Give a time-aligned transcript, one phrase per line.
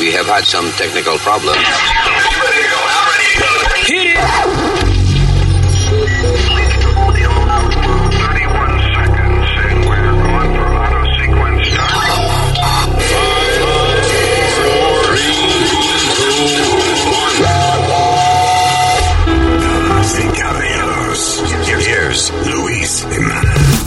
[0.00, 1.60] We have had some technical problems.
[3.84, 4.16] Hit it!
[19.60, 23.80] Damas y caballeros, here's Luis Jiménez.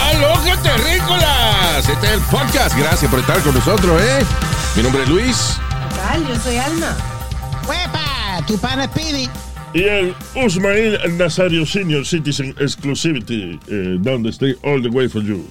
[0.00, 1.88] ¡Aló, terrícolas!
[1.88, 2.78] Este es el podcast.
[2.78, 4.20] Gracias por estar con nosotros, ¿eh?
[4.76, 5.56] Mi nombre es Luis.
[5.94, 6.26] tal?
[6.26, 6.96] Yo soy Alma.
[7.68, 8.44] ¡Huepa!
[8.44, 9.28] Tu pana Speedy.
[9.72, 15.46] Y el Usmail Nazario Senior Citizen Exclusivity, eh, donde stay all the way for you.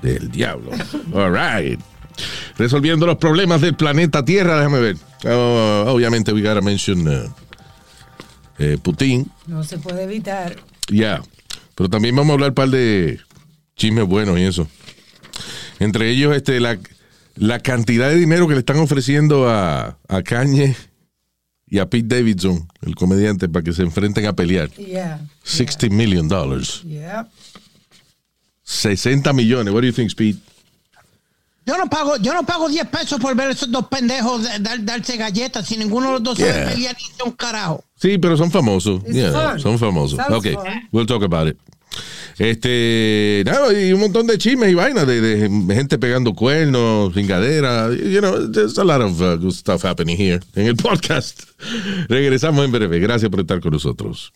[0.00, 0.70] Del diablo.
[1.12, 1.80] All right.
[2.56, 4.96] Resolviendo los problemas del planeta Tierra, déjame ver.
[5.24, 7.34] Oh, obviamente, we gotta mention uh,
[8.60, 9.28] eh, Putin.
[9.48, 10.54] No se puede evitar.
[10.88, 11.20] Ya.
[11.74, 13.18] Pero también vamos a hablar un par de
[13.74, 14.68] chismes buenos y eso.
[15.80, 16.78] Entre ellos, este, la,
[17.36, 20.76] la cantidad de dinero que le están ofreciendo a, a Kanye
[21.66, 24.70] y a Pete Davidson, el comediante, para que se enfrenten a pelear.
[24.72, 25.20] Yeah.
[25.42, 26.82] 60 million dollars.
[26.84, 27.28] Yeah.
[28.62, 29.72] 60 millones.
[29.72, 30.38] What do you think, Pete?
[31.64, 34.84] Yo no pago, yo no pago 10 pesos por ver esos dos pendejos de- dar-
[34.84, 36.52] darse galletas si ninguno de los dos Yeah.
[36.52, 37.84] sabe pelear ni un carajo.
[37.94, 39.02] Sí, pero son famosos.
[39.04, 40.16] Yeah, son famosos.
[40.18, 40.88] Sounds Ok, fun.
[40.90, 41.56] we'll talk about it.
[42.38, 47.90] Este, nada, y un montón de chismes y vainas de, de gente pegando cuernos, cingadera.
[47.94, 51.42] You know, there's a lot of uh, good stuff happening here en el podcast.
[52.08, 52.98] Regresamos en breve.
[52.98, 54.32] Gracias por estar con nosotros.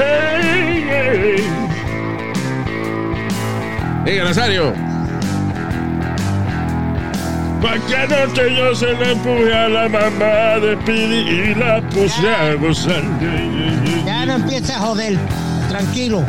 [0.00, 1.36] Hey, hey.
[4.06, 4.72] Hey, Nazario.
[7.60, 12.26] Pa' que anoche yo se le empuje a la mamá de Pidi y la puse
[12.26, 13.02] a gozar.
[14.06, 15.18] Ya no empiece a joder.
[15.68, 16.24] Tranquilo.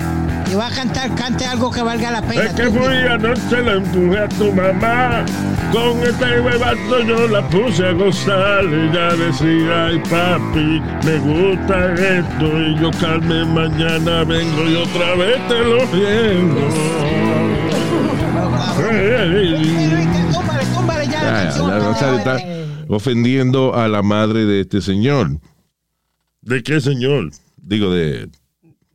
[0.52, 2.44] Y va a cantar, cante algo que valga la pena.
[2.44, 5.24] Es que fui anoche le empuje a tu mamá.
[5.72, 8.66] Con este huevazo yo la puse a gozar.
[8.66, 12.46] Ella decía, ay papi, me gusta esto.
[12.46, 16.68] Y yo calme, mañana vengo y otra vez te lo riego.
[21.66, 22.44] La la
[22.90, 25.40] ofendiendo a la madre de este señor.
[26.42, 27.32] ¿De qué señor?
[27.56, 28.30] Digo, de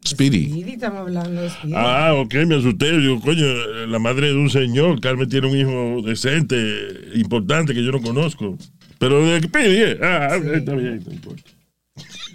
[0.07, 0.51] Speedy.
[0.51, 1.75] Speedy, estamos hablando de Speedy.
[1.77, 2.99] Ah, ok, me asusté.
[2.99, 3.45] Digo, coño,
[3.87, 5.01] la madre de un señor.
[5.01, 6.57] Carmen tiene un hijo decente,
[7.15, 8.57] importante, que yo no conozco.
[8.99, 9.99] Pero de qué pide.
[10.03, 11.43] Ah, está bien, no importa.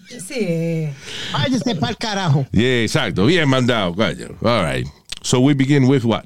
[0.10, 0.36] Sí.
[0.40, 0.94] eh,
[1.32, 2.46] Váyase para el carajo.
[2.52, 3.26] Yeah, exacto.
[3.26, 4.28] Bien mandado, coño.
[4.42, 4.88] All right.
[5.22, 6.26] So we begin with what?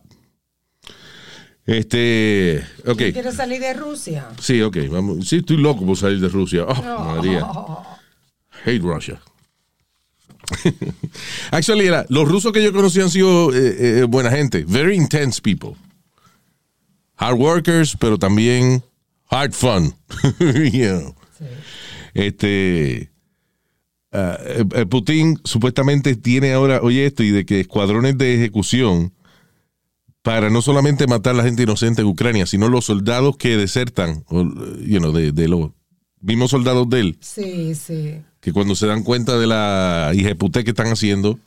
[1.68, 2.98] Este, ok.
[3.12, 4.28] ¿Quiere salir de Rusia?
[4.40, 4.78] Sí, ok.
[4.90, 5.28] Vamos.
[5.28, 6.64] Sí, estoy loco por salir de Rusia.
[6.68, 7.40] Oh, María.
[8.66, 9.20] Hate Russia.
[11.52, 14.64] Actually, era, los rusos que yo conocí han sido eh, eh, buena gente.
[14.68, 15.76] Very intense people.
[17.18, 18.84] Hard workers, pero también
[19.30, 19.94] hard fun.
[20.40, 21.16] You know.
[22.14, 23.12] Este.
[24.12, 29.14] ah, eh, eh, Putin supuestamente tiene ahora, oye esto, y de que escuadrones de ejecución
[30.22, 34.24] para no solamente matar a la gente inocente en Ucrania, sino los soldados que desertan,
[34.32, 35.70] you know, de, de los
[36.22, 38.22] mismos soldados de él, Sí, sí.
[38.40, 41.40] que cuando se dan cuenta de la hijeputé que están haciendo,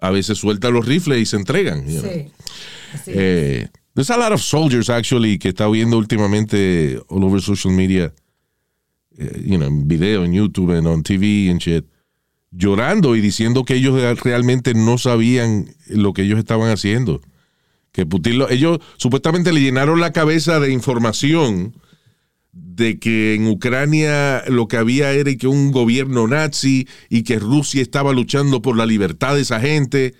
[0.00, 1.86] a veces sueltan los rifles y se entregan.
[1.86, 2.10] you know.
[2.12, 2.30] Sí.
[3.04, 3.10] Sí.
[3.14, 8.12] Eh, there's a lot of soldiers actually que está viendo últimamente all over social media,
[9.18, 11.84] eh, you know, en video, en YouTube, en on TV and shit,
[12.50, 17.20] llorando y diciendo que ellos realmente no sabían lo que ellos estaban haciendo.
[17.92, 21.74] Que Putin lo- ellos supuestamente le llenaron la cabeza de información
[22.54, 27.82] de que en Ucrania lo que había era que un gobierno nazi y que Rusia
[27.82, 30.14] estaba luchando por la libertad de esa gente.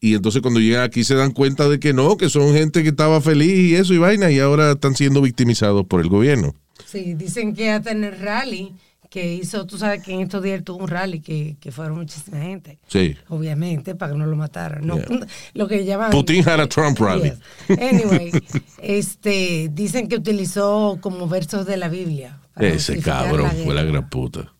[0.00, 2.90] Y entonces cuando llegan aquí se dan cuenta de que no, que son gente que
[2.90, 6.54] estaba feliz y eso y vaina y ahora están siendo victimizados por el gobierno.
[6.86, 8.72] Sí, dicen que hasta en el rally
[9.13, 11.97] que hizo, tú sabes que en estos días él tuvo un rally que, que fueron
[11.97, 12.77] muchísima gente.
[12.87, 13.15] Sí.
[13.29, 14.85] Obviamente, para que no lo mataran.
[14.85, 15.27] No, Yeah.
[15.55, 16.11] Lo que llaman.
[16.11, 17.31] Putin had a Trump rally.
[17.67, 17.79] Yes.
[17.79, 18.31] Anyway,
[18.77, 22.39] este, dicen que utilizó como versos de la Biblia.
[22.53, 23.91] para Ese justificar cabrón la fue la guerra.
[23.99, 24.53] gran puta.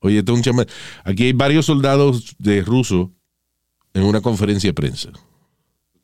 [0.00, 0.66] Oye, este es un chama-
[1.04, 3.08] Aquí hay varios soldados de rusos
[3.94, 5.10] en una conferencia de prensa.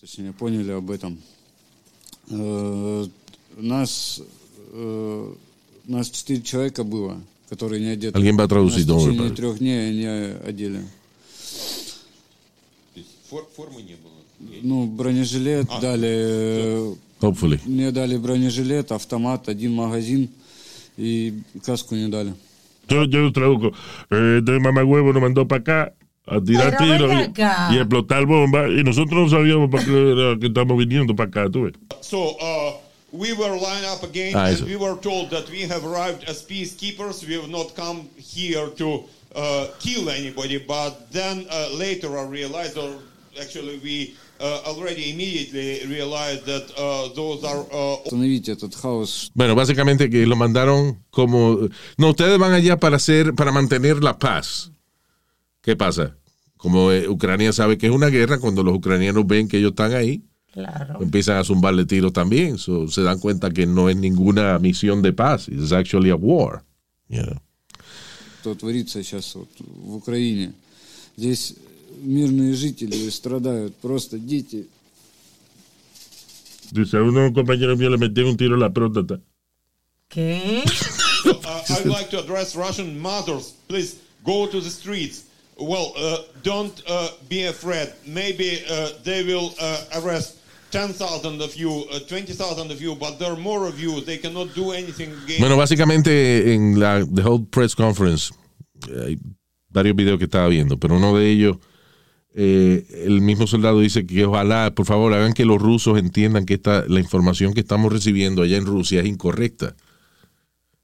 [0.01, 1.17] точнее, поняли об этом.
[2.31, 3.09] Э,
[3.59, 4.23] Нас,
[4.73, 5.35] э,
[5.87, 8.18] нас четыре человека было, Которые не одеты.
[8.18, 10.06] Alguien va a traducir, в течение трех дней они
[10.48, 10.82] одели.
[13.56, 14.14] формы не было.
[14.62, 17.60] Ну, бронежилет дали, э, Hopefully.
[17.66, 20.30] Мне дали бронежилет, автомат, один магазин
[20.98, 21.34] и
[21.66, 22.34] каску не дали.
[22.88, 23.74] Yo, yo traduzco.
[24.12, 25.94] Eh, este mamagüevo nos mandó para acá
[26.26, 28.70] a tirar tiros y, y explotar bombas.
[28.70, 31.74] Y nosotros no sabíamos para qué era que estamos viniendo para acá, tú ves.
[32.02, 35.86] So uh, We were lined up again, ah, and we were told that we have
[35.86, 37.26] arrived as peacekeepers.
[37.26, 40.58] We have not come here to uh, kill anybody.
[40.58, 43.00] But then uh, later, I realized, or
[43.40, 44.72] actually, we uh, uh,
[46.78, 47.98] uh,
[49.34, 54.18] Bueno, básicamente que lo mandaron como no ustedes van allá para hacer para mantener la
[54.18, 54.72] paz.
[55.62, 56.16] ¿Qué pasa?
[56.58, 59.94] Como eh, Ucrania sabe que es una guerra cuando los ucranianos ven que ellos están
[59.94, 60.24] ahí,
[60.57, 61.01] Claro.
[61.01, 62.59] empiezan a zumbarle tiros también.
[62.59, 65.49] So, se dan cuenta que no es ninguna misión de paz.
[65.49, 66.63] It's actually a war.
[67.09, 67.41] You know.
[68.43, 70.53] что творится сейчас вот в Украине.
[71.17, 71.55] Здесь
[72.03, 74.67] мирные жители страдают, просто дети.
[76.73, 79.21] Dice, a uno compañero mío le metieron un tiro en la próstata.
[80.09, 80.65] ¿Qué?
[81.27, 83.55] uh, I'd like to address Russian mothers.
[83.69, 85.25] Please go to the streets.
[85.57, 87.93] Well, uh, don't uh, be afraid.
[88.07, 90.39] Maybe uh, they will uh, arrest
[90.72, 94.02] 10,000 of you, uh, 20,000 of you, but there are more of you.
[94.02, 98.34] They cannot do anything against Bueno, básicamente en la the whole press conference
[98.90, 99.18] eh, hay
[99.70, 101.58] varios videos que estaba viendo, pero uno de ellos,
[102.34, 106.56] eh, el mismo soldado dice que ojalá, por favor, hagan que los rusos entiendan que
[106.56, 109.76] esta, la información que estamos recibiendo allá en Rusia es incorrecta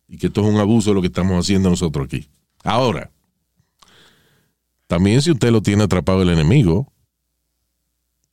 [0.08, 2.28] y que esto es un abuso de lo que estamos haciendo nosotros aquí.
[2.64, 3.12] Ahora,
[4.88, 6.93] también si usted lo tiene atrapado el enemigo,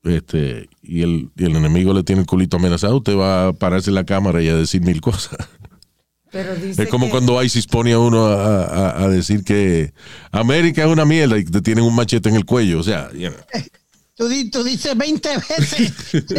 [0.04, 3.90] este, y el, y el enemigo le tiene el culito amenazado, usted va a pararse
[3.90, 5.36] en la cámara y a decir mil cosas.
[6.32, 9.92] Pero dice Es como que- cuando ISIS pone a uno a, a- a decir que
[10.30, 12.78] América es una mierda y te tienen un machete en el cuello.
[12.78, 13.40] O sea, you know.
[14.14, 15.92] Tú, di- tú dices 20 veces.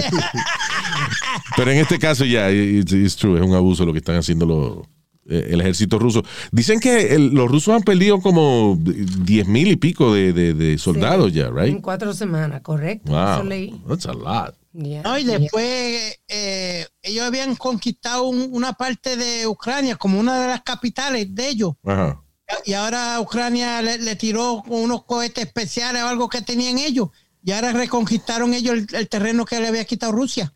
[1.55, 4.45] pero en este caso ya, it's, it's true, es un abuso lo que están haciendo
[4.45, 4.87] los,
[5.31, 6.23] el ejército ruso.
[6.51, 10.77] Dicen que el- los rusos han perdido como 10 mil y pico de, de- de
[10.77, 11.81] soldados Sí, ya, En right?
[11.81, 13.11] cuatro semanas, correcto.
[13.11, 13.81] Wow, Eso leí.
[13.87, 14.55] that's a lot.
[14.73, 20.41] Ya, No, y después eh, ellos habían conquistado un- una parte de Ucrania como una
[20.41, 21.73] de las capitales de ellos.
[21.85, 22.21] Ajá.
[22.65, 27.09] Y ahora Ucrania le, le tiró unos cohetes especiales o algo que tenían ellos.
[27.43, 30.53] Y ahora reconquistaron ellos el, el terreno que le había quitado Rusia.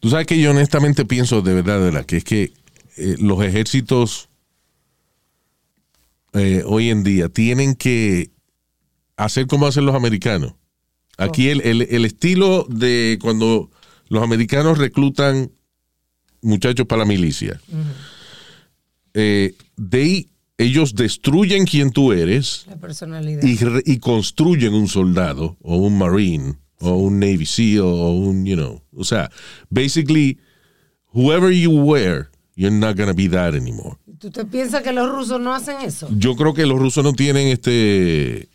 [0.00, 2.52] Tú sabes que yo honestamente pienso de verdad, de verdad, que es que
[2.96, 4.28] eh, los ejércitos
[6.32, 8.30] eh, hoy en día tienen que
[9.16, 10.54] hacer como hacen los americanos.
[11.16, 13.70] Aquí el, el- el estilo de cuando
[14.08, 15.52] los americanos reclutan
[16.42, 17.60] muchachos para la milicia,
[19.14, 19.54] eh,
[19.90, 23.42] they- ellos destruyen quien tú eres La personalidad.
[23.42, 28.44] y, re- y construyen un soldado o un marine o un navy seal o un
[28.44, 29.30] you know o sea
[29.70, 30.38] basically
[31.12, 32.26] whoever you were
[32.56, 36.08] you're not gonna be that anymore ¿Tú te piensas que los rusos no hacen eso?
[36.16, 38.48] yo creo que los rusos no tienen este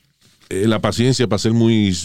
[0.49, 1.95] eh, la paciencia para ser muy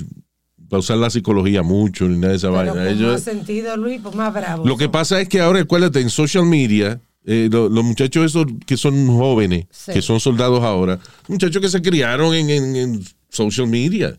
[0.69, 3.77] para usar la psicología mucho ni nada de esa Pero vaina con más Ellos- sentido,
[3.77, 4.67] Luis, pues más bravo.
[4.67, 8.47] lo que pasa es que ahora acuérdate en social media eh, lo- los muchachos esos
[8.67, 9.93] que son jóvenes Sí.
[9.93, 10.99] que son soldados ahora
[11.29, 14.19] muchachos que se criaron en, en- en social media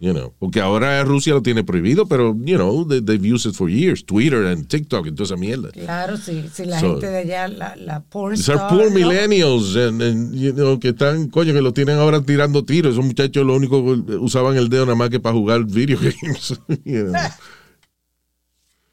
[0.00, 3.54] you know porque ahora Rusia lo tiene prohibido pero you know they, they've used it
[3.54, 6.48] for years Twitter and TikTok y toda esa mierda Claro, sí.
[6.52, 8.98] Si la So- gente de allá, la, la porn These are poor ¿no?
[8.98, 12.94] millennials and, and, you know, que están, coño, que lo tienen ahora tirando tiros.
[12.94, 16.58] Esos muchachos lo único que usaban el dedo nada más que para jugar video games.
[16.84, 17.14] you know.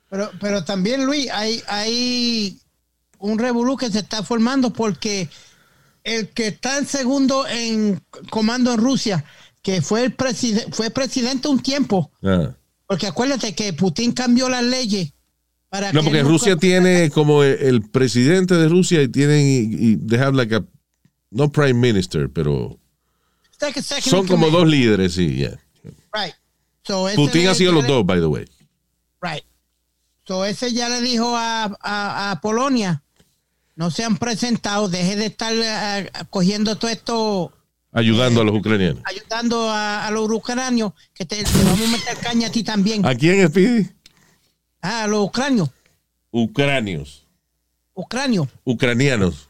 [0.10, 2.58] Pero, pero también, Luis, hay, hay
[3.20, 5.28] un revolú que se está formando porque
[6.04, 9.26] el que está en segundo en comando en Rusia,
[9.62, 12.56] que fue el presidente, fue presidente un tiempo, Ah.
[12.88, 15.14] porque acuérdate que Putin cambió las leyes
[15.70, 20.16] para No, que porque Rusia tiene como el, el presidente de Rusia y tienen, y,
[20.16, 20.64] have like a,
[21.32, 22.78] no prime minister, pero
[24.02, 25.60] son como dos líderes, sí, yeah.
[26.14, 26.34] Right.
[26.86, 28.46] So, Putin ha sido los le- dos, by the way.
[29.22, 29.44] Right.
[30.26, 33.04] So, ese ya le dijo a, a- a Polonia,
[33.76, 37.54] no se han presentado, deje de estar eh, cogiendo todo esto,
[37.98, 39.02] Ayudando a los ucranianos.
[39.06, 43.06] ayudando a, a los ucranianos, que te, te vamos a meter caña a ti también.
[43.06, 43.90] ¿A quién, Speedy?
[44.82, 45.70] Ah, a los ucranios,
[46.32, 47.26] Ucranios.
[47.96, 49.50] ucranios, Ucranianos.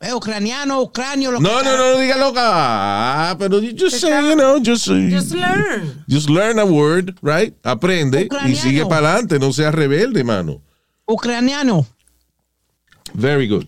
[0.00, 1.32] eh, ucranianos, ucranios.
[1.34, 1.76] lo No, que no, sea.
[1.78, 2.40] no, diga loca.
[2.44, 6.04] Ah, pero you just say, you know, just, Just learn.
[6.08, 7.54] just learn a word, right?
[7.62, 8.56] Aprende y Ucraniano.
[8.60, 10.60] sigue para adelante, no seas rebelde, mano.
[11.06, 11.86] Ucraniano,
[13.14, 13.66] Very good.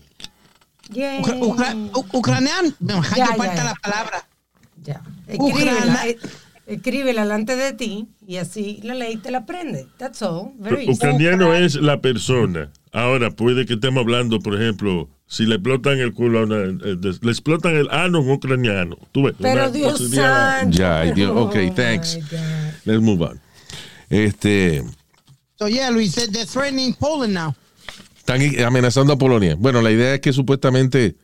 [0.91, 1.75] Ucra- ucra-
[2.13, 3.63] ucraniano, no, Ya, falta ya.
[3.63, 4.27] la palabra.
[4.83, 5.01] Ya.
[5.37, 6.05] Ucrania- Escríbela.
[6.67, 9.87] Escríbela delante de ti y así la ley te la aprende.
[9.97, 10.51] That's all.
[10.57, 10.89] Very.
[10.89, 12.71] Ucraniano es la persona.
[12.93, 16.57] Ahora, puede que estemos hablando, por ejemplo, si le explotan el culo a una.
[16.63, 18.97] eh, le explotan el ano a un ucraniano.
[19.11, 20.77] Tú ves, Pero una Dios santo.
[20.77, 22.17] Ya, Oh, ok, my thanks.
[22.85, 23.41] Let's move on.
[24.09, 24.83] Este,
[25.57, 27.53] So yeah, Luis, they're threatening Poland now.
[28.35, 29.55] Están amenazando a Polonia.
[29.57, 31.15] Bueno, la idea es que supuestamente,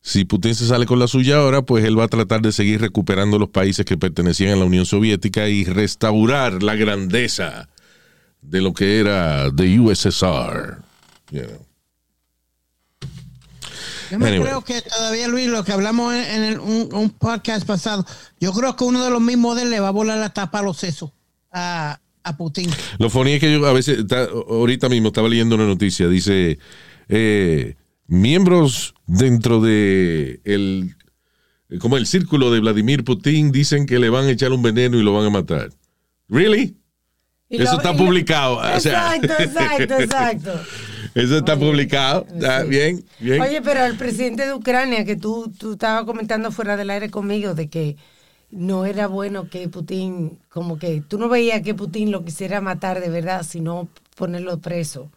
[0.00, 2.80] si Putin se sale con la suya ahora, pues él va a tratar de seguir
[2.80, 7.68] recuperando los países que pertenecían a la Unión Soviética y restaurar la grandeza
[8.42, 10.78] de lo que era the USSR.
[11.30, 11.66] you know.
[14.10, 14.46] Yo me Anyway.
[14.46, 18.06] creo que todavía, Luis, lo que hablamos en, en el- un, un podcast pasado,
[18.40, 20.60] yo creo que uno de los mismos de él le va a volar la tapa
[20.60, 21.10] a los sesos
[21.52, 22.70] a, a Putin.
[22.98, 26.58] Lo funny es que yo a veces, está- ahorita mismo estaba leyendo una noticia, dice,
[27.08, 27.74] eh,
[28.06, 30.94] miembros dentro de el,
[31.80, 35.02] como el círculo de Vladimir Putin dicen que le van a echar un veneno y
[35.02, 35.70] lo van a matar.
[36.28, 36.76] ¿Really?
[37.50, 39.16] Y Eso lo- está lo- publicado, o sea.
[39.16, 40.60] Exacto, exacto, exacto.
[41.14, 42.26] Eso está publicado.
[42.30, 42.68] Sí.
[42.68, 43.40] Bien, bien.
[43.40, 47.54] Oye, pero el presidente de Ucrania, que tú, tú estabas comentando fuera del aire conmigo,
[47.54, 47.96] de que
[48.50, 53.00] no era bueno que Putin, como que tú no veías que Putin lo quisiera matar
[53.00, 55.10] de verdad, sino ponerlo preso.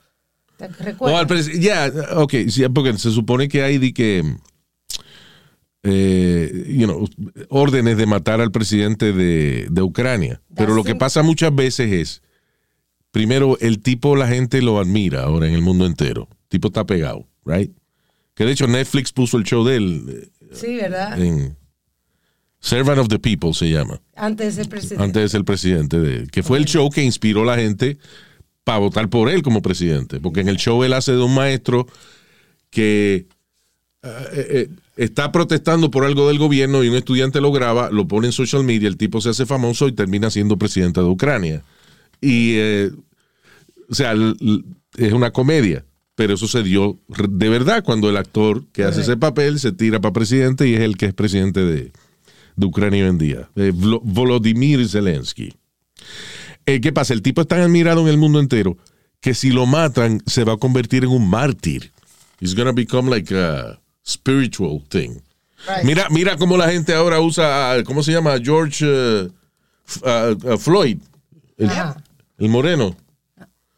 [0.58, 1.48] ¿Te No, recuerdas?
[1.60, 4.24] ya, ok, sí, porque se supone que hay de que,
[5.84, 7.08] eh, you know,
[7.50, 10.42] órdenes de matar al presidente de, de Ucrania.
[10.56, 12.22] Pero lo que pasa muchas veces es,
[13.12, 16.28] primero, el tipo, la gente lo admira ahora en el mundo entero.
[16.30, 17.72] El tipo está pegado, right?
[18.36, 21.20] Que de hecho Netflix puso el show de él sí, ¿verdad?
[21.20, 21.58] eh, en
[22.62, 24.00] Servant of the People se llama.
[24.16, 25.04] Antes de ser presidente.
[25.04, 27.98] Antes de ser presidente, de, que fue el show que inspiró a la gente
[28.64, 30.20] para votar por él como presidente.
[30.20, 31.88] Porque en el show él hace de un maestro
[32.70, 33.26] que
[34.04, 38.28] eh, eh, está protestando por algo del gobierno y un estudiante lo graba, lo pone
[38.28, 41.64] en social media, el tipo se hace famoso y termina siendo presidente de Ucrania.
[42.22, 42.92] Y, eh,
[43.90, 44.14] o sea,
[44.98, 45.84] es una comedia.
[46.14, 50.00] Pero eso se dio de verdad cuando el actor que hace ese papel se tira
[50.02, 51.92] para presidente y es el que es presidente de,
[52.56, 55.54] de Ucrania hoy en día, eh, Vlo- Volodymyr Zelensky.
[56.66, 57.14] Eh, ¿Qué pasa?
[57.14, 58.78] El tipo es tan admirado en el mundo entero
[59.20, 61.92] que si lo matan se va a convertir en un mártir.
[62.40, 65.12] It's gonna become like a spiritual thing.
[65.68, 65.84] Right.
[65.84, 68.38] Mira, mira cómo la gente ahora usa, a- ¿cómo se llama?
[68.44, 69.30] George uh,
[70.04, 70.98] uh, uh, Floyd,
[71.58, 72.96] el, moreno,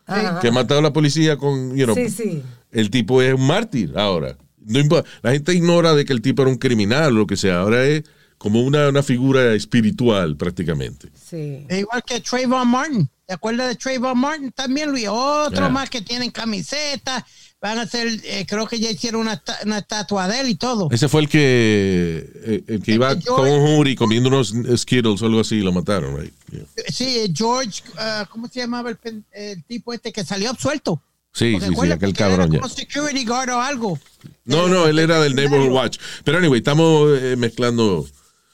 [0.05, 0.39] Ajá.
[0.39, 2.43] que ha matado a la policía con, you know, Sí, sí.
[2.71, 4.37] el tipo es un mártir ahora.
[4.65, 7.59] No la gente ignora de que el tipo era un criminal o lo que sea.
[7.59, 8.03] Ahora es
[8.43, 11.07] como una, una figura espiritual prácticamente.
[11.15, 11.65] Sí.
[11.69, 13.09] Es igual que Trayvon Martin.
[13.25, 15.07] ¿Te acuerdas de Trayvon Martin también, Luis?
[15.09, 15.69] Otro Yeah.
[15.69, 17.23] más que tienen camisetas.
[17.61, 20.89] Van a hacer, eh, creo que ya hicieron una, una estatua de él y todo.
[20.91, 25.25] Ese fue el que, eh, el que iba con un jury comiendo unos Skittles o
[25.27, 26.33] algo así y lo mataron, right?
[26.51, 26.65] Yeah.
[26.91, 31.01] Sí, eh, George, ah, ¿cómo se llamaba el, pen- el tipo este que salió absuelto?
[31.31, 32.59] Sí, Porque sí, sí, aquel cabrón era ya.
[32.59, 33.97] como security guard o algo.
[34.43, 35.97] No, no, él era del Neighborhood Watch.
[36.25, 38.05] Pero anyway, estamos eh, mezclando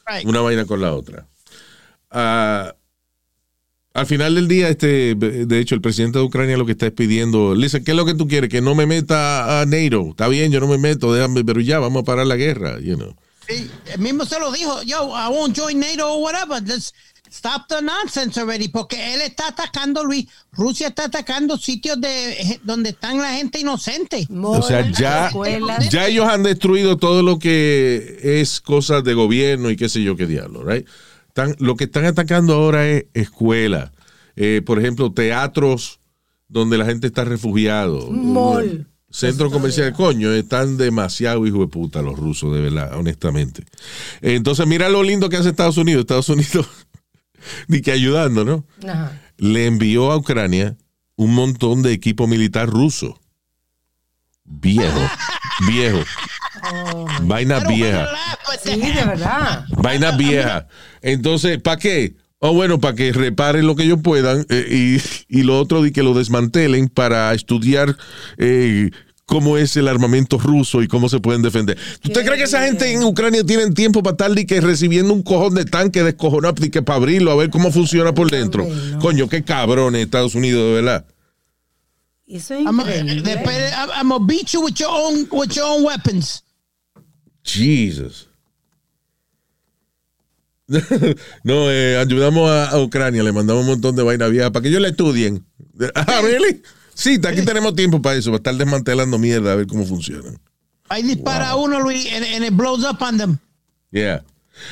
[0.10, 0.26] Right.
[0.26, 1.28] una vaina con la otra.
[2.10, 2.74] Ah,
[3.94, 6.94] al final del día, este, de hecho, el presidente de Ucrania lo que está es
[6.94, 8.50] pidiendo, le dice, ¿qué es lo que tú quieres?
[8.50, 10.12] Que no me meta a NATO.
[10.12, 12.96] Está bien, yo no me meto, déjame, pero ya, vamos a parar la guerra, you
[12.96, 13.16] know.
[13.48, 16.62] Sí, mismo se lo dijo, yo, I won't join NATO or whatever.
[16.62, 16.94] Let's
[17.32, 18.68] stop the nonsense already.
[18.68, 20.28] Porque él está atacando, Luis.
[20.52, 24.28] Rusia está atacando sitios de donde están la gente inocente.
[24.42, 25.32] O sea, ya,
[25.90, 30.16] ya ellos han destruido todo lo que es cosas de gobierno y qué sé yo
[30.16, 30.88] qué diablo, right?
[31.28, 33.92] Están, lo que están atacando ahora es escuelas,
[34.36, 36.00] eh, por ejemplo, teatros
[36.48, 38.10] donde la gente está refugiado.
[38.12, 38.88] Mall.
[39.12, 43.64] Centro comercial, coño, están demasiado hijo de puta los rusos, de verdad, honestamente.
[44.22, 46.02] Entonces, mira lo lindo que hace Estados Unidos.
[46.02, 46.68] Estados Unidos,
[47.68, 48.66] ni que ayudando, ¿no?
[48.88, 49.12] Ajá.
[49.38, 50.76] le envió a Ucrania
[51.16, 53.20] un montón de equipo militar ruso.
[54.46, 55.00] Viejo,
[55.68, 56.00] viejo.
[57.24, 58.10] Vaina vieja,
[58.64, 59.66] Sí, de verdad.
[59.78, 60.68] vaina vieja.
[61.02, 62.16] Entonces, ¿para qué?
[62.40, 64.66] Oh, bueno, para que reparen lo que ellos puedan eh,
[65.30, 67.96] y, y lo otro de que lo desmantelen para estudiar
[68.38, 68.92] eh,
[69.30, 71.78] cómo es el armamento ruso y cómo se pueden defender.
[72.04, 75.54] ¿Usted cree que esa gente en Ucrania tienen tiempo para estar que recibiendo un cojón
[75.54, 78.64] de tanque descojonado de que para abrirlo a ver cómo funciona por dentro?
[78.64, 79.00] hombre, no.
[79.00, 81.06] Coño, qué cabrones Estados Unidos, de verdad.
[82.28, 83.22] Eso es I'm, increíble.
[83.22, 86.44] después, I'm, I'm gonna beat you with your own, with your own weapons.
[87.44, 88.28] Jesus.
[91.44, 94.70] no, eh, ayudamos a, a Ucrania, le mandamos un montón de vaina vieja para que
[94.70, 95.46] ellos la estudien.
[95.96, 96.62] Ah, ¿really?
[97.00, 100.32] Sí, aquí tenemos tiempo para eso, para estar desmantelando mierda, a ver cómo funciona.
[100.90, 103.38] Ahí dispara uno, Luis, and, and it blows up on them.
[103.92, 104.22] Yeah.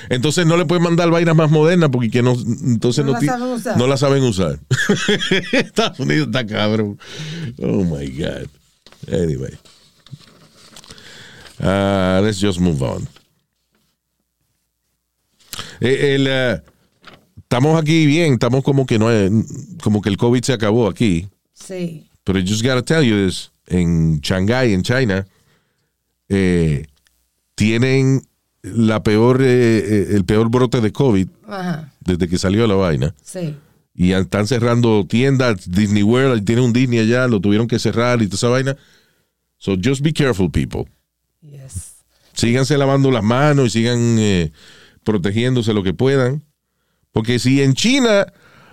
[0.09, 3.19] Entonces no le pueden mandar vainas más modernas porque que no, entonces No no, la
[3.21, 3.77] ti- saben usar.
[3.77, 4.59] no la saben usar.
[5.53, 6.99] Estados Unidos está cabrón.
[7.59, 8.49] Oh my God.
[9.09, 9.57] Anyway.
[11.59, 13.07] Uh, let's just move on.
[15.79, 16.61] Eh, el, eh,
[17.37, 19.31] estamos aquí bien, estamos como que no es-
[19.81, 21.29] como que el COVID se acabó aquí.
[21.53, 22.06] Sí.
[22.27, 23.51] Pero I just gotta tell you this.
[23.67, 25.25] En Shanghai, en China,
[26.27, 26.85] eh,
[27.55, 28.21] tienen
[28.61, 31.93] la peor, eh, eh, el peor brote de COVID Ajá.
[32.01, 33.15] desde que salió la vaina.
[33.23, 33.55] Sí.
[33.95, 35.71] Y están cerrando tiendas.
[35.71, 38.77] Disney World tiene un Disney allá, lo tuvieron que cerrar y toda esa vaina.
[39.57, 40.83] So just be careful, people.
[41.41, 42.03] Yes.
[42.33, 44.51] Síganse lavando las manos y sigan eh,
[45.05, 46.43] protegiéndose lo que puedan.
[47.13, 48.27] Porque si en China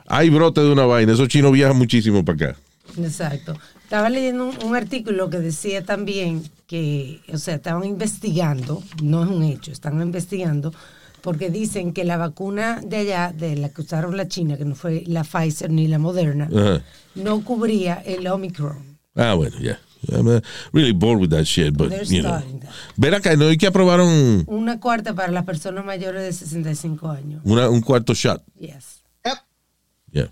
[0.07, 2.59] hay brote de una vaina, esos chinos viajan muchísimo para acá.
[2.99, 3.55] Exacto.
[3.83, 9.31] Estaba leyendo un, un artículo que decía también que, o sea, estaban investigando, no es
[9.31, 10.73] un hecho, están investigando,
[11.21, 14.75] porque dicen que la vacuna de allá, de la que usaron la China, que no
[14.75, 16.83] fue la Pfizer ni la Moderna, Ajá.
[17.15, 18.99] no cubría el Omicron.
[19.15, 19.79] Ah, bueno, ya.
[20.13, 20.41] I'm uh,
[20.75, 22.39] really bored with that shit, but, They're you know.
[22.97, 23.51] Ven acá, ¿no?
[23.51, 27.41] ¿Y que aprobaron Una cuarta para las personas mayores de 65 años.
[27.45, 28.43] una- un cuarto shot?
[28.59, 29.03] Yes.
[29.25, 29.35] Yep.
[30.13, 30.31] Yeah.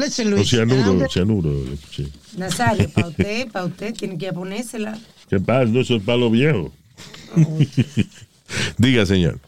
[0.00, 0.48] Listen, O Luis.
[0.48, 1.50] cianuro, I'm- cianuro.
[1.94, 2.10] sí.
[2.36, 4.98] Nazario, para usted, para usted, tiene que ponérsela.
[5.28, 5.64] ¿Qué pasa?
[5.66, 6.70] No, eso es para los viejos.
[8.78, 9.40] Diga, señor.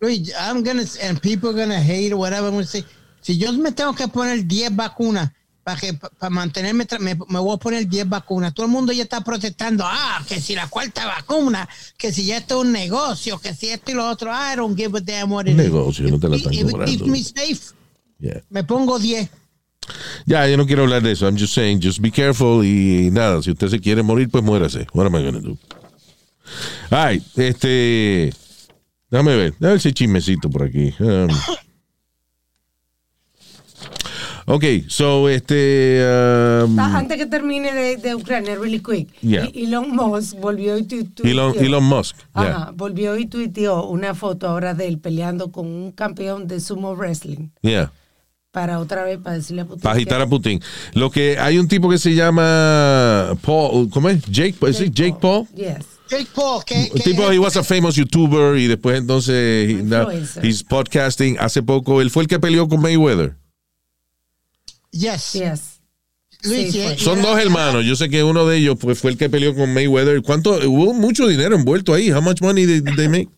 [0.00, 2.46] Luis, I'm gonna and people are gonna hate or whatever.
[2.48, 2.84] I'm gonna say,
[3.20, 5.30] si yo me tengo que poner 10 vacunas
[5.62, 8.54] para que para mantenerme, me, me voy a poner 10 vacunas.
[8.54, 9.84] Todo el mundo ya está protestando.
[9.86, 11.68] Ah, que si la cuarta vacuna,
[11.98, 14.30] que si ya esto es un negocio, que si esto y lo otro.
[14.30, 15.56] I don't give a damn what it is.
[15.56, 17.74] Negocio, no te la If- están if keeps me safe,
[18.20, 18.40] Yeah.
[18.48, 19.28] me pongo 10.
[20.26, 21.26] Ya, yo no quiero hablar de eso.
[21.26, 24.86] I'm just saying, just be careful y nada, si usted se quiere morir, pues muérase.
[24.92, 25.56] What am I gonna do?
[26.90, 28.32] Ay, este.
[29.10, 30.94] Déjame ver, déjame ver si chismecito por aquí.
[31.00, 31.28] Um,
[34.46, 36.00] ok, so, este.
[36.64, 39.08] um, Antes que termine de, de Ucrania, really quick.
[39.22, 39.48] Yeah.
[39.54, 42.16] Elon Musk volvió y tu- Elon, tuiteó- Elon Musk.
[42.34, 42.70] Ajá, Yeah.
[42.74, 47.48] volvió y tuiteó una foto ahora de él peleando con un campeón de sumo wrestling
[47.62, 47.90] Yeah.
[48.50, 49.80] Para otra vez para decirle a Putin.
[49.82, 50.60] Para agitar a Putin.
[50.94, 54.22] Lo que hay un tipo que se llama Paul, ¿cómo es?
[54.24, 55.46] Jake, ¿es it Jake Paul?
[55.54, 55.86] Yes.
[56.08, 60.46] Jake Paul, que, El que tipo, he was a famous YouTuber y después entonces he-
[60.46, 61.36] he's podcasting.
[61.38, 63.36] Hace poco, él fue el que peleó con Mayweather.
[64.90, 65.60] yes, Yes.
[66.42, 67.84] Luis, Sí, Son dos hermanos.
[67.84, 70.22] Yo sé que uno de ellos pues, fue el que peleó con Mayweather.
[70.22, 70.52] ¿Cuánto?
[70.70, 72.10] Hubo mucho dinero envuelto ahí.
[72.10, 73.28] How much money did they make?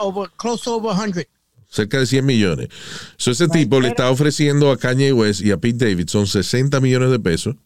[0.00, 1.26] over close to over 100.
[1.76, 2.68] Cerca de 100 millones.
[3.18, 7.10] So, ese tipo le está ofreciendo a Kanye West y a Pete Davidson 60 millones
[7.10, 7.56] de pesos.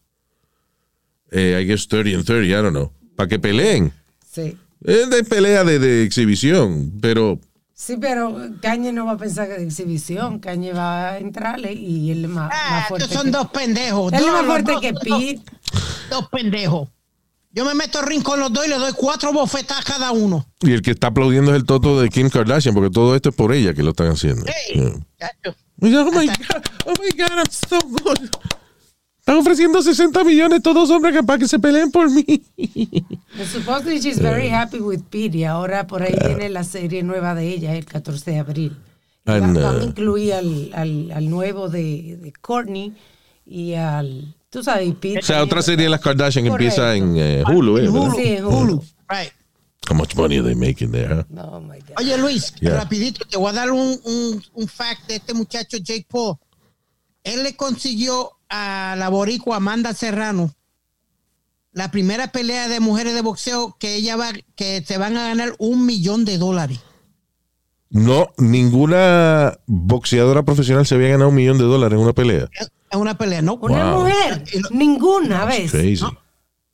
[1.31, 2.91] Eh, I guess 30 and 30, I don't know.
[3.15, 3.93] Para que peleen.
[4.29, 4.57] Sí.
[4.83, 7.39] Es de pelea de, de exhibición, pero
[7.73, 10.39] Sí, pero Cañe no va a pensar que de exhibición.
[10.39, 13.15] Cañe va a entrarle y él es más, Ah, más estos fuerte.
[13.15, 14.13] son que- dos pendejos.
[14.13, 15.41] Él es más fuerte dos- que dos- Pete.
[16.09, 16.89] Dos pendejos.
[17.53, 20.45] Yo me meto ring con los dos y le doy cuatro bofetadas a cada uno.
[20.61, 23.35] Y el que está aplaudiendo es el toto de Kim Kardashian, porque todo esto es
[23.35, 24.45] por ella que lo están haciendo.
[24.47, 25.29] Hey, Yeah.
[26.03, 28.29] Oh my God, oh my God, I'm so good.
[29.19, 32.23] Están ofreciendo 60 millones todos hombres que para que se peleen por mí.
[33.51, 37.47] Supposedly she's very happy with Pete y ahora por ahí viene la serie nueva de
[37.49, 38.77] ella el 14 de abril.
[39.25, 42.93] Y And, va- van a incluir al, al, al nuevo de, de Courtney
[43.45, 45.19] y al, tú sabes, y Pete.
[45.19, 46.63] O sea, otra serie de las Kardashian Correcto.
[46.83, 47.89] empieza en eh, Hulu, ¿eh?
[47.89, 48.11] ¿verdad?
[48.15, 48.83] Sí, en Hulu.
[49.09, 49.31] Right.
[49.89, 51.23] How much money are they making there, huh?
[51.29, 51.95] No, oh my God.
[51.97, 52.75] Oye, Luis, Yeah.
[52.75, 56.35] rapidito, te voy a dar un, un, un fact de este muchacho Jake Paul.
[57.23, 60.53] Él le consiguió a la boricua Amanda Serrano
[61.73, 65.55] la primera pelea de mujeres de boxeo que ella va, que se van a ganar
[65.57, 66.79] un millón de dólares.
[67.89, 72.49] No, ninguna boxeadora profesional se había ganado un millón de dólares en una pelea.
[72.91, 73.55] Es una pelea, ¿no?
[73.55, 74.01] Una Wow.
[74.03, 75.71] mujer, ninguna vez.
[75.71, 76.03] Crazy.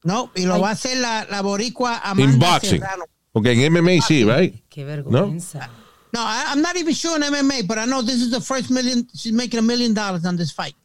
[0.04, 0.62] No, y lo Ay.
[0.62, 2.80] va a hacer la, la boricua In Amanda boxing.
[2.82, 3.04] Serrano.
[3.34, 4.64] Ok, en MMA sí, right?
[4.70, 5.70] Qué vergüenza.
[6.14, 8.72] No, I, I'm not even sure in MMA, but I know this is the first
[8.72, 9.08] million.
[9.14, 10.76] She's making a million dollars on this fight.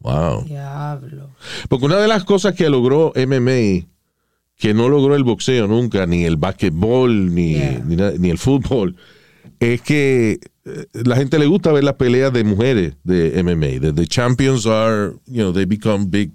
[0.00, 0.42] Wow.
[0.44, 1.30] Diablo.
[1.68, 3.86] Porque una de las cosas que logró MMA,
[4.56, 7.78] que no logró el boxeo nunca, ni el básquetbol, ni, Yeah.
[7.86, 8.96] ni, ni el fútbol,
[9.60, 10.40] es que
[10.92, 13.80] la gente le gusta ver las peleas de mujeres de MMA.
[13.80, 16.30] The, the champions are, you know, they become big,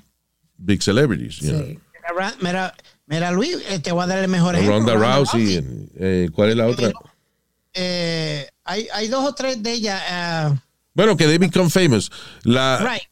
[0.57, 1.39] big celebrities.
[1.41, 1.61] You know.
[1.65, 1.79] Sí.
[1.93, 2.73] Mira, Ra- Mira,
[3.05, 4.95] mira, Luis, eh, te voy a dar el mejor Ronda ejemplo.
[4.95, 6.91] Rousey, and, eh, ¿cuál es la otra?
[7.73, 10.01] Eh, hay, hay dos o tres de ellas.
[10.93, 12.09] Bueno, que they become famous.
[12.43, 13.03] La, right.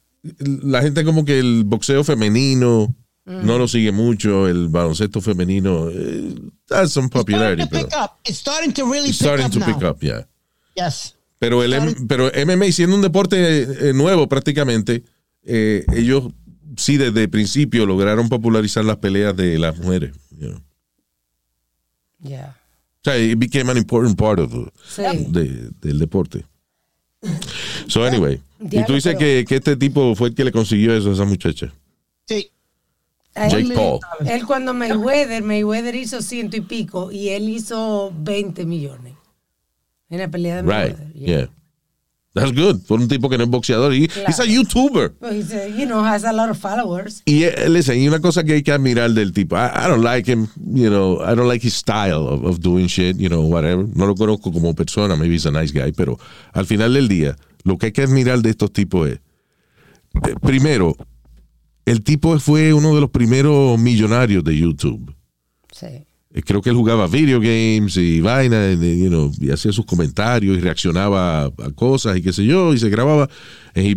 [0.62, 2.94] la gente como que el boxeo femenino
[3.26, 6.34] no lo sigue mucho, el baloncesto femenino eh,
[6.86, 8.18] some popularity, It's starting to pick up.
[8.24, 9.66] It's starting to really it's pick starting up to now.
[9.66, 10.22] pick up, yeah.
[10.76, 11.16] Yes.
[11.38, 15.02] Pero el M- pero MMA siendo un deporte eh, nuevo prácticamente,
[15.42, 16.32] eh, ellos
[16.76, 20.12] sí desde el principio lograron popularizar las peleas de las mujeres.
[20.38, 20.60] you know.
[22.22, 22.56] Yeah.
[23.00, 25.02] O sea, it became an important part of the- Sí.
[25.28, 26.44] de- del deporte.
[27.88, 30.94] So anyway, y tú dices pero- que, que este tipo fue el que le consiguió
[30.96, 31.72] eso a esa muchacha.
[32.26, 32.50] Sí.
[33.34, 34.00] Jake él, Paul.
[34.26, 39.14] Él cuando Mayweather, Mayweather hizo ciento y pico y él hizo 20 millones
[40.10, 41.48] en la pelea de Right, yeah.
[42.36, 42.82] That's good.
[42.86, 43.94] Por un tipo que no es boxeador.
[43.94, 44.28] Y, Claro.
[44.28, 45.14] He's a YouTuber.
[45.18, 47.22] But he's, uh, you know, has a lot of followers.
[47.24, 50.04] Y eh, listen, y una cosa que hay que admirar del tipo, I, I don't
[50.04, 53.40] like him, you know, I don't like his style of, of doing shit, you know,
[53.40, 53.86] whatever.
[53.94, 56.18] No lo conozco como persona, maybe he's a nice guy, pero
[56.52, 59.20] al final del día, lo que hay que admirar de estos tipos es,
[60.28, 60.94] eh, primero,
[61.86, 65.14] el tipo fue uno de los primeros millonarios de YouTube.
[65.72, 66.04] Sí.
[66.32, 69.84] Eh, Creo que él jugaba video games y vaina, y, you know, y hacía sus
[69.84, 73.28] comentarios y reaccionaba a, cosas y qué sé yo, y se grababa.
[73.74, 73.96] And he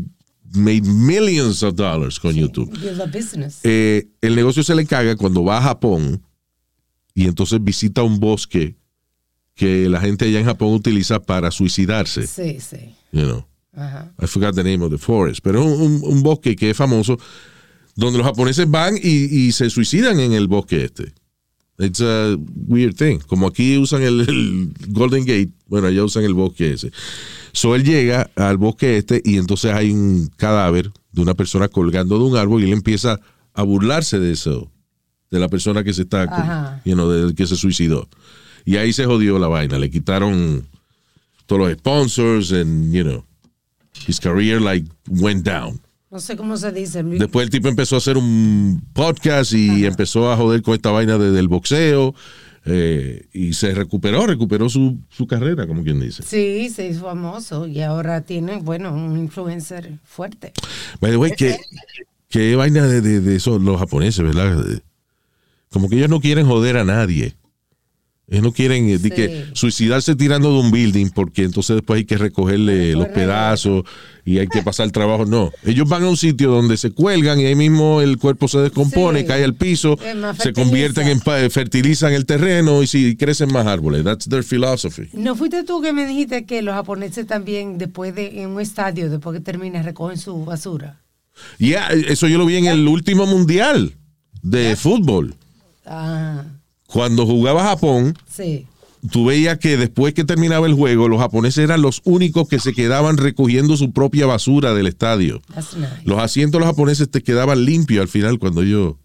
[0.54, 2.72] made millions of dollars con YouTube.
[3.64, 6.22] Eh, el negocio se le caga cuando va a Japón
[7.14, 8.76] y entonces visita un bosque
[9.54, 12.26] que la gente allá en Japón utiliza para suicidarse.
[12.26, 12.96] Sí, sí.
[13.12, 13.46] You know.
[13.74, 14.14] Ajá.
[14.22, 15.42] I forgot the name of the forest.
[15.44, 17.18] Pero es un bosque que es famoso
[17.96, 21.14] donde los japoneses van y, y se suicidan en el bosque este.
[21.80, 22.36] It's a
[22.68, 23.20] weird thing.
[23.26, 26.92] Como aquí usan el, el Golden Gate, bueno, allá usan el bosque ese.
[27.54, 32.20] So él llega al bosque este y entonces hay un cadáver de una persona colgando
[32.20, 33.20] de un árbol y él empieza
[33.54, 34.70] a burlarse de eso,
[35.32, 38.10] de la persona que se está, you know, del que se suicidó.
[38.66, 39.80] Y ahí se jodió la vaina.
[39.80, 40.68] Le quitaron
[41.46, 43.26] todos los sponsors and, you know,
[44.06, 45.80] his career like went down.
[46.12, 47.04] No sé cómo se dice.
[47.04, 51.18] Después el tipo empezó a hacer un podcast y empezó a joder con esta vaina
[51.20, 52.16] de- del boxeo
[52.66, 56.24] eh, y se recuperó, recuperó su, su carrera, como quien dice.
[56.24, 60.52] Sí, se hizo famoso y ahora tiene, bueno, un influencer fuerte.
[61.00, 61.58] By the way, ¿qué,
[62.28, 64.58] qué vaina de, de, de esos los japoneses, ¿verdad?
[65.70, 67.36] Como que ellos no quieren joder a nadie.
[68.30, 69.16] Ellos no quieren eh, di Sí.
[69.16, 73.84] que suicidarse tirando de un building porque entonces después hay que recogerle los pedazos
[74.26, 75.26] y hay que pasar el trabajo.
[75.26, 78.60] No, ellos van a un sitio donde se cuelgan y ahí mismo el cuerpo se
[78.60, 79.26] descompone, Sí.
[79.26, 79.98] cae al piso,
[80.40, 84.04] se convierten en, fertilizan el terreno y sí, crecen más árboles.
[84.04, 85.10] That's their philosophy.
[85.14, 89.10] ¿No fuiste tú que me dijiste que los japoneses también, después de, en un estadio,
[89.10, 91.02] después que termina, recogen su basura?
[91.58, 93.94] Y eso yo lo vi en el último mundial
[94.44, 95.36] de fútbol.
[95.86, 96.44] Ah,
[96.92, 98.66] Cuando jugaba Japón, sí.
[99.12, 102.74] tú veías que después que terminaba el juego, los japoneses eran los únicos que se
[102.74, 105.42] quedaban recogiendo su propia basura del estadio.
[105.56, 105.78] Nice.
[106.04, 108.96] Los asientos de los japoneses te quedaban limpios al final cuando ellos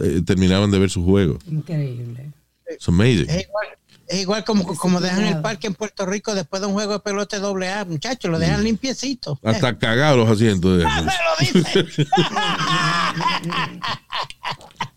[0.00, 1.38] eh, terminaban de ver su juego.
[1.50, 2.30] Increíble.
[2.70, 3.26] It's amazing.
[3.28, 3.66] Es igual,
[4.08, 7.00] es igual como, como dejan el parque en Puerto Rico después de un juego de
[7.00, 9.38] pelota doble A, muchachos, lo dejan limpiecito.
[9.42, 10.78] Hasta cagados los asientos.
[10.78, 11.86] de- Me lo dicen.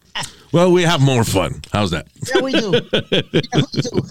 [0.51, 1.61] well, we have more fun.
[1.71, 2.07] How's that?
[2.33, 2.71] Yeah, we do.
[3.51, 4.01] Yeah, we do.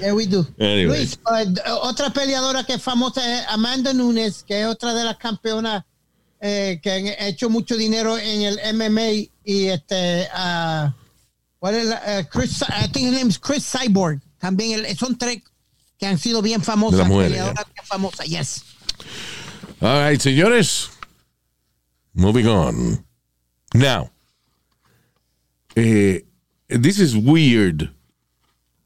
[0.00, 0.46] Yeah, we do.
[0.58, 0.96] Anyway.
[0.96, 5.16] Luis, eh, otra peleadora que es famosa es Amanda Nunes, que es otra de las
[5.18, 5.84] campeonas
[6.40, 10.94] eh, que han hecho mucho dinero en el MMA y este ah,
[11.58, 12.00] ¿cuál es la?
[12.18, 14.20] eh, Chris, I think his name is Chris Cyborg.
[14.40, 15.42] También el- son tres
[15.98, 17.54] que han sido bien famosas, mujeres, bien
[17.84, 18.26] famosas.
[18.26, 18.64] Yes.
[19.82, 20.88] All right, señores.
[22.14, 23.04] Moving on.
[23.74, 24.10] Now,
[25.74, 26.24] eh,
[26.68, 27.90] this is weird.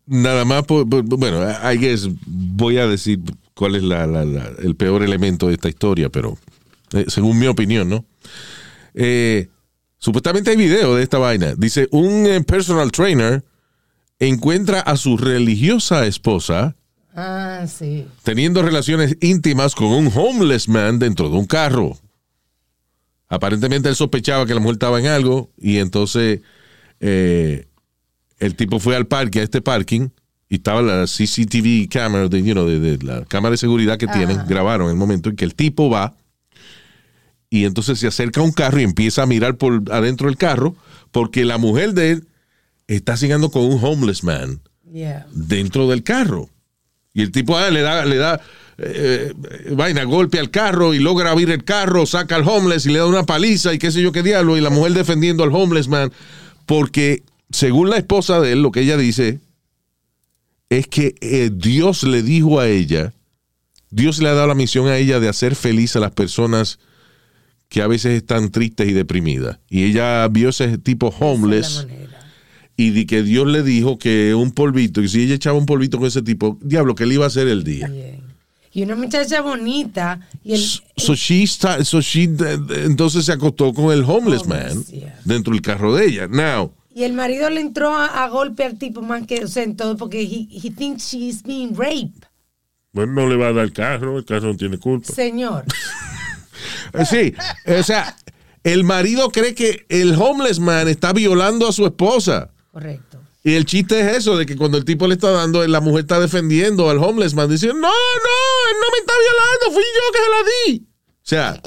[0.07, 3.21] Nada más, por, por- bueno, I guess voy a decir
[3.55, 6.37] cuál es la- la- la- el peor elemento de esta historia, pero
[6.93, 8.05] eh, según mi opinión, ¿no?
[8.95, 9.49] Eh,
[9.99, 11.55] supuestamente hay video de esta vaina.
[11.57, 13.43] Dice, un personal trainer
[14.19, 16.77] encuentra a su religiosa esposa
[17.17, 18.07] Ah, sí.
[18.23, 21.97] teniendo relaciones íntimas con un homeless man dentro de un carro.
[23.29, 26.41] Aparentemente él sospechaba que la mujer estaba en algo y entonces
[27.01, 27.67] eh,
[28.39, 30.09] el tipo fue al parque, a este parking,
[30.49, 34.07] y estaba la CCTV camera, de, you know, de, de la cámara de seguridad que
[34.07, 36.15] tienen, grabaron el momento en que el tipo va
[37.55, 40.75] y entonces se acerca a un carro y empieza a mirar por adentro del carro
[41.13, 42.27] porque la mujer de él
[42.89, 44.61] está siguiendo con un homeless man
[44.93, 45.27] Yeah.
[45.33, 46.49] dentro del carro.
[47.13, 48.41] Y el tipo ah, le da, le da
[48.79, 52.91] eh, eh, vaina, golpe al carro y logra abrir el carro, saca al homeless y
[52.91, 54.57] le da una paliza y qué sé yo qué diablo.
[54.57, 56.13] Y la mujer defendiendo al homeless man.
[56.67, 59.41] Porque según la esposa de él, lo que ella dice
[60.71, 63.13] es que eh, Dios le dijo a ella,
[63.91, 66.79] Dios le ha dado la misión a ella de hacer feliz a las personas
[67.69, 69.59] que a veces están tristes y deprimidas.
[69.69, 71.87] Y ella vio ese tipo es homeless
[72.77, 75.99] y di que Dios le dijo que un polvito, y si ella echaba un polvito
[75.99, 77.89] con ese tipo, diablo, que le iba a hacer el día.
[77.89, 78.24] Bien.
[78.75, 80.21] Y una muchacha bonita.
[80.43, 80.61] Y el,
[80.97, 82.25] So she sta- so she,
[82.85, 85.19] entonces se acostó con el homeless Homeless, man yeah.
[85.25, 86.27] dentro del carro de ella.
[86.29, 89.63] Now, y el marido le entró a, a golpe al tipo más que, o sea,
[89.63, 92.25] en todo, porque he, he thinks she's being raped.
[92.93, 95.13] Bueno, no le va a dar el carro, el carro no tiene culpa.
[95.13, 95.65] Señor.
[97.09, 97.35] sí,
[97.67, 98.17] o sea,
[98.63, 102.51] el marido cree que el homeless man está violando a su esposa.
[102.73, 103.14] Correcto.
[103.47, 106.01] Y el chiste es eso, de que cuando el tipo le está dando, la mujer
[106.01, 110.13] está defendiendo al homeless man, diciendo, no, no, él no me está violando, fui yo
[110.13, 110.87] que se la di.
[110.87, 111.63] O sea,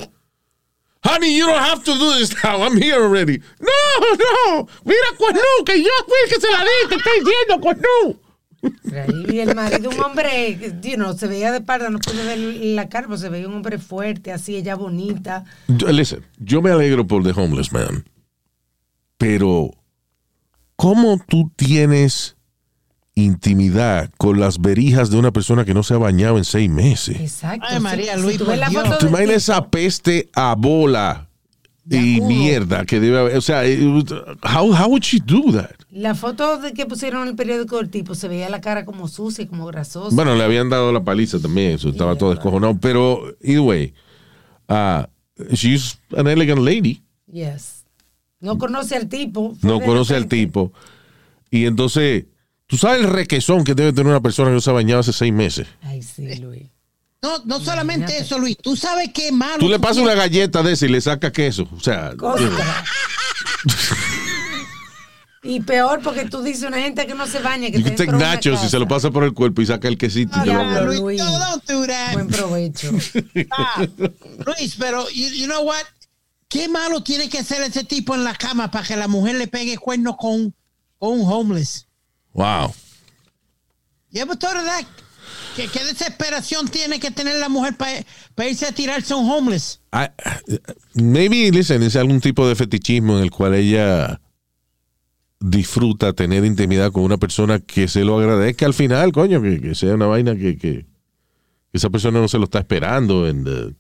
[1.03, 3.39] honey, you don't have to do this now, I'm here already.
[3.59, 4.15] No,
[4.55, 8.19] no, mira, Cuernú, que yo fui el que se la di, te estoy diciendo, Cuernú.
[9.31, 12.89] Y el marido, un hombre, you know, se veía de parda, no pude ver la
[12.89, 15.45] cara, pero se veía un hombre fuerte, así, ella bonita.
[15.67, 18.03] Listen, yo me alegro por The Homeless Man,
[19.19, 19.69] pero
[20.77, 22.37] ¿cómo tú tienes
[23.15, 27.19] intimidad con las verijas de una persona que no se ha bañado en seis meses?
[27.19, 27.65] Exacto.
[27.69, 31.27] Ay, María Luis, tú por ves la foto ¿Tú imaginas esa peste a bola
[31.89, 33.37] y mierda que debe haber?
[33.37, 34.11] O sea, was-
[34.43, 35.71] how, how would she do that?
[35.89, 39.07] La foto de que pusieron en el periódico del tipo se veía la cara como
[39.07, 40.15] sucia, como grasosa.
[40.15, 43.93] Bueno, le habían dado la paliza también, eso estaba todo descojonado, pero either way,
[44.69, 45.03] uh,
[45.53, 47.01] she's an elegant lady.
[47.31, 47.76] Yes.
[48.39, 49.57] No conoce al tipo.
[49.61, 50.71] no conoce al tipo.
[51.49, 52.25] Y entonces,
[52.67, 55.13] tú sabes el requesón que debe tener una persona que no se ha bañado hace
[55.13, 55.67] seis meses.
[55.81, 56.63] Ay, sí, Luis.
[57.21, 58.57] No, no solamente eso, Luis.
[58.57, 59.57] Tú sabes qué malo.
[59.59, 61.67] Tú le pasas una galleta de esa y le sacas queso.
[61.75, 62.13] O sea,
[65.43, 68.69] y peor porque tú dices una gente que no se baña, que nachos y casa.
[68.69, 70.37] se lo pasa por el cuerpo y saca el quesito.
[70.37, 70.85] y te lo Diablo, Ah, come.
[70.85, 72.13] Luis, Luis.
[72.13, 72.91] Buen provecho.
[73.51, 73.85] Ah,
[74.45, 75.83] Luis, pero you, you know what?
[76.49, 79.47] ¿Qué malo tiene que hacer ese tipo en la cama para que la mujer le
[79.47, 80.53] pegue cuernos con,
[80.97, 81.87] con un homeless?
[82.33, 82.73] Wow.
[84.13, 84.85] Thought of that?
[85.55, 89.81] ¿Qué, qué desesperación tiene que tener la mujer para irse a tirarse a un homeless?
[89.91, 90.59] I-
[90.93, 94.21] maybe, listen, es algún tipo de fetichismo en el cual ella
[95.39, 99.75] disfruta tener intimidad con una persona que se lo agradezca al final, coño, que, que
[99.75, 100.85] sea una vaina que, que-
[101.71, 103.25] que esa persona no se lo está esperando.
[103.25, 103.73] and, uh,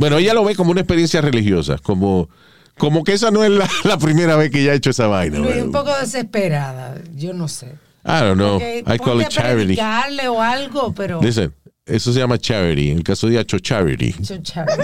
[0.00, 2.30] bueno, ella lo ve como una experiencia religiosa, como,
[2.78, 5.38] como que esa no es la, la primera vez que ella ha hecho esa vaina.
[5.38, 6.94] Luis, un poco desesperada.
[7.14, 7.66] Yo no sé.
[8.04, 8.58] I don't know.
[8.58, 9.64] Que I call it a charity.
[9.76, 11.20] predicarle o algo, pero.
[11.22, 11.52] Listen,
[11.84, 12.90] eso se llama charity.
[12.92, 14.14] En el caso de Hacho, charity.
[14.42, 14.82] Charity.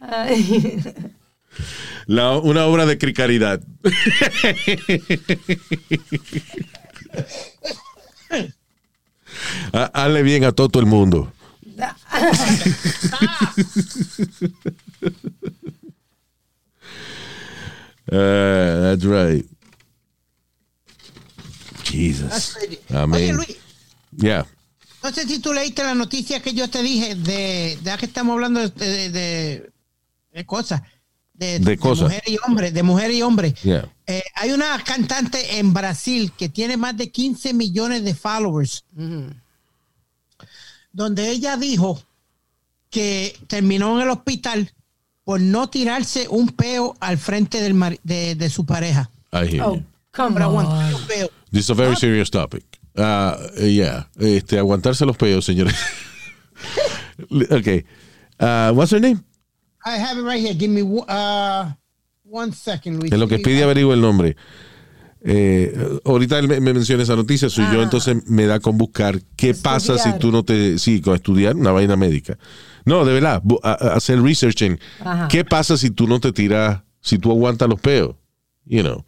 [2.06, 3.60] La- una obra de cri- caridad.
[9.72, 11.32] Ha- Hazle bien a todo el mundo.
[18.10, 19.44] Uh, that's right.
[21.84, 22.56] Jesus.
[22.62, 23.36] Oye, Amén.
[23.36, 23.56] Luis,
[24.16, 24.46] Yeah.
[25.02, 28.32] no sé si tú leíste la noticia que yo te dije de, ya que estamos
[28.34, 29.70] hablando de, de, de-
[30.32, 30.80] de cosas.
[31.34, 32.04] De, De cosas.
[32.08, 33.52] mujer y hombre, de mujer y hombre.
[33.62, 33.92] Yeah.
[34.06, 38.84] Eh, hay una cantante en Brasil que tiene más de 15 millones de followers,
[40.92, 42.02] donde ella dijo
[42.90, 44.72] que terminó en el hospital
[45.24, 49.10] por no tirarse un peo al frente del mari- de, de su pareja.
[49.32, 49.84] I hear Oh, you.
[50.12, 50.92] come on.
[51.50, 52.64] This is a very serious topic.
[52.96, 54.08] Uh, yeah.
[54.18, 55.74] Este, aguantarse los peos, señores.
[57.50, 57.84] okay.
[58.40, 59.22] Uh, what's her name?
[59.84, 60.54] I have it right here.
[60.54, 61.70] Give me uh,
[62.24, 63.12] one second, Luis.
[63.12, 64.36] En lo que pide averiguo el nombre.
[65.22, 67.84] Eh, ahorita él me, me menciona esa noticia, soy yo, Ah.
[67.84, 70.78] entonces me da con buscar qué pasa si tú no te.
[70.78, 72.38] Sí, con estudiar una vaina médica.
[72.84, 75.28] No, de verdad, a- a- hacer research en Ajá.
[75.28, 78.14] qué pasa si tú no te tiras, si tú aguantas los peos.
[78.64, 79.04] You know.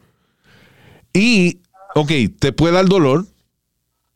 [1.13, 1.61] Y,
[1.95, 3.27] ok, te puede dar dolor,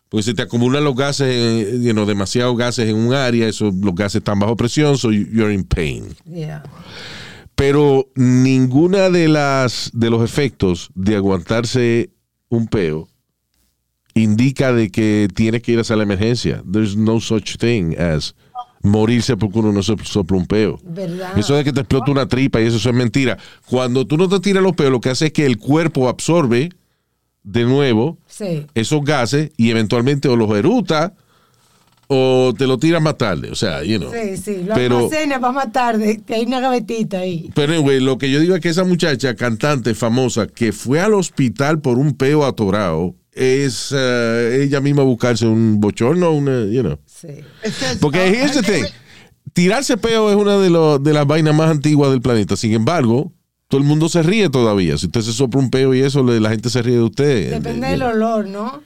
[0.09, 3.95] porque se te acumulan los gases, you know, demasiados gases en un área, eso, los
[3.95, 6.63] gases están bajo presión, so you- you're in pain Yeah.
[7.55, 12.11] Pero ninguna de las de los efectos de aguantarse
[12.49, 13.09] un peo
[14.15, 16.63] indica de que tienes que ir hacia la emergencia.
[16.71, 18.35] There's no such thing as
[18.83, 20.79] morirse porque uno no se sopla un peo.
[20.85, 21.37] ¿Verdad?
[21.39, 23.39] Eso de que te explota una tripa y eso, eso es mentira.
[23.67, 26.71] Cuando tú no te tiras los peos, lo que hace es que el cuerpo absorbe
[27.43, 28.67] de nuevo Sí.
[28.75, 31.15] esos gases y eventualmente o los eruta
[32.09, 33.51] o te lo tiras más tarde.
[33.51, 34.11] O sea, you know.
[34.13, 34.63] Sí, sí.
[34.67, 36.21] Lo Pero- almacena para más tarde.
[36.27, 37.51] que Hay una gavetita ahí.
[37.55, 41.15] Pero, güey, lo que yo digo es que esa muchacha cantante famosa que fue al
[41.15, 46.99] hospital por un peo atorado es eh, ella misma buscarse un bochorno, una, you know.
[47.07, 47.29] Sí.
[48.01, 48.85] Porque uh, here's the thing.
[49.53, 52.57] tirarse peo es una de, los- de las vainas más antiguas del planeta.
[52.57, 53.33] Sin embargo,
[53.69, 54.97] todo el mundo se ríe todavía.
[54.99, 57.51] Si usted se sopla un peo y eso, la gente se ríe de usted.
[57.51, 58.83] Depende del olor, ¿no?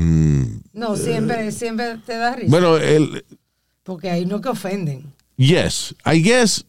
[0.00, 2.50] Mm, No, siempre, siempre te da risa.
[2.50, 3.24] Bueno, el,
[3.82, 5.12] Porque ahí no que ofenden.
[5.36, 6.64] Yes, I guess.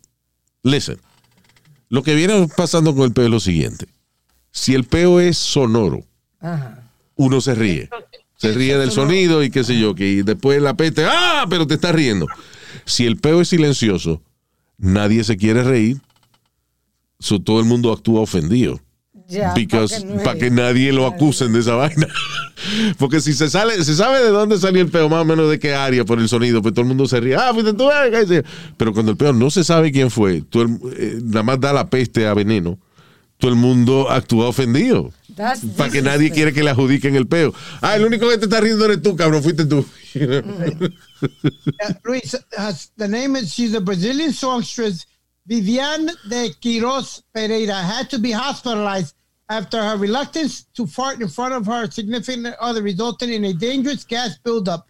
[0.64, 0.98] Listen,
[1.90, 3.86] lo que viene pasando con el peo es lo siguiente.
[4.52, 6.04] Si el peo es sonoro,
[6.40, 6.84] Ajá.
[7.16, 7.90] uno se ríe.
[8.36, 11.46] Se ríe del sonido y qué sé yo, que después la peste, ¡ah!
[11.50, 12.28] Pero te está riendo.
[12.86, 14.22] Si el peo es silencioso,
[14.78, 15.98] nadie se quiere reír.
[17.20, 18.80] So, todo el mundo actúa ofendido.
[19.30, 22.08] Ya, Because- para que es- nadie lo acusen de esa vaina.
[22.98, 25.60] Porque si se sale, se sabe de dónde salió el peo, más o menos de
[25.60, 27.36] qué área por el sonido, pues todo el mundo se ríe.
[27.36, 28.44] Ah, fuiste tú, eh.
[28.78, 31.74] Pero cuando el peo no se sabe quién fue, todo el- eh, nada más da
[31.74, 32.80] la peste a veneno,
[33.38, 35.12] todo el mundo actúa ofendido.
[35.36, 37.54] That's Para que nadie quiere que le adjudiquen el peo.
[37.82, 39.86] Ah, el único que te está riendo eres tú, cabrón, fuiste tú.
[41.20, 45.06] Uh, Luis, uh, the name is she's a Brazilian songstress.
[45.48, 49.14] Viviane de Quiroz Pereira had to be hospitalized
[49.50, 54.04] after her reluctance to fart in front of her significant other resulted in a dangerous
[54.06, 54.86] gas buildup.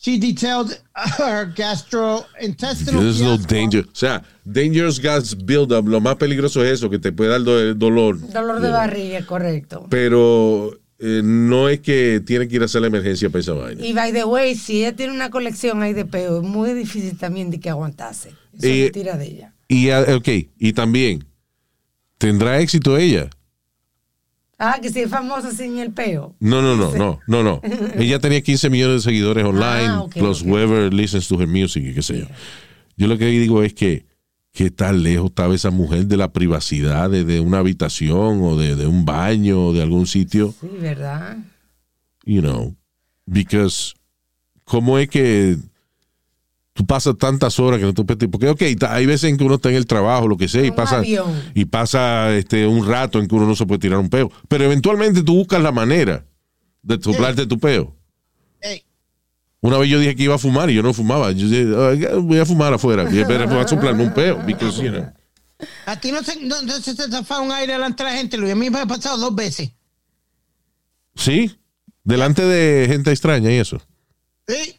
[0.00, 3.48] She detailed her gastrointestinal There's no fiasco.
[3.48, 3.80] danger.
[3.80, 7.74] O sea, dangerous gas buildup, lo más peligroso es eso, que te puede dar do-
[7.74, 8.16] dolor.
[8.32, 9.86] Dolor de barriga, correcto.
[9.90, 13.84] Pero eh, no es que tiene que ir a hacer la emergencia para esa vaina.
[13.84, 17.18] Y by the way, si ella tiene una colección ahí de peo, es muy difícil
[17.18, 18.28] también de que aguantase.
[18.52, 19.54] Eso Eh, de ella.
[19.66, 21.24] Y, ah, ok, y también,
[22.18, 23.28] ¿tendrá éxito ella?
[24.58, 26.34] Ah, que si es famosa sin el peo.
[26.40, 27.60] No, no, no, no, no, no.
[27.96, 31.94] Ella tenía 15 millones de seguidores online, Ah, plus whoever listens to her music y
[31.94, 32.26] qué sé yo.
[32.96, 34.06] Yo lo que digo es que,
[34.52, 38.74] ¿qué tan lejos estaba esa mujer de la privacidad de, de una habitación o de,
[38.74, 40.52] de un baño o de algún sitio?
[40.60, 41.36] Sí, ¿verdad?
[42.24, 42.74] You know,
[43.26, 43.94] because,
[44.64, 45.56] ¿cómo es que
[46.78, 48.28] tú pasas tantas horas que no te puedes...
[48.28, 50.70] Porque, ok, hay veces en que uno está en el trabajo, lo que sea, y
[50.70, 51.42] Un pasa, avión.
[51.52, 54.30] y pasa este, un rato en que uno no se puede tirar un peo.
[54.46, 56.24] Pero eventualmente tú buscas la manera
[56.82, 57.96] de soplarte tu peo.
[59.60, 61.32] Una vez yo dije que iba a fumar y yo no fumaba.
[61.32, 61.66] Yo dije,
[62.14, 63.12] "Oh, voy a fumar afuera.
[63.12, 64.40] Y espera, voy a soplarme un peo.
[64.46, 65.04] Because, you know.
[65.84, 68.36] a ti no se, no, no se te zafa un aire delante de la gente,
[68.36, 68.52] Luis.
[68.52, 69.72] A mí me ha pasado dos veces.
[71.16, 71.58] Sí,
[72.04, 73.82] delante de gente extraña y eso.
[74.46, 74.78] Sí.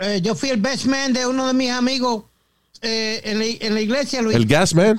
[0.00, 2.24] Eh, yo fui el best man de uno de mis amigos
[2.82, 4.36] eh, en, la, en la iglesia, Luis.
[4.36, 4.96] ¿El gas man?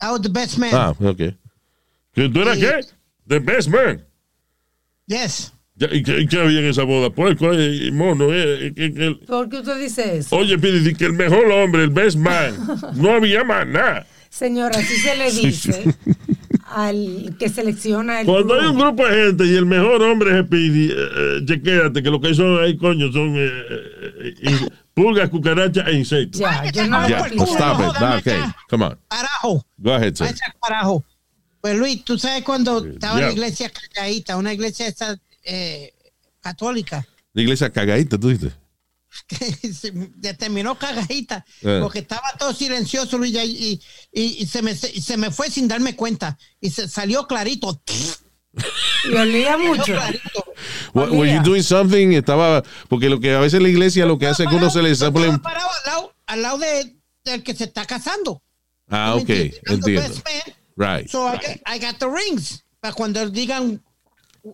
[0.00, 0.70] I was the best man.
[0.72, 1.16] Ah, ok.
[2.14, 2.80] ¿Que tú eras qué?
[3.28, 4.04] The best man.
[5.06, 5.52] Yes.
[5.80, 7.10] ¿Y qué, qué había en esa boda?
[7.10, 7.46] Puerco
[7.92, 8.28] mono.
[8.32, 10.34] eh, que el- ¿Por qué usted dice eso?
[10.36, 12.56] Oye, Pidi, di que el mejor hombre, el best man,
[12.96, 14.04] no había más nada.
[14.28, 15.94] Señora, así se le dice
[16.86, 19.04] al que selecciona el Cuando hay un grupo.
[19.04, 22.62] de gente y el mejor hombre es Pidi, eh, eh, chequéate que lo que son
[22.62, 26.40] ahí, coño, son eh, eh, eh, pulgas, cucarachas e insectos.
[26.40, 28.00] Ya, yo no Ya, lo well, stop it.
[28.00, 28.98] Nah, okay, come on.
[29.08, 29.64] Carajo.
[29.76, 30.26] Go ahead, sir.
[30.26, 31.04] Vaya carajo.
[31.60, 35.92] Pues Luis, tú sabes cuando estaba la iglesia calladita, una iglesia esta, eh,
[36.40, 38.52] católica, La iglesia cagadita, tú dices.
[39.26, 39.92] que se
[40.34, 41.78] terminó cagadita, Eh.
[41.82, 43.80] porque estaba todo silencioso, Luis, y,
[44.12, 46.38] y, y se, me, se, se me fue sin darme cuenta.
[46.60, 47.82] Y se salió clarito.
[49.04, 49.94] Y olía mucho.
[50.92, 52.08] Wa- Were you doing something?
[52.12, 54.82] Estaba, porque lo que a veces la iglesia lo que hace es que uno se
[54.82, 58.42] le parado al lado, al lado de, del que se está casando.
[58.88, 59.28] Ah, ¿Tú ok,
[59.66, 60.02] entiendo.
[60.02, 60.12] man.
[60.76, 61.08] Right.
[61.08, 62.64] So I got, I got the rings.
[62.80, 63.82] Para cuando digan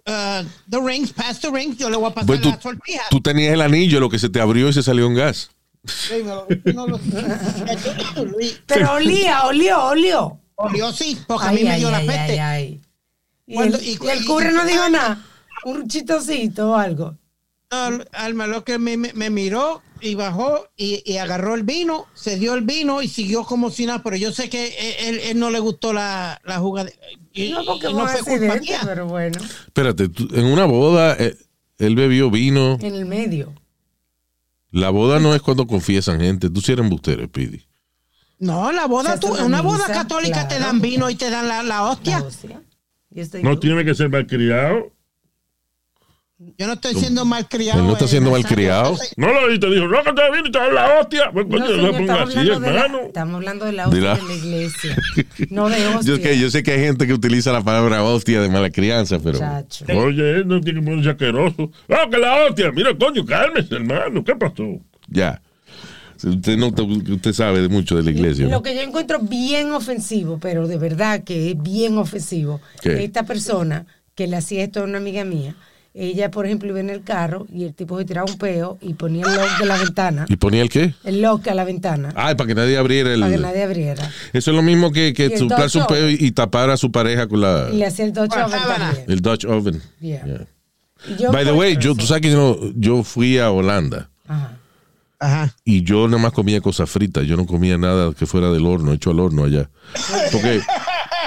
[0.07, 3.03] uh, the rings, pass the rings, yo le voy a pasar Pues tú, la sortija.
[3.11, 5.51] tú tenías el anillo, lo que se te abrió y se salió un gas.
[5.87, 6.23] Sí,
[6.75, 6.99] no lo-
[8.67, 10.41] Pero olía, olió, olió.
[10.57, 12.41] Olió sí, porque a Ay, mí me ay, dio la ay, peste.
[12.41, 12.81] ay, ay.
[13.47, 15.23] Y, Cuando- el, y- el no dijo nada.
[15.65, 17.17] Un chistosito o algo.
[17.71, 22.07] No, Alma lo que me, me- me miró y bajó y, y agarró el vino,
[22.15, 25.39] se dio el vino y siguió como si nada, pero yo sé que él, él
[25.39, 26.91] no le gustó la, la jugada.
[27.33, 28.81] Y, No, porque no un fue culpa accidente, mía.
[28.85, 31.37] pero bueno, Espérate, tú- en una boda, eh,
[31.79, 32.79] él bebió vino.
[32.81, 33.53] en el medio.
[34.71, 36.51] La boda no es cuando confiesan gente.
[36.51, 37.63] Tú sí eres embustero, Speedy.
[38.41, 41.47] No, la boda, tú, una en una boda católica te dan vino y te dan
[41.49, 42.25] la, la hostia.
[43.11, 44.91] La No tiene que ser malcriado.
[46.59, 47.81] Yo no estoy siendo malcriado.
[47.81, 48.97] Él no está eh, siendo malcriado.
[49.17, 51.31] No lo oíste, dijo, no, que te vino y te da la hostia.
[51.33, 53.01] Pues, No, coño, señor, no estamos, así, hablando de la, hermano.
[53.07, 54.97] estamos hablando de la De hostia la- de la iglesia,
[55.51, 56.17] no de hostia.
[56.17, 59.19] Yo, que, yo sé que hay gente que utiliza la palabra hostia de mala crianza,
[59.19, 59.39] pero.
[59.39, 59.85] Chacho.
[59.97, 61.71] Oye, él no tiene que ponerse asqueroso.
[61.89, 62.71] ¡Ah, que la hostia!
[62.73, 64.23] Mira, coño, cálmese, hermano.
[64.25, 64.65] ¿Qué pasó?
[65.09, 65.41] Ya.
[66.23, 68.45] Usted, no, usted sabe de mucho de la iglesia.
[68.47, 68.51] ¿no?
[68.53, 73.05] Lo que yo encuentro bien ofensivo, pero de verdad que es bien ofensivo, ¿Qué?
[73.05, 73.85] esta persona
[74.15, 75.55] que le hacía esto a una amiga mía,
[75.95, 78.95] ella, por ejemplo, iba en el carro y el tipo se tiraba un peo y
[78.95, 80.93] ponía el lock de la ventana, ¿Y ponía el qué?
[81.05, 83.21] el lock a la ventana, Ah, para que nadie abriera el...
[83.21, 84.11] para que nadie abriera.
[84.33, 87.41] Eso es lo mismo que, que soplarse un pedo y, tapar a su pareja con
[87.41, 89.05] la, Y le hacía el Dutch oven también.
[89.09, 89.81] el Dutch oven.
[90.01, 90.25] Yeah.
[90.27, 90.47] Yeah.
[91.07, 94.59] Y yo, By the way, yo, tú sabes que yo, yo fui a Holanda Ajá.
[95.21, 95.55] Ajá.
[95.65, 97.25] y yo nada más comía cosas fritas.
[97.25, 99.71] Yo no comía nada que fuera del horno, hecho al horno allá.
[100.33, 100.61] Porque,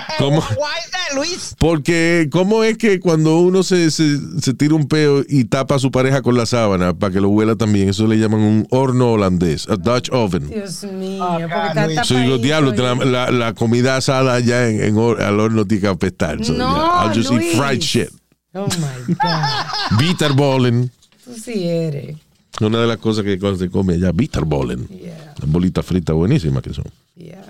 [0.19, 0.39] ¿cómo?
[0.39, 0.45] Why
[0.85, 1.55] is that, Luis?
[1.59, 5.79] Porque, ¿cómo es que cuando uno se, se, se tira un peo y tapa a
[5.79, 7.89] su pareja con la sábana para que lo huela también?
[7.89, 10.49] Eso le llaman un horno holandés, a Dutch oven.
[10.49, 11.37] Dios mío, Ah,
[11.73, 12.03] porque está.
[12.03, 15.87] So, digo, diablo, la, la- la comida asada allá en, en al horno tiene que
[15.87, 16.43] apestar.
[16.43, 17.53] So, No, yeah, I'll just Luis.
[17.53, 18.09] eat fried shit.
[18.53, 19.99] Oh my God.
[19.99, 20.91] Bitterballen.
[21.23, 22.15] Tú sí eres.
[22.59, 24.87] Una de las cosas que se come allá, bitterballen.
[24.87, 26.85] Yeah, Las bolitas fritas buenísimas que son.
[27.15, 27.43] yeah.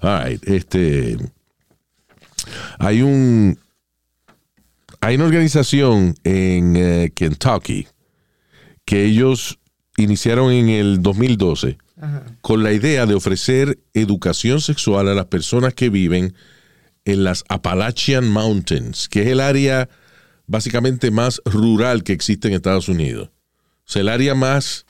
[0.00, 1.18] All right, este.
[2.78, 3.58] Hay un.
[5.00, 7.86] Hay una organización en eh, Kentucky
[8.84, 9.58] que ellos
[9.96, 12.24] iniciaron en el 2012 Ajá.
[12.42, 16.34] con la idea de ofrecer educación sexual a las personas que viven
[17.04, 19.88] en las Appalachian Mountains, que es el área
[20.46, 23.28] básicamente más rural que existe en Estados Unidos.
[23.28, 24.84] O sea, el área más,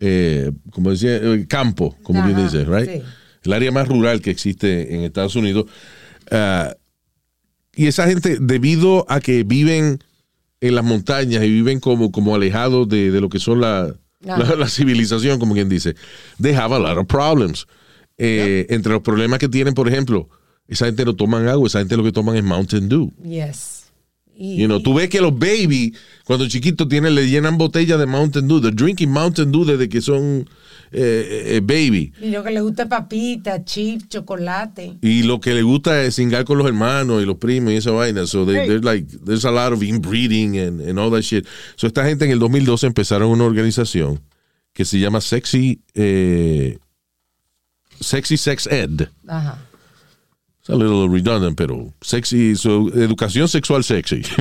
[0.00, 2.90] eh, como decía, eh, campo, como Ajá, bien dice, right?
[2.90, 3.02] sí.
[3.44, 5.66] El área más rural que existe en Estados Unidos.
[7.76, 10.02] Y esa gente, debido a que viven
[10.60, 14.68] en las montañas y viven como, como alejados de, de lo que son la, la
[14.68, 15.94] civilización, como quien dice,
[16.42, 17.66] they have a lot of problems.
[18.16, 20.28] Eh, Entre los problemas que tienen, por ejemplo,
[20.66, 23.12] esa gente no toman agua, esa gente lo que toman es Mountain Dew.
[23.22, 23.77] Yes.
[24.40, 25.92] Y, You know, tú ves que los baby,
[26.24, 30.00] cuando chiquitos tienen, le llenan botellas de Mountain Dew, they're drinking Mountain Dew desde que
[30.00, 30.48] son
[30.92, 32.12] eh, eh, baby.
[32.22, 34.96] y lo que le gusta es papita, chip, chocolate.
[35.02, 37.90] Y lo que le gusta es singar con los hermanos y los primos y esa
[37.90, 38.26] vaina.
[38.26, 41.44] So they, they're like, there's a lot of inbreeding and, and all that shit.
[41.74, 44.20] So esta gente en el 2012 empezaron una organización
[44.72, 46.78] que se llama Sexy, eh,
[48.00, 49.08] Sexy Sex Ed.
[49.26, 49.58] Ajá.
[50.68, 54.22] A little redundant, pero sexy, so, educación sexual sexy.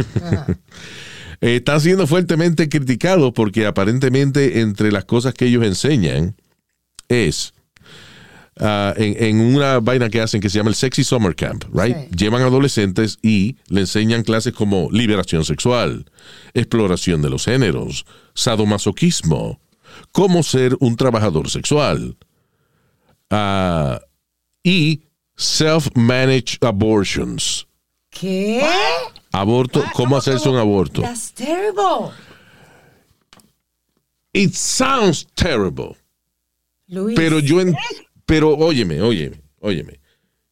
[1.39, 6.35] Eh, Están siendo fuertemente criticados porque aparentemente entre las cosas que ellos enseñan
[7.09, 7.53] es
[8.59, 11.95] ah, en, en una vaina que hacen que se llama el Sexy Summer Camp, right?
[11.95, 12.15] Sí.
[12.17, 16.09] Llevan adolescentes y le enseñan clases como liberación sexual,
[16.55, 19.61] exploración de los géneros, sadomasoquismo,
[20.11, 22.17] cómo ser un trabajador sexual
[23.29, 24.01] ah,
[24.63, 25.03] y
[25.37, 27.67] self-managed abortions.
[28.09, 28.61] ¿Qué?
[29.31, 31.01] Aborto, cómo hacerse un aborto.
[31.01, 32.11] That's terrible.
[34.33, 35.95] It sounds terrible.
[36.87, 37.15] Luis.
[37.15, 37.75] Pero yo, en-
[38.25, 39.99] pero óyeme, óyeme, óyeme.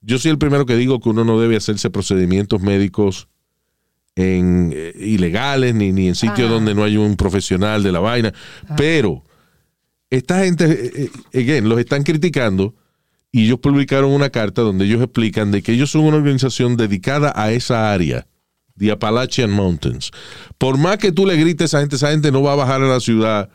[0.01, 3.27] Yo soy el primero que digo que uno no debe hacerse procedimientos médicos
[4.15, 6.53] en eh, ilegales ni, ni en sitios Ajá.
[6.53, 8.33] donde no hay un profesional de la vaina.
[8.77, 9.23] Pero
[10.09, 12.75] esta gente, eh, eh, again, los están criticando
[13.35, 17.33] y ellos publicaron una carta donde ellos explican de que ellos son una organización dedicada
[17.35, 18.27] a esa área,
[18.77, 20.11] the Appalachian Mountains.
[20.57, 22.81] Por más que tú le grites a esa gente, esa gente no va a bajar
[22.81, 23.49] a la ciudad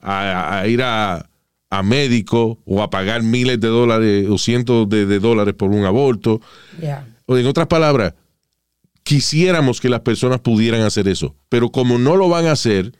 [0.00, 1.30] a, a ir a,
[1.70, 5.84] a médico o a pagar miles de dólares o cientos de, de dólares por un
[5.84, 6.40] aborto.
[7.26, 8.14] O en otras palabras,
[9.04, 12.92] quisiéramos que las personas pudieran hacer eso, pero como no lo van a hacer,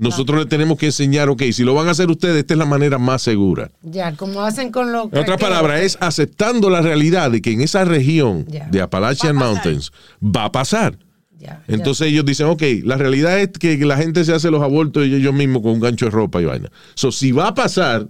[0.00, 2.66] nosotros les tenemos que enseñar, ok, si lo van a hacer ustedes, esta es la
[2.66, 3.70] manera más segura.
[3.82, 5.12] Ya, como hacen con los.
[5.12, 8.66] En otras palabras, es aceptando la realidad de que en esa región Ya.
[8.70, 9.40] de Appalachian Va.
[9.52, 10.98] Mountains va a pasar.
[11.38, 15.04] Ya, Entonces ellos dicen, ok, la realidad es que la gente se hace los abortos
[15.04, 16.70] ellos mismos con un gancho de ropa y vaina.
[16.94, 18.08] So, si va a pasar,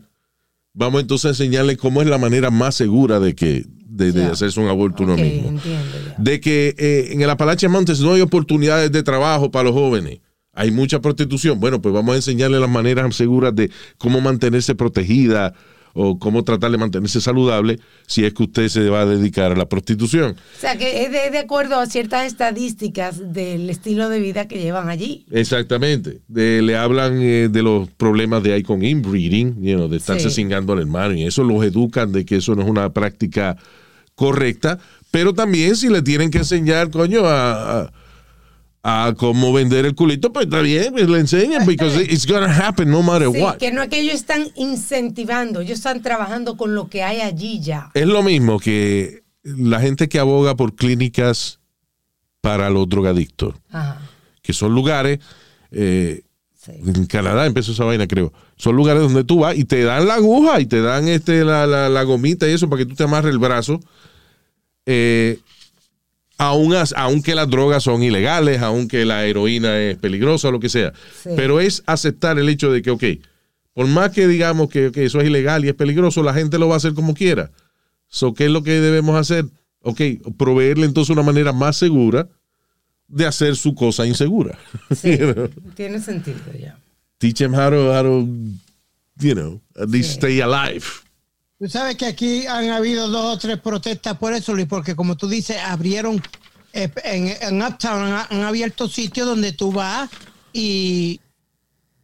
[0.75, 4.59] vamos entonces a enseñarles cómo es la manera más segura de que de, de hacerse
[4.61, 5.05] un aborto ya.
[5.13, 5.49] uno mismo.
[5.51, 5.87] entiendo.
[6.19, 10.19] De que eh, en el Appalachian Mountains no hay oportunidades de trabajo para los jóvenes.
[10.53, 11.61] Hay mucha prostitución.
[11.61, 15.55] Bueno, pues vamos a enseñarles las maneras seguras de cómo mantenerse protegida
[15.93, 19.57] o cómo tratar de mantenerse saludable si es que usted se va a dedicar a
[19.57, 20.37] la prostitución.
[20.57, 24.61] O sea, que es de, de acuerdo a ciertas estadísticas del estilo de vida que
[24.61, 25.25] llevan allí.
[25.33, 26.21] Exactamente.
[26.29, 30.31] De- le hablan eh, de los problemas de ahí con inbreeding, you know, de estarse
[30.31, 30.37] Sí.
[30.37, 33.57] cingando al hermano, y eso los educan de que eso no es una práctica
[34.15, 34.79] correcta,
[35.11, 37.93] pero también si le tienen que enseñar, coño, a, a,
[38.83, 42.91] a cómo vender el culito, pues está bien, pues le enseñan, because it's gonna happen
[42.91, 43.57] no matter Sí, what.
[43.59, 47.61] que no es que ellos están incentivando, ellos están trabajando con lo que hay allí
[47.61, 47.91] ya.
[47.95, 51.61] Es lo mismo que la gente que aboga por clínicas
[52.41, 54.01] para los drogadictos, Ajá.
[54.43, 55.19] que son lugares...
[55.71, 56.23] eh,
[56.63, 56.73] Sí.
[56.73, 58.35] En Canadá empezó esa vaina, creo.
[58.57, 61.67] Son lugares donde tú vas y te dan la aguja y te dan este la,
[61.67, 63.81] la- la gomita y eso para que tú te amarres el brazo.
[64.85, 65.39] Eh,
[66.43, 70.93] Aun as- aunque las drogas son ilegales, aunque la heroína es peligrosa lo que sea.
[71.23, 71.31] Sí.
[71.37, 73.05] Pero es aceptar el hecho de que, ok,
[73.75, 76.75] por más que digamos que eso es ilegal y es peligroso, la gente lo va
[76.75, 77.51] a hacer como quiera.
[78.09, 79.45] So, ¿Qué es lo que debemos hacer?
[79.83, 80.01] Ok,
[80.39, 82.27] proveerle entonces una manera más segura
[83.07, 84.59] de hacer su cosa insegura.
[84.97, 85.49] Sí, You know?
[85.75, 86.79] tiene sentido ya.
[87.19, 88.29] Teach them how to, how to,
[89.19, 90.17] you know, at least Sí.
[90.17, 90.85] stay alive.
[91.61, 95.15] Tú sabes que aquí han habido dos o tres protestas por eso, Luis, porque como
[95.15, 96.23] tú dices, abrieron
[96.73, 100.09] eh, en, en Uptown, han, han abierto sitios donde tú vas
[100.55, 101.21] y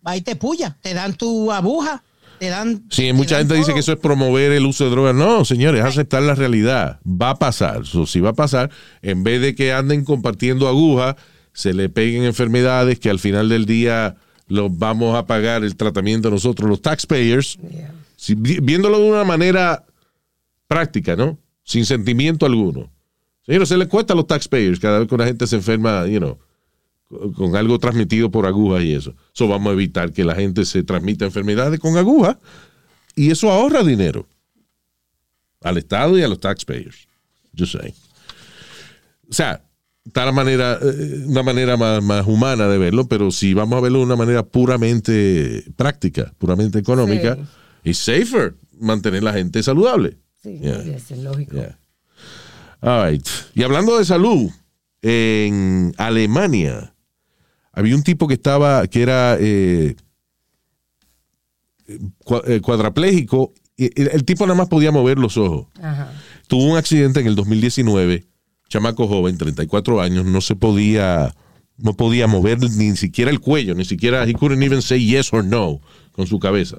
[0.06, 2.02] va y te puya, te dan tu aguja,
[2.38, 2.84] te dan.
[2.90, 5.14] Sí, te mucha dan gente dice que eso es promover el uso de drogas.
[5.14, 7.00] No, señores, es aceptar la realidad.
[7.06, 7.86] Va a pasar.
[7.86, 11.16] So, si va a pasar, en vez de que anden compartiendo agujas,
[11.54, 14.16] se le peguen enfermedades que al final del día
[14.48, 17.95] los vamos a pagar el tratamiento nosotros, los taxpayers, Yeah.
[18.16, 19.84] Si- vi- viéndolo de una manera
[20.66, 21.38] práctica, ¿no?
[21.62, 22.90] Sin sentimiento alguno.
[23.44, 26.04] Señores, se le cuesta a los taxpayers cada vez que una gente se enferma,
[27.36, 29.14] con- algo transmitido por agujas y eso.
[29.34, 32.36] Eso vamos a evitar que la gente se transmita enfermedades con agujas
[33.14, 34.26] y eso ahorra dinero
[35.62, 37.06] al Estado y a los taxpayers.
[37.52, 37.94] Yo sé.
[39.28, 39.62] O sea,
[40.04, 43.80] está la manera, eh, una manera más, más humana de verlo, pero si vamos a
[43.80, 47.38] verlo de una manera puramente práctica, puramente económica,
[47.90, 50.18] es safer mantener la gente saludable.
[50.42, 50.98] Sí, Yeah.
[51.00, 51.54] ser lógico.
[51.56, 51.78] Yeah.
[52.80, 53.26] All right.
[53.54, 54.50] Y hablando de salud,
[55.02, 56.94] en Alemania
[57.72, 59.96] había un tipo que estaba, que era eh,
[61.88, 63.52] eh, cuadrapléjico.
[63.76, 65.66] y El, el tipo nada más podía mover los ojos.
[65.80, 66.12] Ajá.
[66.48, 68.24] Tuvo un accidente en el 2019,
[68.68, 71.34] chamaco joven, 34 años, no se podía,
[71.76, 75.44] no podía mover ni siquiera el cuello, ni siquiera, he couldn't even say yes or
[75.44, 75.80] no
[76.12, 76.78] con su cabeza.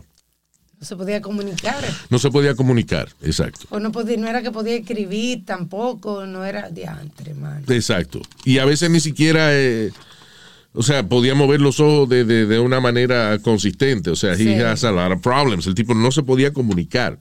[0.80, 1.84] No se podía comunicar.
[2.10, 3.66] No se podía comunicar, exacto.
[3.70, 7.66] O no, podía, no era que podía escribir tampoco, no era diantre, mano.
[7.70, 8.22] Exacto.
[8.46, 9.92] Y a veces ni siquiera, eh,
[10.74, 14.12] o sea, podía mover los ojos de, de- de una manera consistente.
[14.12, 14.48] O sea, Sí.
[14.50, 15.66] he has a lot of problems.
[15.66, 17.20] El tipo no se podía comunicar.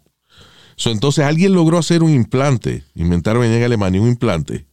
[0.77, 4.67] So, entonces alguien logró hacer un implante, inventaron en Alemania un implante.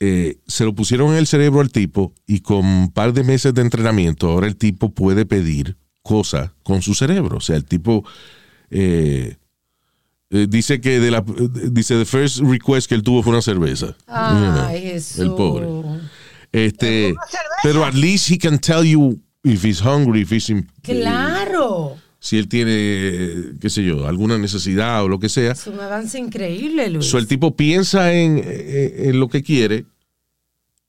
[0.00, 3.54] Eh, se lo pusieron en el cerebro al tipo y con un par de meses
[3.54, 5.76] de entrenamiento ahora el tipo puede pedir
[6.08, 7.36] cosas con su cerebro.
[7.36, 8.04] O sea, el tipo
[8.70, 9.36] eh,
[10.30, 13.42] eh, dice que de la eh, dice the first request que él tuvo fue una
[13.42, 13.94] cerveza.
[14.06, 15.18] Ay, You know, Jesús.
[15.20, 15.66] el pobre.
[16.50, 17.14] Este,
[17.62, 21.96] pero at least he can tell you if he's hungry, if he's in- Claro.
[22.18, 25.52] si él tiene, qué sé yo, alguna necesidad o lo que sea.
[25.52, 27.04] Es un avance increíble, Luis.
[27.06, 29.84] So, el tipo piensa en, en lo que quiere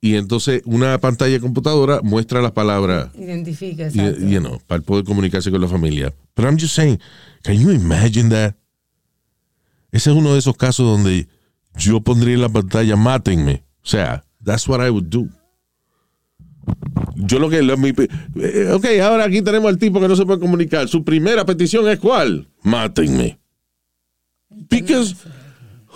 [0.01, 4.25] y entonces una pantalla de computadora muestra las palabras, Identifica, y- exacto.
[4.27, 6.13] you know, para poder comunicarse con la familia.
[6.33, 6.99] Pero I'm just saying,
[7.43, 8.55] can you imagine that?
[9.91, 11.27] Ese es uno de esos casos donde
[11.77, 13.63] yo pondría en la pantalla, mátenme.
[13.83, 15.27] O sea, that's what I would do.
[17.15, 17.61] Yo lo que...
[17.63, 17.89] Lo, mi-
[18.35, 20.87] eh, ok, ahora aquí tenemos al tipo que no se puede comunicar.
[20.87, 22.47] Su primera petición es ¿cuál?
[22.63, 23.39] Mátenme.
[24.69, 25.15] Because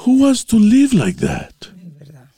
[0.05, 1.53] who wants to live like that?
[1.61, 2.29] Es verdad.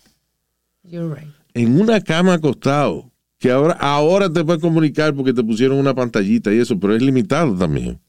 [0.84, 1.34] You're right.
[1.56, 3.12] En una cama acostado.
[3.40, 7.02] Que ahora, ahora te puedes comunicar porque te pusieron una pantallita y eso, pero es
[7.02, 8.00] limitado también.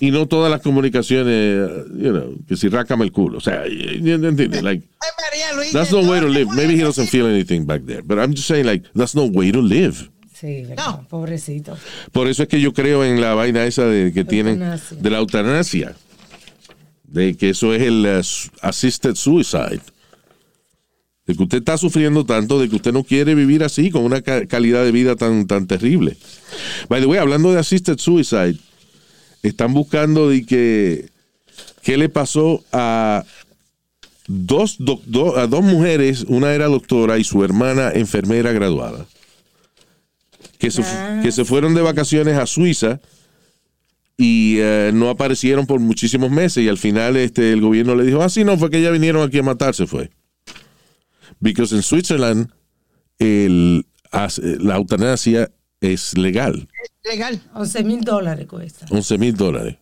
[0.00, 3.38] Y no todas las comunicaciones, you know, que si rácame el culo.
[3.38, 4.60] O sea, ¿entiendes?
[4.60, 4.84] Like,
[5.72, 6.50] that's no way to live.
[6.56, 8.02] Maybe he doesn't feel anything back there.
[8.02, 10.10] But I'm just saying, like, that's no way to live.
[10.34, 10.84] Sí, verdad.
[10.86, 11.06] No.
[11.08, 11.76] Pobrecito.
[12.10, 15.18] Por eso es que yo creo en la vaina esa de que tienen, de la
[15.18, 15.94] eutanasia.
[17.04, 19.82] De que eso es el uh, assisted suicide.
[21.26, 24.22] De que usted está sufriendo tanto, de que usted no quiere vivir así, con una
[24.22, 26.16] ca- calidad de vida tan, tan terrible.
[26.88, 28.56] By the way, hablando de assisted suicide,
[29.42, 31.08] están buscando de que
[31.82, 33.24] qué le pasó a
[34.26, 39.06] dos, do- a dos mujeres, una era doctora y su hermana enfermera graduada,
[40.58, 40.82] que se,
[41.22, 43.00] que se fueron de vacaciones a Suiza
[44.16, 48.22] y eh, no aparecieron por muchísimos meses y al final este, el gobierno le dijo,
[48.22, 50.10] ah, sí, no, fue que ya vinieron aquí a matarse, fue.
[51.42, 52.48] Because en Switzerland
[53.18, 53.84] el,
[54.60, 56.68] la eutanasia es legal.
[57.04, 57.40] legal.
[57.54, 58.86] 11 mil dólares cuesta.
[58.90, 59.76] 11 mil dólares.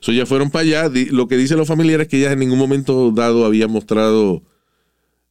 [0.00, 0.90] So ya fueron para allá.
[1.10, 4.42] Lo que dicen los familiares es que ellas en ningún momento dado habían mostrado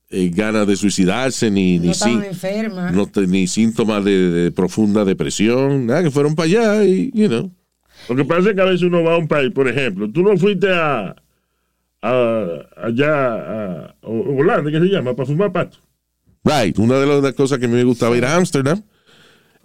[0.10, 2.94] eh, ganas de suicidarse, ni, ni, No estaban sí- enfermas.
[2.94, 5.86] no ni síntomas de, de profunda depresión.
[5.86, 7.52] Nada, que fueron para allá y, you know.
[8.10, 10.22] Lo que pasa es que a veces uno va a un país, por ejemplo, tú
[10.24, 11.16] no fuiste a,
[12.02, 12.46] a
[12.78, 15.16] allá a, Holanda, ¿qué se llama?
[15.16, 15.78] Para fumar pato.
[16.44, 16.78] Right.
[16.80, 18.82] Una de las, cosas que a mí me gustaba ir a Ámsterdam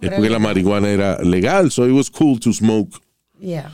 [0.01, 2.99] es porque la marihuana era legal, so it was cool to smoke
[3.43, 3.71] Yeah.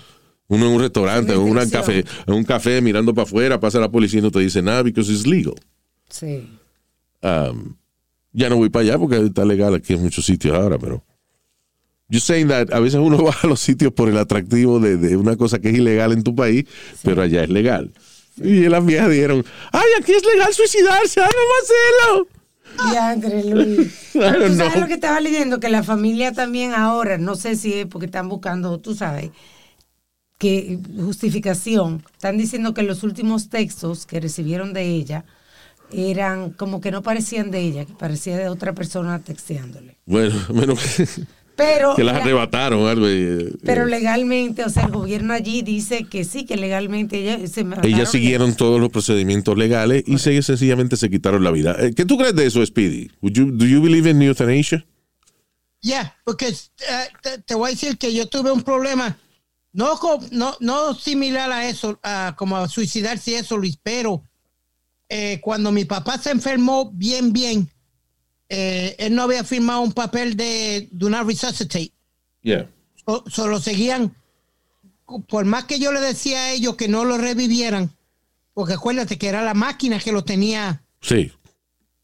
[0.47, 2.03] Uno en un restaurante, en, una Restricción.
[2.03, 4.82] café, en un café mirando para afuera, pasa la policía y no te dice nada
[4.82, 5.53] because it's legal.
[6.10, 6.49] Sí.
[7.22, 7.76] Um,
[8.34, 11.03] ya no voy para allá porque está legal aquí en muchos sitios ahora, pero.
[12.12, 15.16] You're saying that a veces uno va a los sitios por el atractivo de, de
[15.16, 16.66] una cosa que es ilegal en tu país,
[17.03, 17.93] pero allá es legal.
[18.42, 22.28] Y las viejas dijeron, ay, aquí es legal suicidarse, ay, vamos a hacerlo.
[22.92, 24.16] Diantre, Luis.
[24.16, 27.36] I Pero don't tú sabes lo que estaba leyendo, que la familia también ahora, no
[27.36, 29.32] sé si es porque están buscando, tú sabes,
[30.38, 35.26] que justificación, están diciendo que los últimos textos que recibieron de ella
[35.92, 39.98] eran como que no parecían de ella, que parecía de otra persona texteándole.
[40.06, 41.08] Bueno, menos que,
[41.60, 43.07] Pero, que las la- arrebataron algo.
[43.10, 47.45] y, eh, pero legalmente, o sea, el gobierno allí dice que sí, que legalmente ella
[47.47, 51.76] se mandaron- Ellas siguieron todos los procedimientos legales y se, sencillamente se quitaron la vida.
[51.80, 53.12] Eh, ¿Qué tú crees de eso, Speedy?
[53.22, 54.86] Would you- do you believe in euthanasia?
[55.82, 56.55] Ya, porque eh,
[57.22, 59.18] te, te voy a decir que yo tuve un problema,
[59.72, 59.97] no,
[60.32, 64.24] no, no similar a eso, a, como a suicidarse y eso, Luis, pero
[65.07, 67.70] eh, cuando mi papá se enfermó bien, bien,
[68.50, 71.91] eh, él no había firmado un papel de do not resuscitate.
[72.41, 72.68] Yeah.
[73.06, 74.16] So- Solo seguían,
[75.28, 77.91] por más que yo le decía a ellos que no lo revivieran,
[78.54, 81.32] porque acuérdate que era la máquina que lo tenía Sí.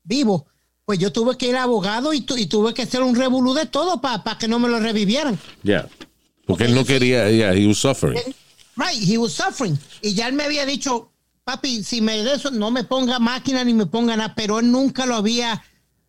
[0.04, 0.48] vivo,
[0.86, 3.54] pues yo tuve que ir a abogado y, tu- y tuve que hacer un revolú
[3.54, 5.38] de todo para que no me lo revivieran.
[5.64, 5.88] Yeah.
[6.46, 8.20] Porque él no quería, yeah, he was suffering.
[8.78, 9.80] Right, he was suffering.
[10.02, 11.12] Y ya él me había dicho,
[11.44, 14.70] papi, si me de eso, no me ponga máquina ni me ponga nada, pero él
[14.72, 15.64] nunca lo había,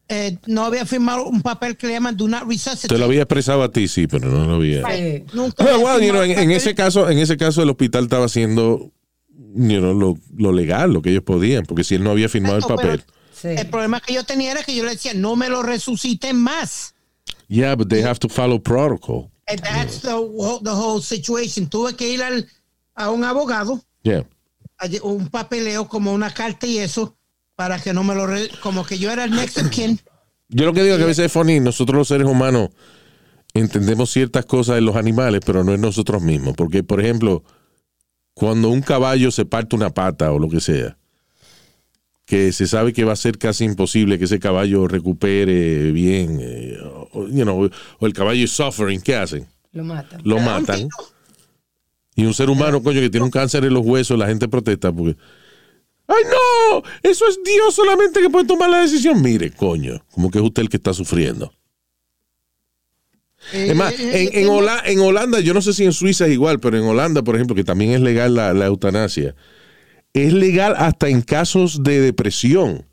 [0.08, 2.88] eh, no había firmado un papel que le llaman do not resuscitate.
[2.88, 4.82] Te lo había expresado a ti, sí, pero no lo había.
[4.90, 5.24] Sí.
[5.32, 8.92] Nunca había you know, en, en ese caso, en ese caso el hospital estaba haciendo
[9.54, 12.56] you know, lo, lo legal, lo que ellos podían, porque si él no había firmado
[12.58, 13.02] el papel.
[13.34, 13.48] Sí.
[13.48, 16.94] El problema que yo tenía era que yo le decía, no me lo resuciten más.
[17.48, 19.30] Yeah, but they have to follow protocol.
[19.48, 21.68] And that's the, whole- the whole situation.
[21.68, 22.46] Tuve que ir al,
[22.94, 24.24] a un abogado, Yeah.
[24.78, 27.15] allí- un papeleo como una carta y eso,
[27.56, 29.98] para que no me lo, re- como que yo era el next of kin.
[30.48, 32.68] Yo lo que digo es que a veces es funny, nosotros los seres humanos
[33.54, 36.54] entendemos ciertas cosas en los animales, pero no en nosotros mismos.
[36.56, 37.42] Porque, por ejemplo,
[38.34, 40.98] cuando un caballo se parte una pata o lo que sea,
[42.26, 46.76] que se sabe que va a ser casi imposible que ese caballo recupere bien, eh,
[47.12, 49.46] o, you know, o el caballo es suffering, ¿qué hacen?
[49.72, 50.20] Lo matan.
[50.24, 50.88] Lo matan.
[52.14, 54.92] Y un ser humano, coño, que tiene un cáncer en los huesos, la gente protesta
[54.92, 55.16] porque.
[56.08, 56.82] ¡Ay, no!
[57.02, 59.20] Eso es Dios solamente que puede tomar la decisión.
[59.22, 61.52] Mire, coño, como que es usted el que está sufriendo.
[63.52, 66.26] Eh, Es más, eh, en, en Hola- en Holanda, yo no sé si en Suiza
[66.26, 69.34] es igual, pero en Holanda, por ejemplo, que también es legal la, la eutanasia,
[70.12, 72.86] es legal hasta en casos de depresión.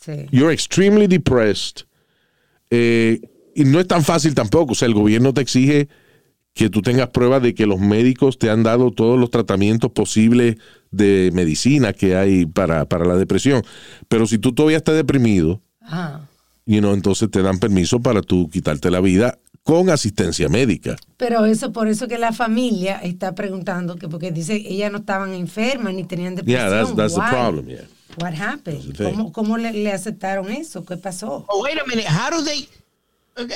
[0.00, 0.12] Sí.
[0.30, 1.84] You're extremely depressed.
[2.70, 3.20] eh,
[3.54, 4.72] y no es tan fácil tampoco.
[4.72, 5.88] O sea, el gobierno te exige
[6.54, 10.56] que tú tengas pruebas de que los médicos te han dado todos los tratamientos posibles
[10.90, 13.62] de medicina que hay para, para la depresión.
[14.08, 16.28] Pero si tú todavía estás deprimido, Ajá.
[16.66, 20.96] you know, entonces te dan permiso para tú quitarte la vida con asistencia médica.
[21.16, 25.34] Pero eso, por eso que la familia está preguntando, que porque dice, ellas no estaban
[25.34, 26.68] enfermas ni tenían depresión.
[26.68, 27.66] Yeah, that's, that's the problem.
[27.68, 27.84] Yeah.
[28.18, 28.96] What happened?
[28.96, 30.84] ¿Cómo, cómo le, le aceptaron eso?
[30.84, 31.44] ¿Qué pasó?
[31.48, 32.68] Oh, wait a minute, how do they-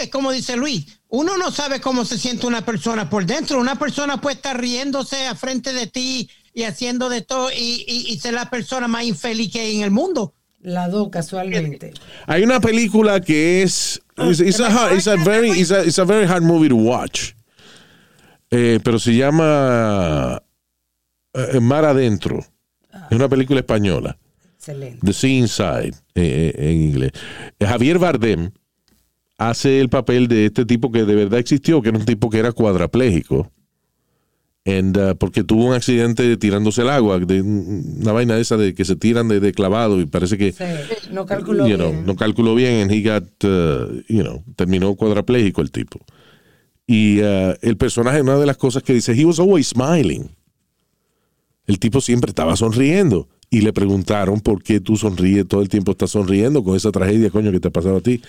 [0.00, 3.58] Es como dice Luis, uno no sabe cómo se siente una persona por dentro.
[3.58, 8.06] Una persona puede estar riéndose a frente de ti y haciendo de todo y, y-
[8.12, 10.32] y ser la persona más infeliz que hay en el mundo.
[10.60, 11.92] La dos, casualmente.
[12.26, 15.98] Hay una película que es it's, it's a, hard- it's a very it's a, it's
[15.98, 17.32] a very hard movie to watch.
[18.50, 20.42] Eh, pero se llama
[21.34, 22.38] eh, Mar adentro.
[23.10, 24.16] Es una película española.
[24.56, 25.00] Excelente.
[25.04, 27.10] The Sea Inside eh, eh, en inglés.
[27.60, 28.50] Javier Bardem
[29.36, 32.38] hace el papel de este tipo que de verdad existió, que era un tipo que
[32.38, 33.50] era cuadraplégico.
[34.66, 38.72] And, uh, porque tuvo un accidente tirándose al agua, de un- una vaina esa de
[38.72, 40.64] que se tiran de, de clavado y parece que Sí,
[41.12, 42.06] no calculó you know, bien.
[42.06, 46.00] no calculó bien and he got, uh, you know, terminó cuadraplégico el tipo.
[46.86, 50.30] Y uh, el personaje, una de las cosas que dice, he was always smiling.
[51.66, 53.28] El tipo siempre estaba sonriendo.
[53.50, 57.30] Y le preguntaron por qué tú sonríes, todo el tiempo estás sonriendo con esa tragedia,
[57.30, 58.20] coño, que te ha pasado a ti.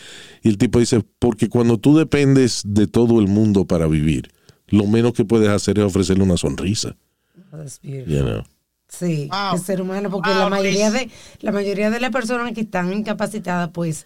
[0.44, 4.30] Y el tipo dice, porque cuando tú dependes de todo el mundo para vivir,
[4.68, 6.96] lo menos que puedes hacer es ofrecerle una sonrisa.
[7.52, 8.14] Oh, that's beautiful.
[8.14, 8.44] You know.
[8.88, 9.56] Sí, Wow.
[9.56, 11.02] el ser humano, porque Wow, la mayoría Luis.
[11.04, 11.10] de
[11.42, 14.06] la mayoría de las personas que están incapacitadas, pues,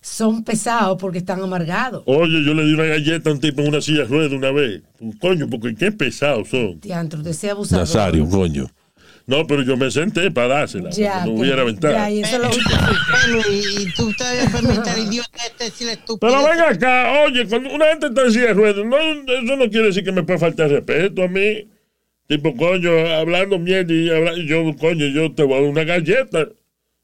[0.00, 2.02] son pesados porque están amargados.
[2.06, 4.50] Oye, yo le di una galleta a un tipo en una silla de ruedas una
[4.52, 4.82] vez.
[5.20, 6.80] Coño, porque qué pesados son.
[6.80, 7.82] Diantro, desea abusador.
[7.86, 8.66] Nazario, coño.
[9.28, 10.90] No, pero yo me senté para dársela.
[10.90, 12.10] Ya, no hubiera ya, ventana.
[12.10, 12.92] y eso lo justifica.
[13.10, 16.18] Bueno, y, y tú te permites al idiota este decirle estúpido.
[16.32, 19.68] Pero ven acá, oye, cuando una gente está en silla de ruedas, no, eso no
[19.68, 21.66] quiere decir que me pueda faltar respeto a mí.
[22.28, 25.84] Tipo, coño, hablando mierda y habla- y yo, coño, yo te voy a dar una
[25.84, 26.46] galleta.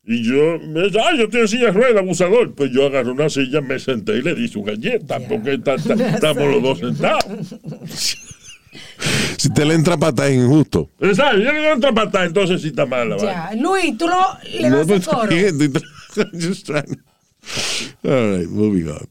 [0.04, 2.54] Y yo, me dice, ah, yo estoy en silla de ruedas, abusador.
[2.54, 5.94] Pues yo agarré una silla, me senté y le di su galleta, porque ta- ta-
[5.94, 7.24] estamos los dos sentados.
[9.38, 10.88] Si te le entra pata es injusto.
[11.00, 13.16] Exacto, yo le doy otra patada, entonces sí está mal la.
[13.18, 13.50] Ya.
[13.56, 16.30] Luis, tú lo, le No, das el pues, coro.
[16.32, 17.02] just trying.
[18.04, 19.08] All right, moving on.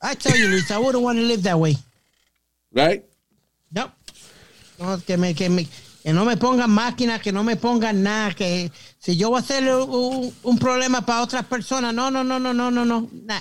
[0.00, 1.76] I tell you, Luis, I wouldn't want to live that way.
[2.72, 3.04] Right?
[3.72, 3.90] No.
[4.78, 5.66] No, que, me, que, me,
[6.04, 9.40] que no me pongan máquinas, que no me pongan nada, que si yo voy a
[9.40, 13.40] hacer un, un problema para otras personas, no, no, no, no, no, no, no, nah.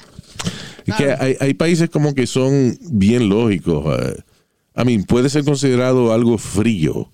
[0.87, 3.85] Es que hay, hay países como que son bien lógicos.
[3.99, 4.23] eh.
[4.79, 7.11] I mean, puede ser considerado algo frío.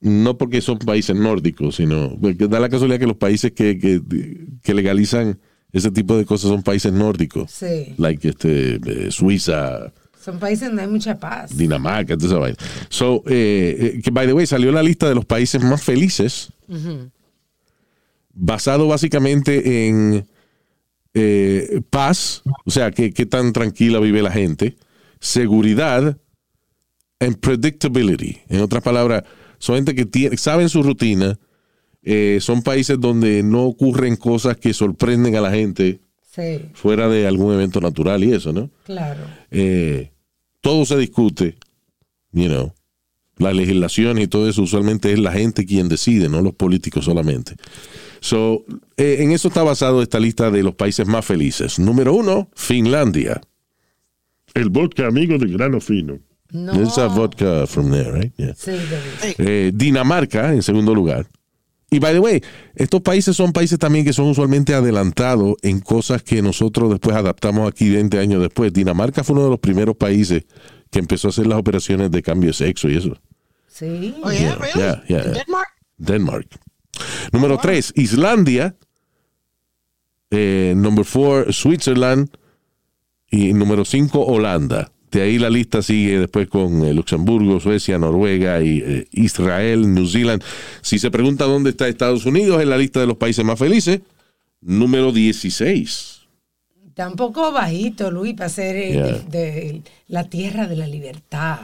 [0.00, 4.00] No porque son países nórdicos, sino porque da la casualidad que los países que, que,
[4.62, 5.38] que legalizan
[5.72, 7.50] ese tipo de cosas son países nórdicos.
[7.50, 7.94] Sí.
[7.96, 11.56] Like este, eh, Suiza, Son países donde hay mucha paz.
[11.56, 12.56] Dinamarca, toda esa vaina.
[12.88, 16.50] So, eh, eh, que by the way, salió la lista de los países más felices,
[18.34, 20.26] basado básicamente en
[21.18, 24.76] eh, paz, o sea, que qué tan tranquila vive la gente,
[25.18, 26.18] seguridad,
[27.20, 28.38] and predictability.
[28.50, 29.24] En otras palabras,
[29.58, 31.38] son gente que tiene, saben su rutina,
[32.02, 36.00] eh, son países donde no ocurren cosas que sorprenden a la gente
[36.30, 38.70] Sí, fuera de algún evento natural y eso, ¿no?
[38.84, 39.24] claro.
[39.50, 40.10] eh,
[40.60, 41.56] todo se discute,
[42.32, 42.74] you know,
[43.38, 47.54] la legislación y todo eso usualmente es la gente quien decide, no los políticos solamente.
[48.26, 48.64] So,
[48.96, 51.78] eh, en eso está basado esta lista de los países más felices.
[51.78, 53.40] Número uno, Finlandia.
[54.52, 56.18] El vodka amigo de grano fino.
[56.50, 56.72] No.
[56.72, 58.34] A vodka from there, right?
[58.36, 58.54] Yeah.
[58.56, 58.72] Sí.
[59.38, 61.28] Eh, Dinamarca en segundo lugar.
[61.88, 62.42] Y by the way,
[62.74, 67.68] estos países son países también que son usualmente adelantados en cosas que nosotros después adaptamos
[67.68, 68.72] aquí 20 años después.
[68.72, 70.46] Dinamarca fue uno de los primeros países
[70.90, 73.16] que empezó a hacer las operaciones de cambio de sexo y eso.
[73.68, 74.16] Sí.
[74.20, 74.78] Oh, yeah, Yeah, really?
[74.80, 75.22] yeah, yeah.
[75.22, 75.68] Denmark?
[75.96, 76.46] Denmark.
[77.32, 78.76] Número 3, Islandia.
[80.30, 82.28] Eh, número 4, Switzerland.
[83.30, 84.90] Y número 5, Holanda.
[85.10, 90.06] De ahí la lista sigue después con eh, Luxemburgo, Suecia, Noruega y eh, Israel, New
[90.06, 90.42] Zealand.
[90.82, 94.00] Si se pregunta dónde está Estados Unidos en la lista de los países más felices,
[94.60, 96.12] número 16.
[96.94, 99.02] Tampoco bajito, Luis, para ser eh, Yeah.
[99.04, 101.60] de, de la tierra de la libertad.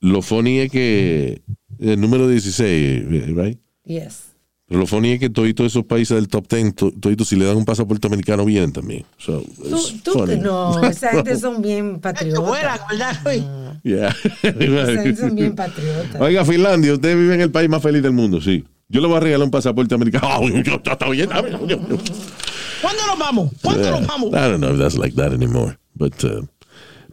[0.00, 1.42] Lo funny es que
[1.78, 3.58] el número 16, eh, right?
[3.84, 4.32] Yes.
[4.68, 7.44] Pero lo funny es que todos esos países del top 10, to- toditos si le
[7.44, 9.04] dan un pasaporte americano vienen también.
[9.16, 12.44] So, Tú, tú- no, esa gente son bien Qué patriotas.
[12.44, 13.16] buena, ¿verdad?
[13.84, 14.08] Yeah.
[14.42, 16.20] Esa gente son bien patriotas.
[16.20, 18.64] Oiga, Finlandia, usted vive en el país más feliz del mundo, sí.
[18.88, 20.26] Yo le voy a regalar un pasaporte americano.
[20.40, 21.28] Oh, yo- está bien.
[21.30, 23.52] ¿Cuándo nos vamos?
[23.62, 23.90] ¿Cuándo Yeah.
[24.00, 24.28] nos vamos?
[24.30, 25.78] I don't know if that's like that anymore.
[25.94, 26.44] But, uh,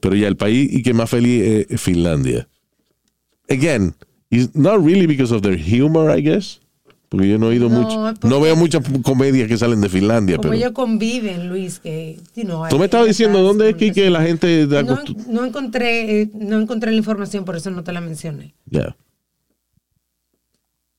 [0.01, 2.47] pero ya el país y que más feliz es, es Finlandia.
[3.49, 3.93] Again,
[4.29, 6.59] it's not really because of their humor, I guess.
[7.13, 8.07] Porque yo no he oído No, mucho.
[8.09, 10.37] es porque- No veo muchas comedias que salen de Finlandia.
[10.37, 13.91] Como pero ellos conviven, Luis, que you know, Tú me estabas diciendo dónde es que,
[13.93, 17.83] que la gente da No, no encontré, eh, no encontré la información, por eso no
[17.83, 18.55] te la mencioné.
[18.67, 18.95] Yeah.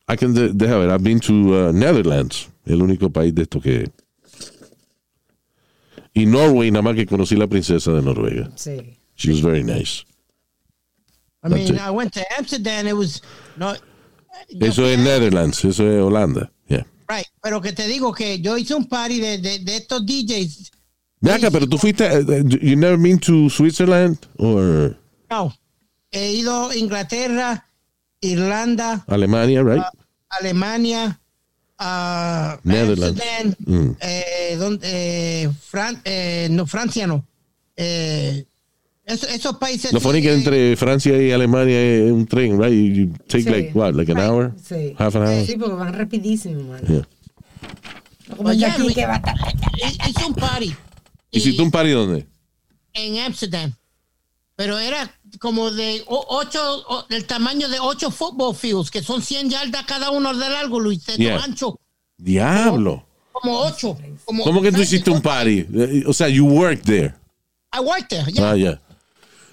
[0.08, 3.60] I can, de- deja ver, I've been to uh, Netherlands, el único país de esto
[3.60, 3.90] que.
[6.12, 8.52] Y Norway, nada más que conocí la princesa de Noruega.
[8.54, 8.96] Sí.
[9.16, 10.04] She was very nice.
[11.42, 11.76] I mean.
[11.76, 13.20] I went to Amsterdam, it was...
[13.56, 13.80] No, yo
[14.60, 16.50] Eso es Netherlands, eso es Holanda.
[16.68, 16.86] Yeah.
[17.08, 20.70] Right, pero que te digo que yo hice un party de, de, de estos DJs.
[21.30, 22.04] Acá, pero tú fuiste.
[22.06, 24.96] eh, eh, you never been to Switzerland or
[25.30, 25.52] No,
[26.10, 27.66] he ido a Inglaterra,
[28.20, 29.80] Irlanda, Alemania, right?
[29.82, 29.90] Ah,
[30.40, 31.20] Alemania,
[31.78, 33.20] a Netherlands.
[33.20, 33.96] Amsterdam, Mm.
[34.00, 34.86] eh, donde,
[35.44, 37.26] eh, Fran- eh, no, Francia no.
[37.76, 38.44] Eh,
[39.06, 39.92] eso- esos países.
[39.92, 42.72] Lo funny que entre Francia y Alemania es un tren, right?
[42.72, 43.50] You, you take Sí.
[43.50, 44.28] like, what, like an Right.
[44.30, 44.54] hour?
[44.62, 44.94] Sí.
[44.98, 45.46] Half an hour?
[45.46, 46.80] Sí, porque van rapidísimo, man.
[46.86, 47.06] Yeah.
[48.28, 49.20] No como Oye, aquí que va
[50.08, 50.74] Hice un party.
[51.30, 52.26] ¿Hiciste un party dónde?
[52.94, 53.72] en Amsterdam.
[54.56, 59.20] Pero era como de o- ocho, o- del tamaño de ocho football fields, que son
[59.20, 61.42] 100 yardas cada uno de largo, Luis, de Yeah.
[61.42, 61.78] ancho,
[62.16, 63.04] Diablo.
[63.32, 63.98] como ocho.
[64.24, 65.66] Como, ¿Cómo que tú hiciste un party?
[65.74, 67.14] Eh, O sea, you worked there.
[67.76, 68.80] I worked there, yeah, Ah, ya.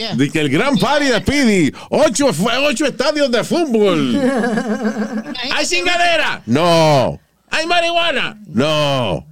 [0.02, 0.16] Yeah.
[0.16, 1.72] De que el gran party de Speedy.
[1.90, 4.20] Ocho, fue ocho estadios de fútbol.
[5.54, 6.42] ¿Hay cingadera?
[6.46, 7.20] No.
[7.50, 8.40] ¿Hay marihuana?
[8.48, 9.26] No.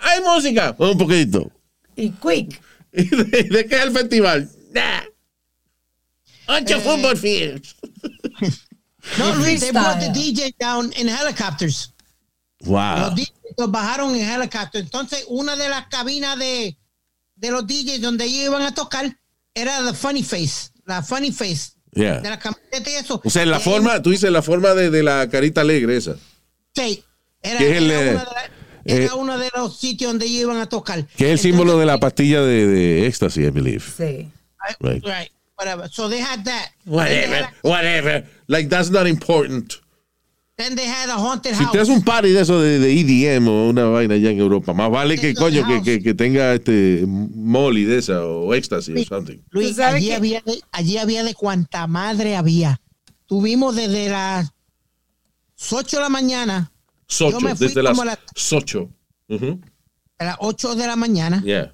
[0.00, 0.74] ¿Hay música?
[0.78, 1.50] Un poquito.
[1.96, 2.60] Y quick.
[2.92, 4.50] ¿Y de, de qué es el festival?
[4.72, 5.02] Nah.
[6.46, 7.76] Ocho fútbol fields.
[9.18, 10.08] No, Luis, they brought the.
[10.08, 11.92] DJ down in helicopters.
[12.60, 12.98] Wow.
[12.98, 14.82] Los DJs los bajaron en helicopter.
[14.82, 16.76] Entonces, una de las cabinas de,
[17.36, 19.06] de los DJs donde ellos iban a tocar
[19.54, 21.72] era the funny face, la funny face.
[21.92, 22.20] Yeah.
[22.20, 23.20] de la camiseta y eso.
[23.24, 26.14] O sea, la Eh, forma, tú dices la forma de, de la carita alegre esa.
[26.72, 27.02] Sí.
[27.42, 28.50] Era, el, era eh, una de la-
[28.84, 31.04] era eh, uno de los sitios donde ellos iban a tocar.
[31.16, 33.80] Que es el símbolo de la pastilla de, de éxtasis, I believe.
[33.96, 34.30] Sí.
[34.78, 35.04] Right.
[35.04, 35.32] Right.
[35.58, 35.90] Whatever.
[35.90, 36.70] So they had that.
[36.86, 38.24] Whatever, whatever.
[38.46, 39.80] Like, that's not important.
[40.60, 41.72] Then they had a haunted Si house.
[41.72, 44.74] te haces un party de eso de, de EDM o una vaina allá en Europa,
[44.74, 49.04] más vale que coño que, que, que tenga este molly de esa o éxtasis o
[49.16, 49.38] something.
[49.50, 52.78] Luis, allí que- había, de, allí había de cuanta madre había.
[53.26, 54.50] Tuvimos desde las
[55.70, 56.72] 8 de la mañana
[57.06, 58.90] Socho, Yo me fui desde las como a la- Socho.
[59.28, 59.60] Ujú.
[60.18, 61.72] a las 8 de la mañana, Yeah.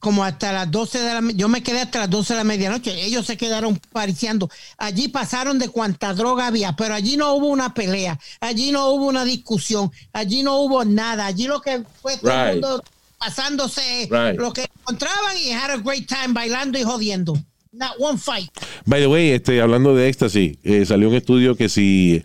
[0.00, 3.04] Como hasta las 12 de la Yo me quedé hasta las 12 de la medianoche.
[3.04, 4.50] Ellos se quedaron pariciando.
[4.78, 8.18] Allí pasaron de cuanta droga había, pero allí no hubo una pelea.
[8.40, 9.92] Allí no hubo una discusión.
[10.12, 11.26] Allí no hubo nada.
[11.26, 12.82] Allí lo que fue todo el mundo
[13.18, 14.40] pasándose Right.
[14.40, 17.34] lo que encontraban y had a great time bailando y jodiendo.
[17.72, 18.50] Not one fight.
[18.86, 22.24] By the way, este, hablando de éxtasis, eh, salió un estudio que si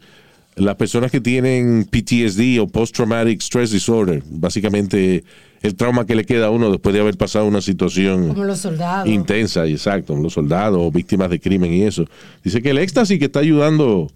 [0.55, 5.23] las personas que tienen PTSD o Post Traumatic Stress Disorder, básicamente
[5.65, 8.59] el trauma que le queda a uno después de haber pasado una situación Como los
[8.59, 9.07] soldados.
[9.07, 12.05] intensa, y exacto, los soldados o víctimas de crimen y eso.
[12.43, 14.07] Dice que el éxtasis que está ayudando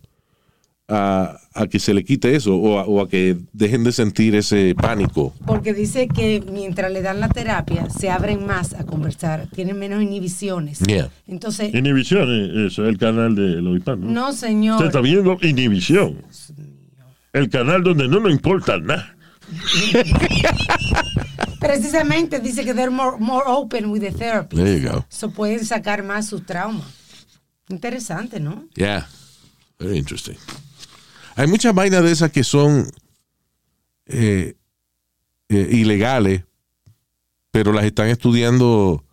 [0.88, 4.34] a, a que se le quite eso o a, o a que dejen de sentir
[4.36, 5.34] ese pánico.
[5.46, 10.02] Porque dice que mientras le dan la terapia, se abren más a conversar, tienen menos
[10.02, 10.80] inhibiciones.
[10.80, 11.10] Yeah.
[11.28, 12.28] Entonces, Inhibición,
[12.66, 14.10] eso es el canal de los hispanos.
[14.12, 14.84] no, Usted señor.
[14.84, 16.16] está viendo Inhibición.
[17.34, 19.16] El canal donde no nos importa nada.
[21.60, 24.56] Precisamente dice que they're more, more open with the therapy.
[24.56, 25.06] There you go.
[25.10, 26.88] So pueden sacar más sus traumas.
[27.70, 28.68] Interesante, ¿no?
[28.76, 29.08] Yeah.
[29.78, 30.38] Very interesting.
[31.36, 32.90] Hay muchas vainas de esas que son
[34.08, 34.56] eh,
[35.50, 36.44] eh, ilegales,
[37.52, 39.04] pero las están estudiando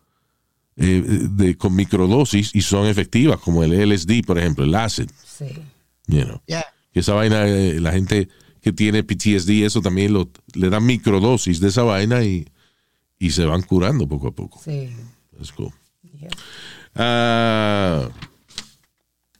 [0.76, 5.11] eh, de, con microdosis y son efectivas, como el LSD, por ejemplo, el acid.
[5.24, 5.59] Sí.
[6.07, 6.42] You know.
[6.47, 6.66] Yeah.
[6.92, 8.28] Esa vaina, eh, la gente
[8.66, 12.48] que tiene PTSD, eso también lo, le dan microdosis de esa vaina y,
[13.16, 14.60] y se van curando poco a poco.
[14.64, 14.88] Sí.
[15.36, 15.70] That's cool.
[16.18, 16.30] Yeah.
[16.96, 18.08] Ah,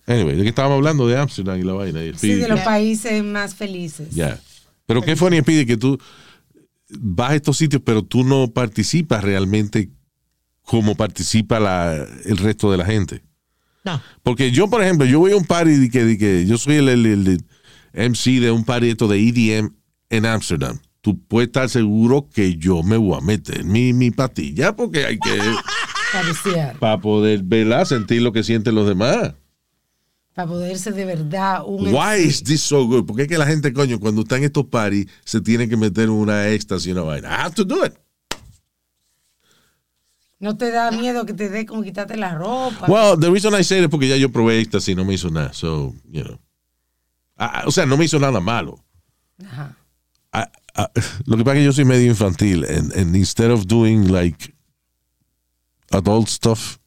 [0.07, 1.09] anyway, ¿de qué estábamos hablando?
[1.09, 2.05] De Amsterdam y la vaina.
[2.05, 4.11] y el Sí, de los países más felices.
[4.15, 4.39] Ya.
[4.87, 5.99] Pero qué funny pide que tú
[6.89, 9.91] vas a estos sitios, pero tú no participas realmente
[10.63, 13.23] como participa la, el resto de la gente.
[13.85, 14.01] No.
[14.23, 16.77] Porque yo, por ejemplo, yo voy a un party de que, de que yo soy
[16.77, 17.45] el, el- el
[17.97, 19.75] MC de un party esto de EDM
[20.11, 20.79] en Amsterdam.
[21.01, 25.19] Tú puedes estar seguro que yo me voy a meter mi, mi patilla porque hay
[25.19, 25.39] que,
[26.81, 29.35] para poder verla, sentir lo que sienten los demás.
[30.35, 31.95] Para poder ser de verdad un.
[31.95, 33.07] Why is this so good?
[33.07, 36.11] Porque es que la gente, coño, cuando está en estos parties, se tiene que meter
[36.11, 37.29] una éxtasis y una vaina.
[37.31, 37.95] I have to do it.
[40.39, 42.87] No te da miedo que te dé como quitarte la ropa.
[42.87, 45.15] Well, the reason I say it es porque ya yo probé éxtasis y no me
[45.15, 45.55] hizo nada.
[45.55, 46.39] So, you know.
[47.67, 48.83] O sea, no me hizo nada malo.
[51.27, 52.65] Lo que pasa es que yo soy medio infantil.
[52.65, 54.55] And, and instead of doing like
[55.91, 56.79] adult stuff,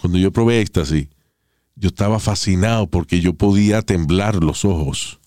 [0.00, 1.08] cuando yo probé éxtasis,
[1.76, 5.20] yo estaba fascinado porque yo podía temblar los ojos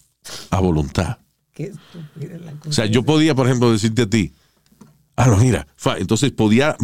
[0.49, 1.17] a voluntad.
[1.53, 1.73] Qué
[2.15, 4.33] la cosa o sea, yo podía, por ejemplo, decirte a ti,
[5.15, 5.97] ah, no, mira, fa.
[5.97, 6.77] entonces podía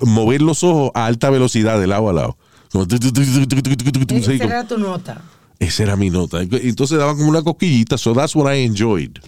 [0.00, 2.38] mover los ojos a alta velocidad de lado a lado.
[2.72, 5.22] Como, tu, tu nota.
[5.64, 6.40] Esa era mi nota.
[6.42, 9.18] Entonces daba como una cosquillita, so that's what I enjoyed.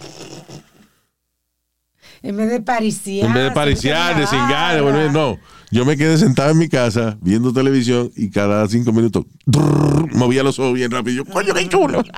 [2.21, 3.27] En vez de pariciar.
[3.27, 5.37] en vez de pariciar, de cingar, de volver- no.
[5.71, 10.41] Yo me quedé sentado en mi casa viendo televisión y cada cinco minutos drrr, movía
[10.43, 11.23] los ojos bien rápido.
[11.23, 12.03] Yo, coño, qué chulo.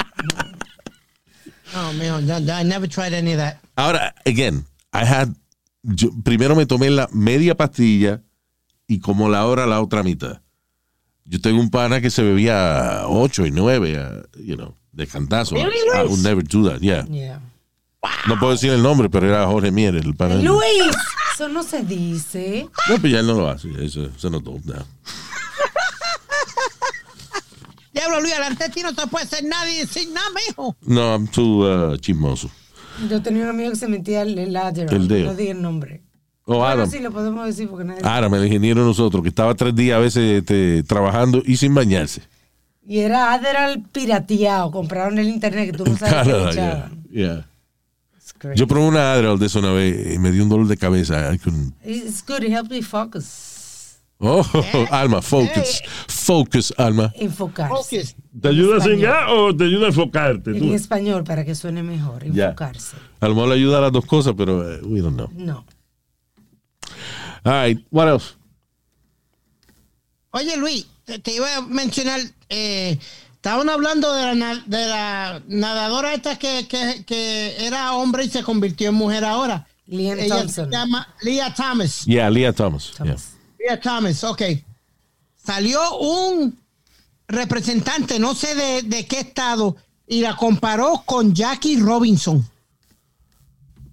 [1.72, 3.58] No, mijo, no, no, I never tried any of that.
[3.76, 5.30] Ahora, again, I had.
[5.84, 8.24] yo primero me tomé la media pastilla
[8.88, 10.42] y como la hora la otra mitad.
[11.30, 15.56] Yo tengo un pana que se bebía ocho y nueve, uh, you know, de cantazo.
[15.56, 17.06] I would never do that, yeah.
[17.06, 17.40] Yeah.
[18.28, 20.36] No puedo decir el nombre, pero era Jorge Mier, el pana.
[20.36, 20.96] Luis,
[21.36, 22.68] eso no se dice.
[22.90, 24.58] No, pues ya él no lo hace, eso se notó.
[24.66, 24.84] ya.
[27.94, 30.76] Diablo, Luis, delante de ti no te puede hacer nadie decir nada, mijo.
[30.82, 32.50] No, I'm too uh, chismoso.
[33.08, 35.26] Yo tenía un amigo que se metía el, el El dedo.
[35.26, 36.02] No diga el nombre.
[36.58, 36.90] Bueno, Adam.
[36.90, 38.02] sí, lo podemos decir porque nadie.
[38.04, 41.74] Adam, el ingeniero de nosotros, que estaba tres días a veces este, trabajando y sin
[41.76, 42.22] bañarse.
[42.88, 44.72] Y era Adderall pirateado.
[44.72, 47.04] Compraron en el internet que tú no sabes qué Canadá, echaban.
[47.12, 47.46] yeah,
[48.42, 48.56] yeah.
[48.56, 51.32] Yo probé una Adderall de eso una vez y me dio un dolor de cabeza.
[51.34, 52.42] I couldn't- It's good.
[52.42, 54.00] It helps me focus.
[54.22, 54.44] Oh,
[54.92, 55.82] Alma, focus.
[56.08, 57.12] Focus, Alma.
[57.16, 57.74] Enfocarse.
[57.74, 58.16] Focus.
[58.42, 60.52] ¿Te ayuda a cingar o te ayuda a enfocarte?
[60.52, 60.74] En Tú?
[60.74, 62.26] español para que suene mejor.
[62.32, 62.46] Ya.
[62.48, 62.98] Enfocarse.
[63.20, 65.30] A lo mejor le ayuda a las dos cosas, pero eh, we don't know.
[65.36, 65.64] No.
[67.44, 68.36] All right, what else?
[70.32, 72.20] Oye, Luis, te, te iba a mencionar,
[72.50, 73.00] eh,
[73.34, 78.44] estaban hablando de la, de la nadadora esta que, que, que era hombre y se
[78.44, 79.66] convirtió en mujer ahora.
[80.28, 80.66] Thompson.
[80.66, 82.06] se llama Leah Thomas.
[82.06, 82.92] Yeah, Leah Thomas.
[82.92, 82.98] yeah.
[82.98, 83.30] Thomas.
[83.58, 84.42] Leah Thomas, ok.
[85.44, 86.60] Salió un
[87.28, 89.78] representante, no sé de, de qué estado,
[90.08, 92.48] y la comparó con Jackie Robinson.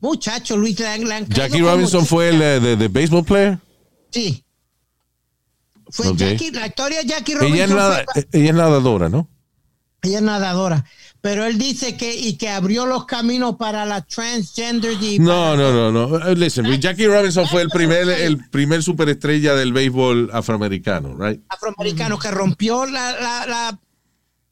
[0.01, 3.59] Muchacho, Luis, caído Jackie Robinson fue el de, de baseball player.
[4.11, 4.43] Sí.
[5.91, 6.15] Fue.
[6.17, 7.55] Jackie, la historia de Jackie Robinson.
[7.55, 9.29] Ella es, nada- fue- eh, ella es nadadora, ¿no?
[10.03, 10.85] ella es nadadora.
[11.21, 15.73] Pero él dice que y que abrió los caminos para la transgender y No, no,
[15.73, 16.29] no, no.
[16.29, 21.41] Eh, Listen, Jackie Robinson fue el primer, el primer superestrella del béisbol afroamericano, right?
[21.49, 23.81] afroamericano que rompió la, la, la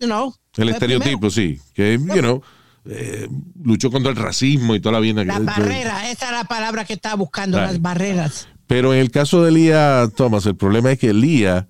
[0.00, 1.60] you know, El estereotipo, sí.
[1.74, 2.42] Que, you know,
[2.86, 3.28] eh,
[3.62, 5.16] luchó contra el racismo y toda la bien.
[5.16, 5.38] primero.
[5.42, 7.70] Las barreras, esa es la palabra que estaba buscando, Right.
[7.72, 8.48] las barreras.
[8.66, 11.68] Pero en el caso de Lía Thomas, el problema es que Lía,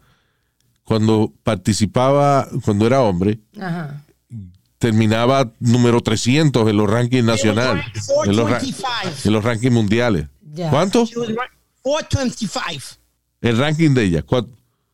[0.84, 4.04] cuando participaba, cuando era hombre, Ajá.
[4.78, 7.84] terminaba número 300 en los rankings nacionales.
[8.26, 9.12] En los, ra- 425.
[9.24, 10.26] en los rankings mundiales.
[10.52, 10.70] Ya.
[10.70, 11.04] ¿Cuánto?
[11.06, 11.38] She was right.
[11.82, 12.96] 425.
[13.40, 14.22] El ranking de ella.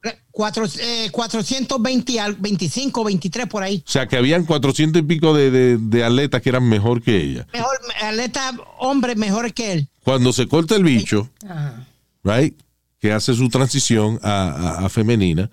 [0.03, 3.83] Cuat- Cuatro, eh, 420, al- 25, 23 por ahí.
[3.87, 7.17] O sea, que habían 400 y pico de, de- de atletas que eran mejor que
[7.23, 7.47] ella.
[7.53, 9.89] Mejor, atleta hombre mejor que él.
[10.03, 11.87] Cuando se corta el bicho, Ajá.
[12.25, 12.55] right,
[12.99, 14.49] que hace su transición a,
[14.81, 15.51] a- a femenina,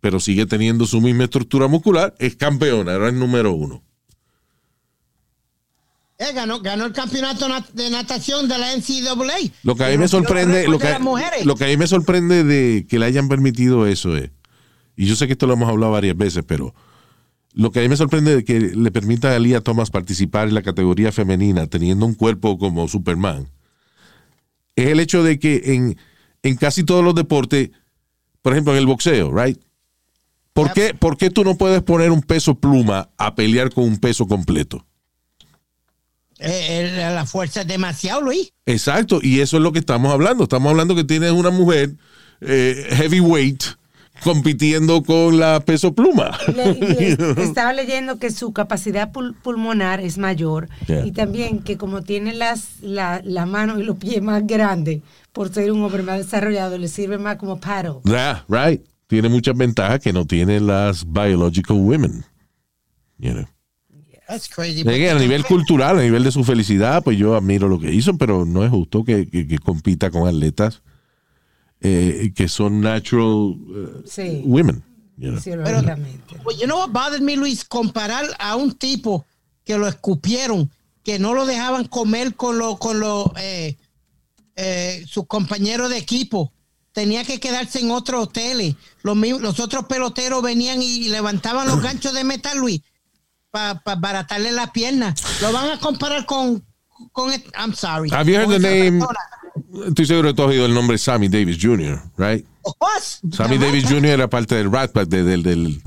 [0.00, 3.82] pero sigue teniendo su misma estructura muscular, es campeona, era el número uno.
[6.18, 9.50] Él ganó, ganó el campeonato nat- de natación de la NCAA.
[9.62, 12.42] Lo que a mí me sorprende, lo de que, lo que a mí me sorprende
[12.44, 14.30] de que le hayan permitido eso es,
[14.96, 16.74] y yo sé que esto lo hemos hablado varias veces, pero
[17.52, 20.54] lo que a mí me sorprende de que le permita a Lía Thomas participar en
[20.54, 23.50] la categoría femenina teniendo un cuerpo como Superman,
[24.74, 25.98] es el hecho de que en,
[26.42, 27.70] en casi todos los deportes,
[28.40, 29.58] por ejemplo en el boxeo, right?
[30.54, 33.98] ¿Por qué, ¿Por qué tú no puedes poner un peso pluma a pelear con un
[33.98, 34.85] peso completo?
[36.38, 38.52] Eh, la fuerza es demasiado, Luis.
[38.66, 40.44] Exacto, y eso es lo que estamos hablando.
[40.44, 41.94] Estamos hablando que tienes una mujer
[42.40, 43.62] eh, heavyweight
[44.22, 46.36] compitiendo con la peso pluma.
[46.54, 51.04] Le- le- estaba leyendo que su capacidad pul- pulmonar es mayor Yeah.
[51.06, 55.52] y también que como tiene las la, la mano y los pies más grandes por
[55.52, 58.00] ser un hombre más desarrollado le sirve más como paddle.
[58.04, 58.82] Yeah, right.
[59.06, 62.24] Tiene muchas ventajas que no tienen las biological women.
[63.18, 63.46] You know.
[64.28, 64.80] That's crazy.
[64.80, 68.16] Again, a nivel cultural, a nivel de su felicidad, pues yo admiro lo que hizo,
[68.18, 70.82] pero no es justo que, que- que compita con atletas
[71.80, 74.82] eh, que son natural eh, Sí, women.
[75.16, 75.40] you know.
[75.40, 76.36] sí, lógicamente.
[76.42, 79.24] Pues you know what bothered me, Luis, comparar a un tipo
[79.64, 80.70] que lo escupieron,
[81.04, 83.76] que no lo dejaban comer con lo, con lo, eh,
[84.56, 86.52] eh, sus compañeros de equipo.
[86.92, 88.74] Tenía que quedarse en otros hoteles.
[89.02, 92.80] Los, los otros peloteros venían y levantaban los ganchos de metal, Luis,
[93.50, 95.14] para baratarle la pierna.
[95.40, 96.64] Lo van a comparar con,
[97.12, 98.10] con I'm sorry.
[98.12, 98.98] Have you heard the name?
[99.00, 99.18] persona.
[99.88, 102.44] Estoy seguro que tú has oído el nombre Sammy Davis Jr., right?
[102.62, 103.20] Of course.
[103.32, 104.06] Sammy Davis Jr.
[104.06, 105.82] era parte del Rat Pack, de- del, del,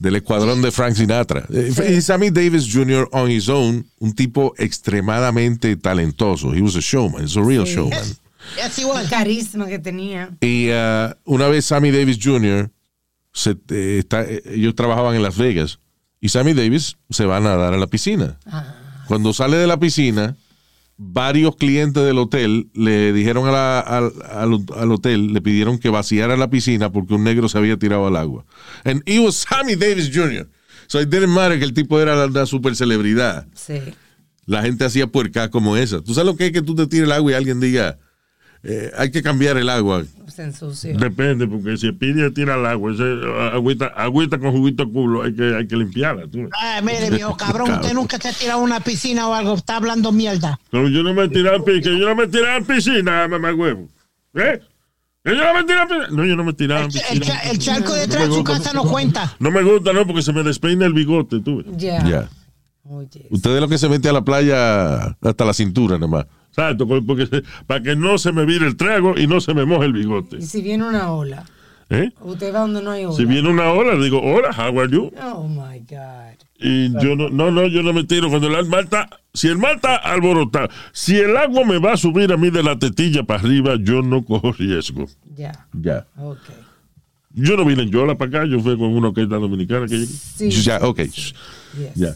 [0.00, 1.46] del escuadrón de Frank Sinatra.
[1.52, 3.08] Eh, Y Sammy Davis Jr.
[3.12, 6.52] on his own, un tipo extremadamente talentoso.
[6.52, 8.02] He was a showman, he's a real showman.
[8.56, 9.04] Yes, he was.
[9.04, 10.30] El carisma que tenía.
[10.40, 12.70] Y uh, una vez Sammy Davis Jr.,
[13.32, 15.78] se, eh, está- eh, ellos trabajaban en Las Vegas,
[16.26, 18.38] y Sammy Davis se va a nadar a la piscina.
[19.06, 20.36] Cuando sale de la piscina,
[20.98, 25.88] varios clientes del hotel le dijeron a la- al, al- al hotel, le pidieron que
[25.90, 28.44] vaciara la piscina porque un negro se había tirado al agua.
[28.84, 30.48] And it was Sammy Davis Jr.
[30.88, 33.46] So it didn't matter que el tipo era la, la super celebridad.
[33.54, 33.80] Sí.
[34.46, 36.00] La gente hacía puercas como esa.
[36.00, 37.98] ¿Tú sabes lo que es que tú te tires el agua y alguien diga,
[38.68, 40.02] eh, hay que cambiar el agua?
[40.26, 40.98] Se ensució.
[40.98, 43.04] Depende, porque si pide tira al agua, ese,
[43.52, 46.26] agüita, agüita con juguito culo, hay que, hay que limpiarla.
[46.26, 46.48] tú.
[46.60, 50.10] Ay, mire, viejo cabrón, usted nunca se ha tirado una piscina o algo, está hablando
[50.10, 50.58] mierda.
[50.70, 53.28] Pero yo no me tiré al pi- que yo no me tiré a la piscina,
[53.28, 53.88] mamá huevo.
[54.34, 54.60] ¿Eh?
[55.24, 56.08] Que yo no me tiré a la piscina.
[56.10, 57.38] No, yo no me tiré a la El, piscina.
[57.44, 58.52] el el charco detrás de su gusta.
[58.58, 59.34] casa no cuenta.
[59.38, 61.58] No me gusta, no, porque se me despeina el bigote, tú.
[61.64, 61.76] ves.
[61.78, 62.28] Ya.
[62.88, 62.94] Ya.
[62.94, 63.26] Oye.
[63.30, 66.26] Usted es lo que se mete a la playa hasta la cintura, nada más.
[66.50, 69.64] Exacto, porque se- para que no se me vire el trago y no se me
[69.66, 70.36] moje el bigote.
[70.38, 71.44] Y si viene una ola,
[71.90, 72.10] ¿Eh?
[72.20, 73.14] usted va donde no hay ola.
[73.14, 75.12] Si viene una le digo, hola, how are you?
[75.22, 76.34] Oh my God.
[76.58, 78.30] Y yo no, no, no, yo no me tiro.
[78.30, 81.96] Cuando el mar está, si el mar está alborotado, si el agua me va a
[81.98, 85.04] subir a mí de la tetilla para arriba, yo no cojo riesgo.
[85.36, 85.66] Ya.
[85.74, 86.06] Ya.
[86.16, 86.38] Ok.
[87.34, 90.06] Yo no vine en Yola para acá, yo fui con una orquesta dominicana que llegué.
[90.06, 90.48] Sí.
[90.50, 91.00] Ya, ok.
[91.00, 91.34] Yes.
[91.94, 92.14] Ya.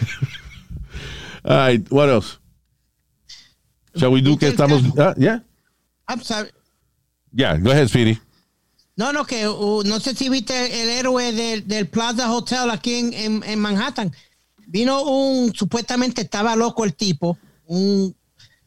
[1.44, 2.38] All right, what else?
[3.96, 4.82] Shall we do que estamos...
[4.98, 5.40] Ah, yeah?
[6.08, 6.50] I'm sorry.
[7.32, 8.18] Yeah, go ahead, Speedy.
[8.96, 12.94] No, no, que uh, no sé si viste el héroe del, del Plaza Hotel aquí
[12.94, 14.10] en, en- en Manhattan.
[14.66, 18.14] Vino un, supuestamente estaba loco el tipo, un,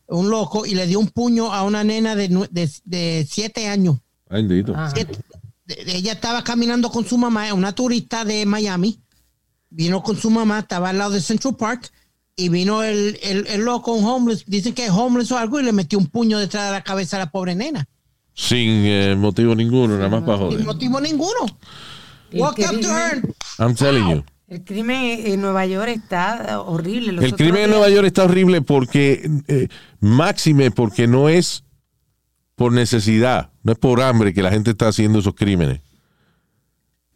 [0.08, 3.98] un loco, y le dio un puño a una nena de, de, de siete años.
[4.30, 4.94] Ay.
[4.94, 5.20] Siete-
[5.68, 9.00] ella estaba caminando con su mamá, una turista de Miami.
[9.70, 11.92] Vino con su mamá, estaba al lado de Central Park.
[12.36, 15.64] Y vino el, el, el loco, un homeless, dicen que es homeless o algo, y
[15.64, 17.86] le metió un puño detrás de la cabeza a la pobre nena.
[18.34, 20.66] Sin eh, motivo ninguno, nada más para Sin joder.
[20.66, 21.46] motivo ninguno.
[22.32, 23.22] Walk up to her.
[23.58, 24.24] I'm telling you.
[24.48, 27.12] El crimen en Nueva York está horrible.
[27.12, 29.68] Los El crimen en Nueva York está horrible porque, eh,
[30.00, 31.66] máxime, porque no es
[32.56, 35.82] por necesidad, no es por hambre que la gente está haciendo esos crímenes.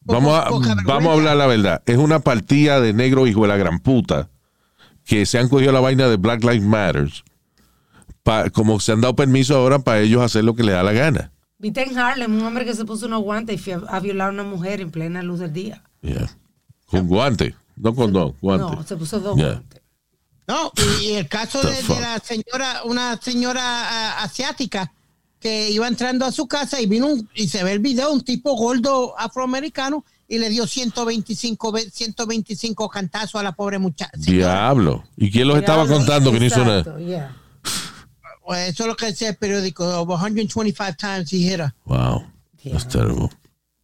[0.06, 0.50] Vamos a,
[0.86, 1.82] vamos a hablar la verdad.
[1.86, 4.30] Es una partida de negro hijo de la gran puta
[5.06, 7.24] que se han cogido la vaina de Black Lives Matters.
[8.24, 10.94] pa- como se han dado permiso ahora para ellos hacer lo que les da la
[10.94, 11.32] gana.
[11.58, 14.30] Viste en Harlem un hombre que se puso unos guantes y fue a, a violar
[14.30, 15.84] a una mujer en plena luz del día.
[16.02, 16.30] Yeah.
[16.88, 18.76] Con guante, no con dos, guante.
[18.76, 19.52] No, se puso dos Yeah.
[19.54, 19.82] guantes.
[20.46, 24.92] No, y, el caso de, la señora, una señora ah, asiática
[25.44, 28.22] que iba entrando a su casa y vino un- y se ve el video, un
[28.22, 34.14] tipo gordo afroamericano y le dio 125, ve- 125 cantazos a la pobre muchacha.
[34.16, 35.04] Diablo.
[35.18, 36.98] ¿Y quién los estaba contando que no hizo nada?
[37.00, 37.38] yeah.
[38.46, 41.74] Pues eso es lo que decía el periódico, over 125 times he hit her.
[41.86, 42.24] Wow.
[42.64, 43.30] That's terrible.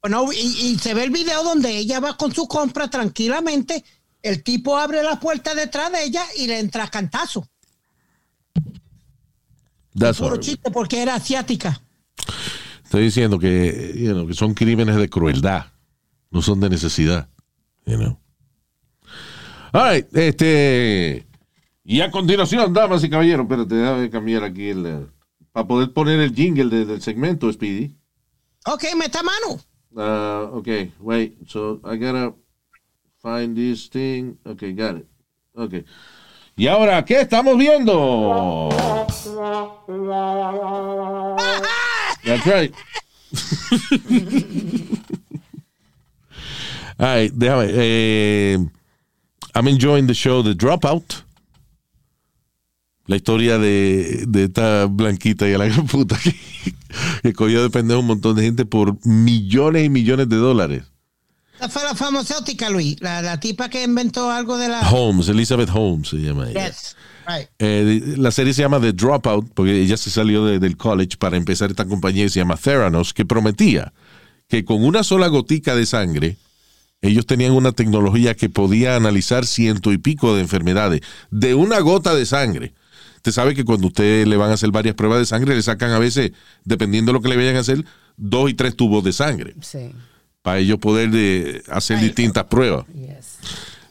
[0.02, 3.84] Bueno, y, y se ve el video donde ella va con su compra tranquilamente,
[4.22, 7.46] el tipo abre la puerta detrás de ella y le entra cantazo.
[9.98, 11.82] That's Puro chiste porque era asiática.
[12.84, 15.66] Estoy diciendo que, you know, que son crímenes de crueldad,
[16.32, 17.30] no son de necesidad.
[17.86, 18.20] You know.
[19.74, 21.26] All right, este.
[21.84, 24.86] Y a continuación, damas y caballeros, espérate, déjame cambiar aquí el.
[24.86, 25.06] eh,
[25.52, 27.96] para poder poner el jingle de- del segmento, Speedy.
[28.66, 29.60] Ok, meta mano.
[29.92, 31.36] Uh, okay, wait.
[31.48, 32.34] So I gotta
[33.22, 34.38] find this thing.
[34.46, 35.08] Okay, got it.
[35.56, 35.84] Okay.
[36.60, 38.68] Y ahora, ¿qué estamos viendo?
[42.26, 42.74] That's right.
[47.02, 47.68] Right, déjame.
[47.70, 48.58] Eh,
[49.56, 51.24] I'm enjoying the show The Dropout.
[53.06, 56.36] La historia de, de esta blanquita y a la puta que,
[57.24, 60.89] que cogió de un montón de gente por millones y millones de dólares.
[61.60, 62.96] Esa fue la farmacéutica, Luis.
[63.02, 64.90] La, la tipa que inventó algo de la.
[64.90, 66.68] Holmes, Elizabeth Holmes se llama ella.
[66.70, 66.96] Yes.
[67.28, 67.48] Right.
[67.60, 71.38] Eh, la serie se llama The Dropout porque ella se salió de- del college para
[71.38, 73.94] empezar esta compañía que se llama Theranos, que prometía
[74.48, 76.38] que con una sola gotica de sangre
[77.02, 82.16] ellos tenían una tecnología que podía analizar ciento y pico de enfermedades de una gota
[82.16, 82.74] de sangre.
[83.18, 85.92] Usted sabe que cuando usted le van a hacer varias pruebas de sangre, le sacan
[85.92, 86.32] a veces,
[86.64, 87.86] dependiendo de lo que le vayan a hacer,
[88.18, 89.92] dos y tres tubos de sangre Sí.
[90.42, 92.86] Para ellos poder de, hacer distintas pruebas.
[92.94, 93.38] Yes.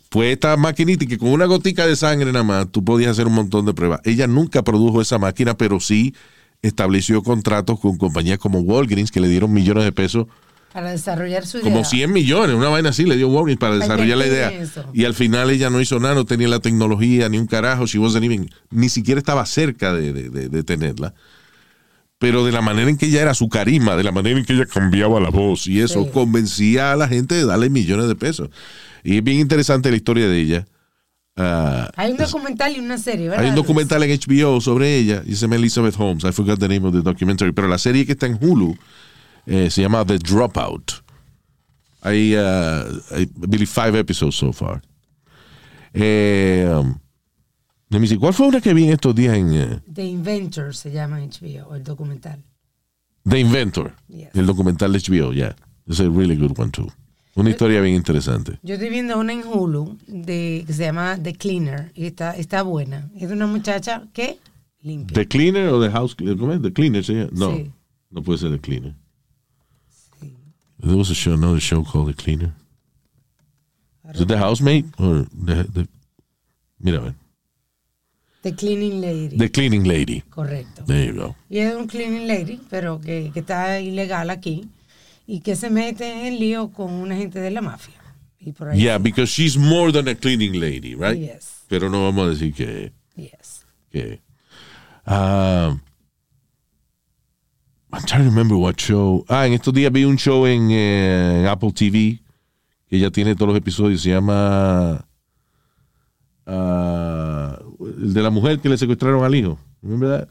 [0.08, 3.34] Pues esta maquinita que con una gotica de sangre nada más tú podías hacer un
[3.34, 4.00] montón de pruebas.
[4.04, 6.14] Ella nunca produjo esa máquina, pero sí
[6.62, 10.26] estableció contratos con compañías como Walgreens que le dieron millones de pesos,
[10.72, 11.70] Para desarrollar su idea.
[11.70, 14.50] como 100 millones, una vaina así le dio Walgreens para desarrollar la idea.
[14.50, 14.84] eso.
[14.94, 17.98] Y al final ella no hizo nada, no tenía la tecnología ni un carajo, she
[17.98, 21.14] wasn't even- ni siquiera estaba cerca de, de- de- de tenerla.
[22.18, 24.52] Pero de la manera en que ella era su carisma, de la manera en que
[24.52, 26.10] ella cambiaba la voz y eso, Sí.
[26.12, 28.50] convencía a la gente de darle millones de pesos.
[29.04, 30.66] Y es bien interesante la historia de ella.
[31.36, 33.44] Ah, Hay un documental y una serie, ¿verdad?
[33.44, 36.24] hay un documental en HBO sobre ella y se llama Elizabeth Holmes.
[36.24, 37.52] I forgot the name of the documentary.
[37.52, 38.76] Pero la serie que está en Hulu
[39.46, 40.90] eh, se llama The Dropout.
[42.02, 42.82] Hay, uh,
[43.16, 44.82] I believe, five episodes so far.
[45.94, 46.98] Eh, um,
[47.90, 51.22] me ¿Cuál fue una que vi en estos días en eh, The Inventor se llama
[51.22, 52.42] en HBO, el documental.
[53.28, 53.94] The Inventor?
[54.08, 54.28] Yes.
[54.34, 55.56] El documental de HBO, yeah.
[55.86, 56.88] It's a really good one, too.
[57.34, 58.58] Una historia bien interesante.
[58.62, 62.62] Yo estoy viendo una en Hulu de, que se llama The Cleaner y está, está
[62.62, 63.08] buena.
[63.16, 64.38] Es de una muchacha que
[64.82, 65.14] limpia.
[65.14, 66.36] ¿The Cleaner o The House Cleaner?
[66.36, 66.60] ¿Cómo es?
[66.62, 67.02] ¿The Cleaner?
[67.02, 67.28] llama?
[67.32, 67.70] No, Sí.
[68.10, 68.94] no puede ser The Cleaner.
[70.80, 72.52] There was a show, another show called The Cleaner.
[74.14, 74.86] Is it The Housemate?
[74.98, 75.88] Or the, the-
[76.78, 77.14] mira, a ver.
[78.42, 79.36] The Cleaning Lady.
[79.36, 80.22] The Cleaning Lady.
[80.30, 80.84] Correcto.
[80.86, 81.36] There you go.
[81.50, 84.68] Y es un cleaning lady, pero que, que está ilegal aquí
[85.26, 88.00] y que se mete en lío con una gente de la mafia.
[88.38, 88.80] Y por ahí.
[88.80, 91.18] Yeah, because she's more than a cleaning lady, right?
[91.18, 91.64] Yes.
[91.68, 92.92] Pero no vamos a decir que...
[93.16, 93.66] Yes.
[93.90, 94.20] que
[95.06, 95.80] um,
[97.90, 99.24] I'm trying to remember what show.
[99.28, 102.20] Ah, en estos días vi un show en, eh, en Apple TV
[102.88, 104.02] que ya tiene todos los episodios.
[104.02, 105.07] Se llama
[106.48, 109.58] ah, el de la mujer que le secuestraron al hijo.
[109.82, 110.28] Remember that?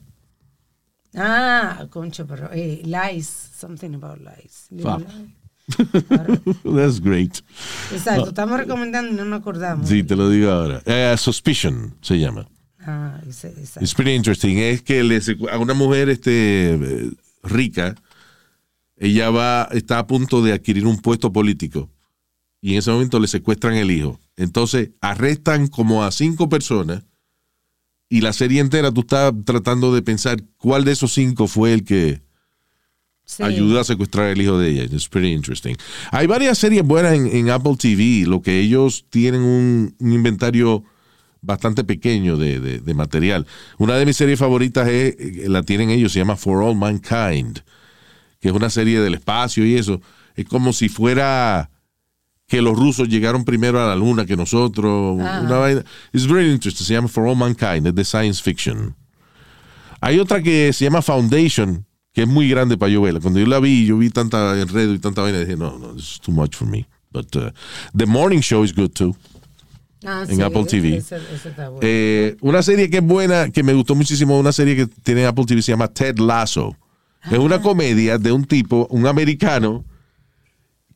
[1.15, 4.68] Ah, concho, pero eh, lies, something about lies.
[4.69, 5.06] Lies.
[6.64, 7.39] That's great.
[7.91, 9.88] Exacto, estamos recomendando y no nos acordamos.
[9.88, 10.81] Sí, te lo digo ahora.
[10.85, 12.48] Eh, Suspicion se llama.
[12.80, 13.81] Ah, exacto.
[13.81, 14.57] It's pretty interesting.
[14.57, 15.19] Es que le
[15.52, 17.11] a una mujer este, eh,
[17.44, 17.95] rica,
[18.95, 21.89] ella va, está a punto de adquirir un puesto político
[22.61, 24.19] y en ese momento le secuestran el hijo.
[24.38, 27.03] Entonces arrestan como a cinco personas
[28.09, 31.84] y la serie entera tú estás tratando de pensar cuál de esos cinco fue el
[31.84, 32.22] que
[33.26, 33.43] Sí.
[33.43, 34.84] ayuda a secuestrar el hijo de ella.
[34.85, 35.76] It's pretty interesting.
[36.11, 40.85] Hay varias series buenas en, en Apple TV, lo que ellos tienen un, un inventario
[41.41, 43.45] bastante pequeño de, de- de material.
[43.80, 47.59] Una de mis series favoritas es, eh, la tienen ellos, se llama For All Mankind,
[48.39, 49.99] que es una serie del espacio y eso.
[50.35, 51.69] Es como si fuera
[52.48, 55.19] que los rusos llegaron primero a la luna que nosotros.
[55.22, 55.41] Ah.
[55.44, 55.84] Una vaina.
[56.14, 56.86] It's very interesting.
[56.86, 58.95] Se llama For All Mankind, es de science fiction.
[59.99, 63.19] Hay otra que se llama Foundation, que es muy grande para yo verla.
[63.19, 66.14] Cuando yo la vi, yo vi tanta enredo y tanta vaina, dije, no, no, this
[66.14, 66.88] is too much for me.
[67.11, 67.52] But uh,
[67.95, 69.15] The Morning Show is good too.
[70.06, 70.98] Ah, en sí, Apple TV.
[70.98, 71.80] ese- ese está bueno.
[71.82, 75.28] Eh, una serie que es buena, que me gustó muchísimo, una serie que tiene en
[75.28, 76.78] Apple TV, se llama Ted Lasso.
[77.26, 77.40] Es Ah.
[77.40, 79.84] una comedia de un tipo, un americano,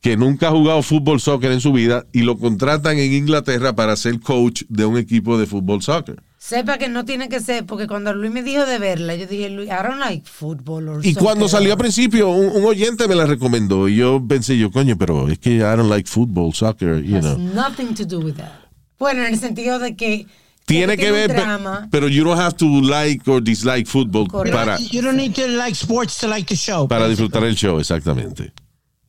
[0.01, 3.95] que nunca ha jugado fútbol soccer en su vida y lo contratan en Inglaterra para
[3.95, 6.21] ser coach de un equipo de fútbol soccer.
[6.39, 9.51] Sepa que no tiene que ser, porque cuando Luis me dijo de verla, yo dije,
[9.51, 13.13] Luis, I don't like football or Y cuando salió al principio, un, un oyente me
[13.13, 16.99] la recomendó y yo pensé, yo, coño, pero es que I don't like football, soccer,
[17.03, 17.37] you Has know.
[17.37, 18.51] nothing to do with that.
[18.97, 20.25] Bueno, en el sentido de que
[20.65, 21.87] Tiene que ver, drama.
[21.91, 24.57] pero you don't have to like or dislike football Correcto.
[24.57, 26.87] para, You don't need to like sports to like the show.
[26.87, 28.51] para disfrutar el show, exactamente.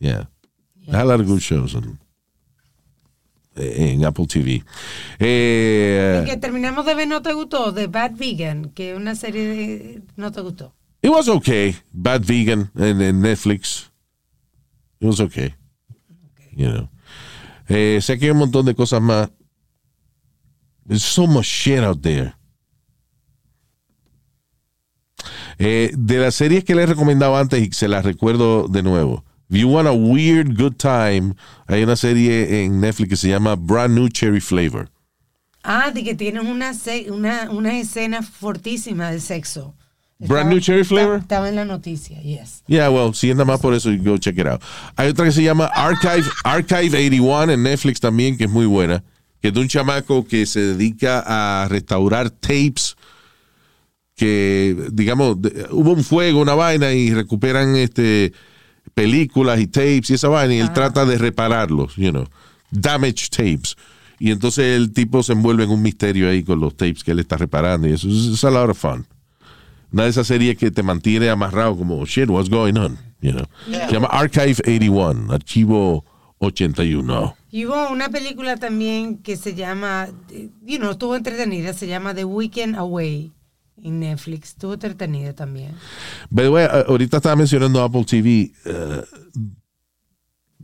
[0.00, 0.28] Yeah.
[0.92, 1.98] Of good shows on-
[3.56, 4.62] en Apple TV.
[5.18, 9.14] Eh, Y que terminamos de ver No Te Gustó, de Bad Vegan, que es una
[9.14, 10.74] serie de No Te Gustó.
[11.02, 11.76] it was okay.
[11.92, 13.90] Bad Vegan en, en Netflix.
[15.00, 15.54] It was okay.
[16.56, 16.88] You know.
[17.68, 19.30] Eh, sé que hay un montón de cosas más.
[20.86, 22.34] There's so much shit out there.
[25.58, 29.24] Eh, de las series que les recomendaba antes y se las recuerdo de nuevo.
[29.52, 31.34] If you want a weird good time,
[31.68, 34.88] hay una serie en Netflix que se llama Brand New Cherry Flavor.
[35.62, 36.72] Ah, de que tienen una,
[37.10, 39.74] una, una escena fortísima de sexo.
[40.18, 41.18] Brand New Cherry Flavor?
[41.18, 42.62] Estaba en la noticia, yes.
[42.66, 44.62] Yeah, well, si es nada más por eso, go check it out.
[44.96, 49.04] Hay otra que se llama Archive, Archive 81 en Netflix también, que es muy buena,
[49.42, 52.96] que es de un chamaco que se dedica a restaurar tapes
[54.16, 55.36] que, digamos,
[55.72, 58.32] hubo un fuego, una vaina y recuperan este
[58.94, 62.26] películas y tapes y esa vaina y él trata de repararlos, you know,
[62.70, 63.76] damaged tapes.
[64.18, 67.18] Y entonces el tipo se envuelve en un misterio ahí con los tapes que él
[67.18, 69.06] está reparando y eso es a lot of fun.
[69.92, 72.98] Una de esas series que te mantiene amarrado como, shit, what's going on?
[73.20, 73.46] You know.
[73.66, 76.04] Se llama Archive 81, Archivo
[76.38, 77.36] 81.
[77.50, 80.08] Y hubo una película también que se llama,
[80.64, 83.32] you know, estuvo entretenida, se llama The Weekend Away
[83.82, 84.50] en Netflix.
[84.50, 85.74] Estuvo entretenida también.
[86.30, 88.52] By the way, ahorita estaba mencionando Apple TV.
[88.64, 89.04] eh,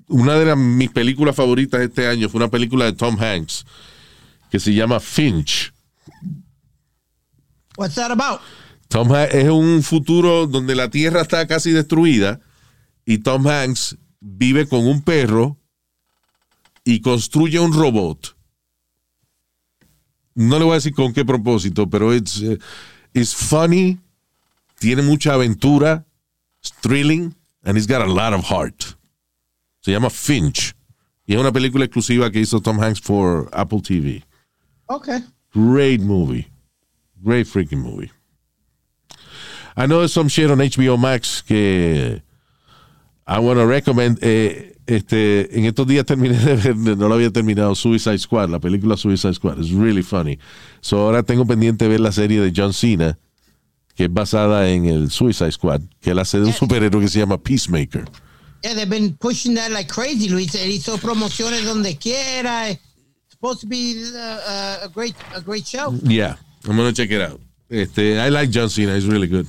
[0.08, 3.66] una de las, mis películas favoritas este año fue una película de Tom Hanks
[4.50, 5.72] que se llama Finch.
[7.76, 8.40] What's that about?
[8.88, 12.40] Tom Hanks es un futuro donde la Tierra está casi destruida
[13.04, 15.58] y Tom Hanks vive con un perro
[16.84, 18.36] y construye un robot.
[20.34, 22.42] No le voy a decir con qué propósito, pero it's,
[23.14, 23.98] it's funny,
[24.80, 26.04] tiene mucha aventura,
[26.60, 28.94] it's thrilling, and he's got a lot of heart.
[29.80, 30.74] Se llama Finch
[31.28, 34.22] y es una película exclusiva que hizo Tom Hanks for Apple TV.
[34.88, 35.18] Okay.
[35.52, 36.48] Great movie.
[37.22, 38.10] Great freaking movie.
[39.76, 42.22] I know there's some shit on HBO Max que
[43.28, 44.18] I want to recommend.
[44.22, 48.58] Eh, este, en estos días terminé de ver, no lo había terminado, Suicide Squad, la
[48.58, 49.58] película Suicide Squad.
[49.58, 50.38] It's really funny.
[50.80, 53.18] So ahora tengo pendiente ver la serie de John Cena,
[53.94, 57.18] que es basada en el Suicide Squad, que él hace de un superhéroe que se
[57.18, 58.06] llama Peacemaker.
[58.62, 60.54] Yeah, they've been pushing that like crazy, Luis.
[60.54, 62.70] Él hizo promociones donde quiera.
[62.70, 62.80] It's
[63.28, 65.92] supposed to be uh, uh, a great, a great show.
[66.02, 66.36] Yeah,
[66.66, 67.40] I'm gonna check it out.
[67.68, 69.46] Este, I like John Cena, he's really good.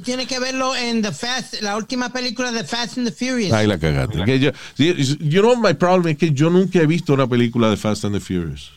[0.00, 3.52] Tú tienes que verlo en The Fast, la última película de Fast and the Furious.
[3.52, 4.24] Ay, la cagaste.
[4.24, 7.68] Que yo, sí, you know, my problem es que yo nunca he visto una película
[7.68, 8.70] de Fast and the Furious.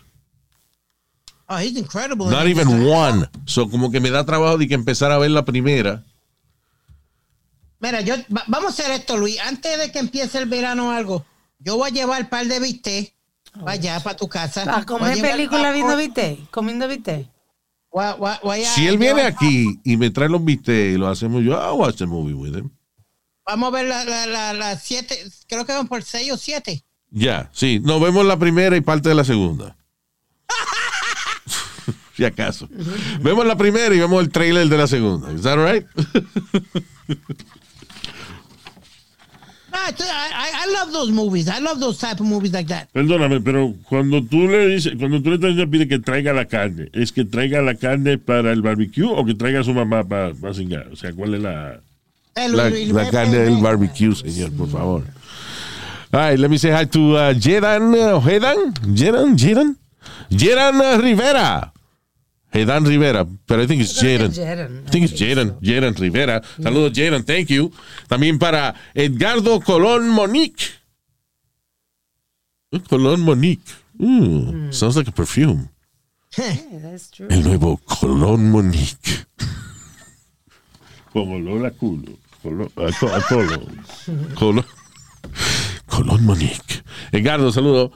[1.47, 2.29] Oh, he's incredible.
[2.29, 3.29] Not even one.
[3.45, 6.03] So, como que me da trabajo de que empezar a ver la primera.
[7.79, 9.39] Mira, yo, va- vamos a hacer esto, Luis.
[9.39, 11.25] Antes de que empiece el verano o algo,
[11.59, 13.13] yo voy a llevar un par de bistec
[13.59, 14.63] para allá, para tu casa.
[14.63, 17.29] A Voy comer película viendo viste, comiendo viste.
[18.75, 21.97] Si él viene aquí y me trae los bistecs y lo hacemos yo, I'll watch
[21.97, 22.71] the movie with him.
[23.45, 25.17] Vamos a ver las la, la, la siete,
[25.47, 26.83] creo que van por seis o siete.
[27.11, 27.79] Ya, sí.
[27.79, 29.77] Nos vemos la primera y parte de la segunda.
[32.15, 32.67] si acaso.
[33.21, 35.31] Vemos la primera y vemos el trailer de la segunda.
[35.31, 35.85] Is that right?
[39.73, 41.47] I, I, love those movies.
[41.49, 42.87] I love those type of movies like that.
[42.93, 47.11] Perdóname, pero cuando tú le dices, cuando tú le pide que traiga la carne, ¿es
[47.11, 50.53] que traiga la carne para el barbecue o que traiga a su mamá para, para
[50.53, 50.87] cingar?
[50.91, 51.79] O sea, ¿cuál es la...?
[52.35, 55.03] El- la, el- la el- carne el- del barbecue, señor, por favor.
[56.11, 59.77] All right, let me say hi to uh, Jedan, uh, Jedan, Jedan, Jedan,
[60.29, 61.71] Jedan uh, Rivera.
[62.53, 64.31] Jedan Rivera, pero I think it's Creo que Jaden.
[64.31, 64.83] es Jaden.
[64.85, 66.41] I think it's Jaden, Jaden Rivera.
[66.61, 67.71] Saludos, Jaden, thank you.
[68.07, 70.65] También para Edgardo Colón Monique.
[72.71, 73.71] Eh, Colón Monique.
[73.97, 75.69] Mm, Sounds like a perfume.
[76.37, 77.27] Yeah, that's true.
[77.29, 79.25] El nuevo Colón Monique.
[81.11, 82.17] Como Lola culo.
[82.41, 82.91] Colo, a.
[84.35, 84.65] Colón,
[85.85, 86.83] Colón Monique.
[87.11, 87.91] Edgardo, saludo.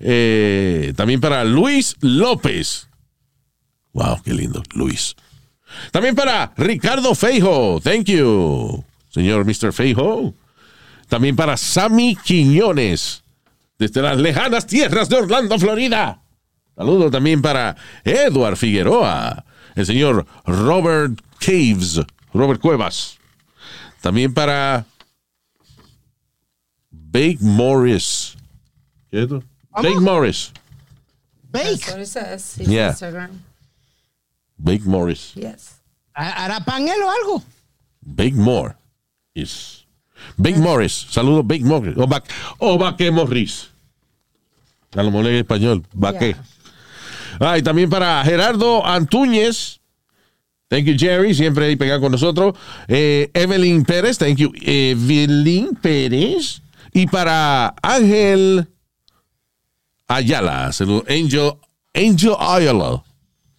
[0.00, 2.88] Eh, también para Luis López.
[3.92, 5.14] Wow, qué lindo, Luis.
[5.90, 7.80] También para Ricardo Feijo.
[7.82, 9.72] Thank you, señor Mr.
[9.72, 10.34] Feijo.
[11.08, 13.22] También para Sammy Quiñones,
[13.78, 16.20] desde las lejanas tierras de Orlando, Florida.
[16.74, 19.44] Saludo también para Edward Figueroa,
[19.74, 22.00] el señor Robert Caves,
[22.32, 23.18] Robert Cuevas.
[24.00, 24.86] También para
[26.90, 28.36] Bake Morris.
[29.10, 29.42] ¿Qué es esto?
[29.70, 30.50] Bake Morris.
[31.50, 31.86] That's Bake.
[31.90, 32.54] what it says.
[32.58, 32.90] His Yeah.
[32.92, 33.30] Instagram.
[34.62, 35.32] Bake Morris.
[35.34, 35.80] Yes.
[36.14, 37.42] ¿Hará pan él o algo?
[38.00, 38.76] Bake More.
[39.34, 39.84] Is.
[40.36, 41.06] Bake Morris.
[41.10, 41.96] Saludos, Bake Morris.
[41.96, 42.22] O, Ba-
[42.58, 43.70] o Baque Morris.
[44.94, 45.84] A lo mejor en español.
[45.92, 46.36] Baque.
[47.40, 49.80] Ah, y también para Gerardo Antúñez.
[50.68, 51.34] Thank you, Jerry.
[51.34, 52.54] Siempre ahí pegado con nosotros.
[52.88, 54.18] Eh, Evelyn Pérez.
[54.18, 56.62] Thank you, Evelyn Pérez.
[56.92, 58.68] Y para Ángel
[60.08, 60.72] Ayala.
[60.72, 61.04] Saludos.
[61.08, 61.54] Angel,
[61.94, 63.02] Angel Ayala.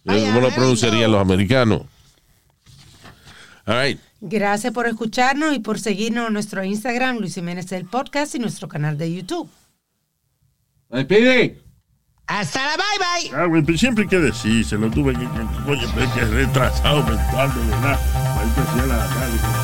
[0.04, 1.82] ¿Cómo lo pronunciarían los americanos?
[3.66, 3.98] All right.
[4.20, 8.68] Gracias por escucharnos y por seguirnos en nuestro Instagram, Luis Jiménez el Podcast y nuestro
[8.68, 9.48] canal de YouTube.
[10.90, 11.60] Ay, pide.
[12.26, 13.38] Hasta la bye bye.
[13.38, 15.26] Ah, güey, pero siempre hay que decir, se lo tuve que, que,
[15.66, 18.00] coño, pero es que retrasado mental, de verdad.
[18.38, 19.63] Ahí te hacía la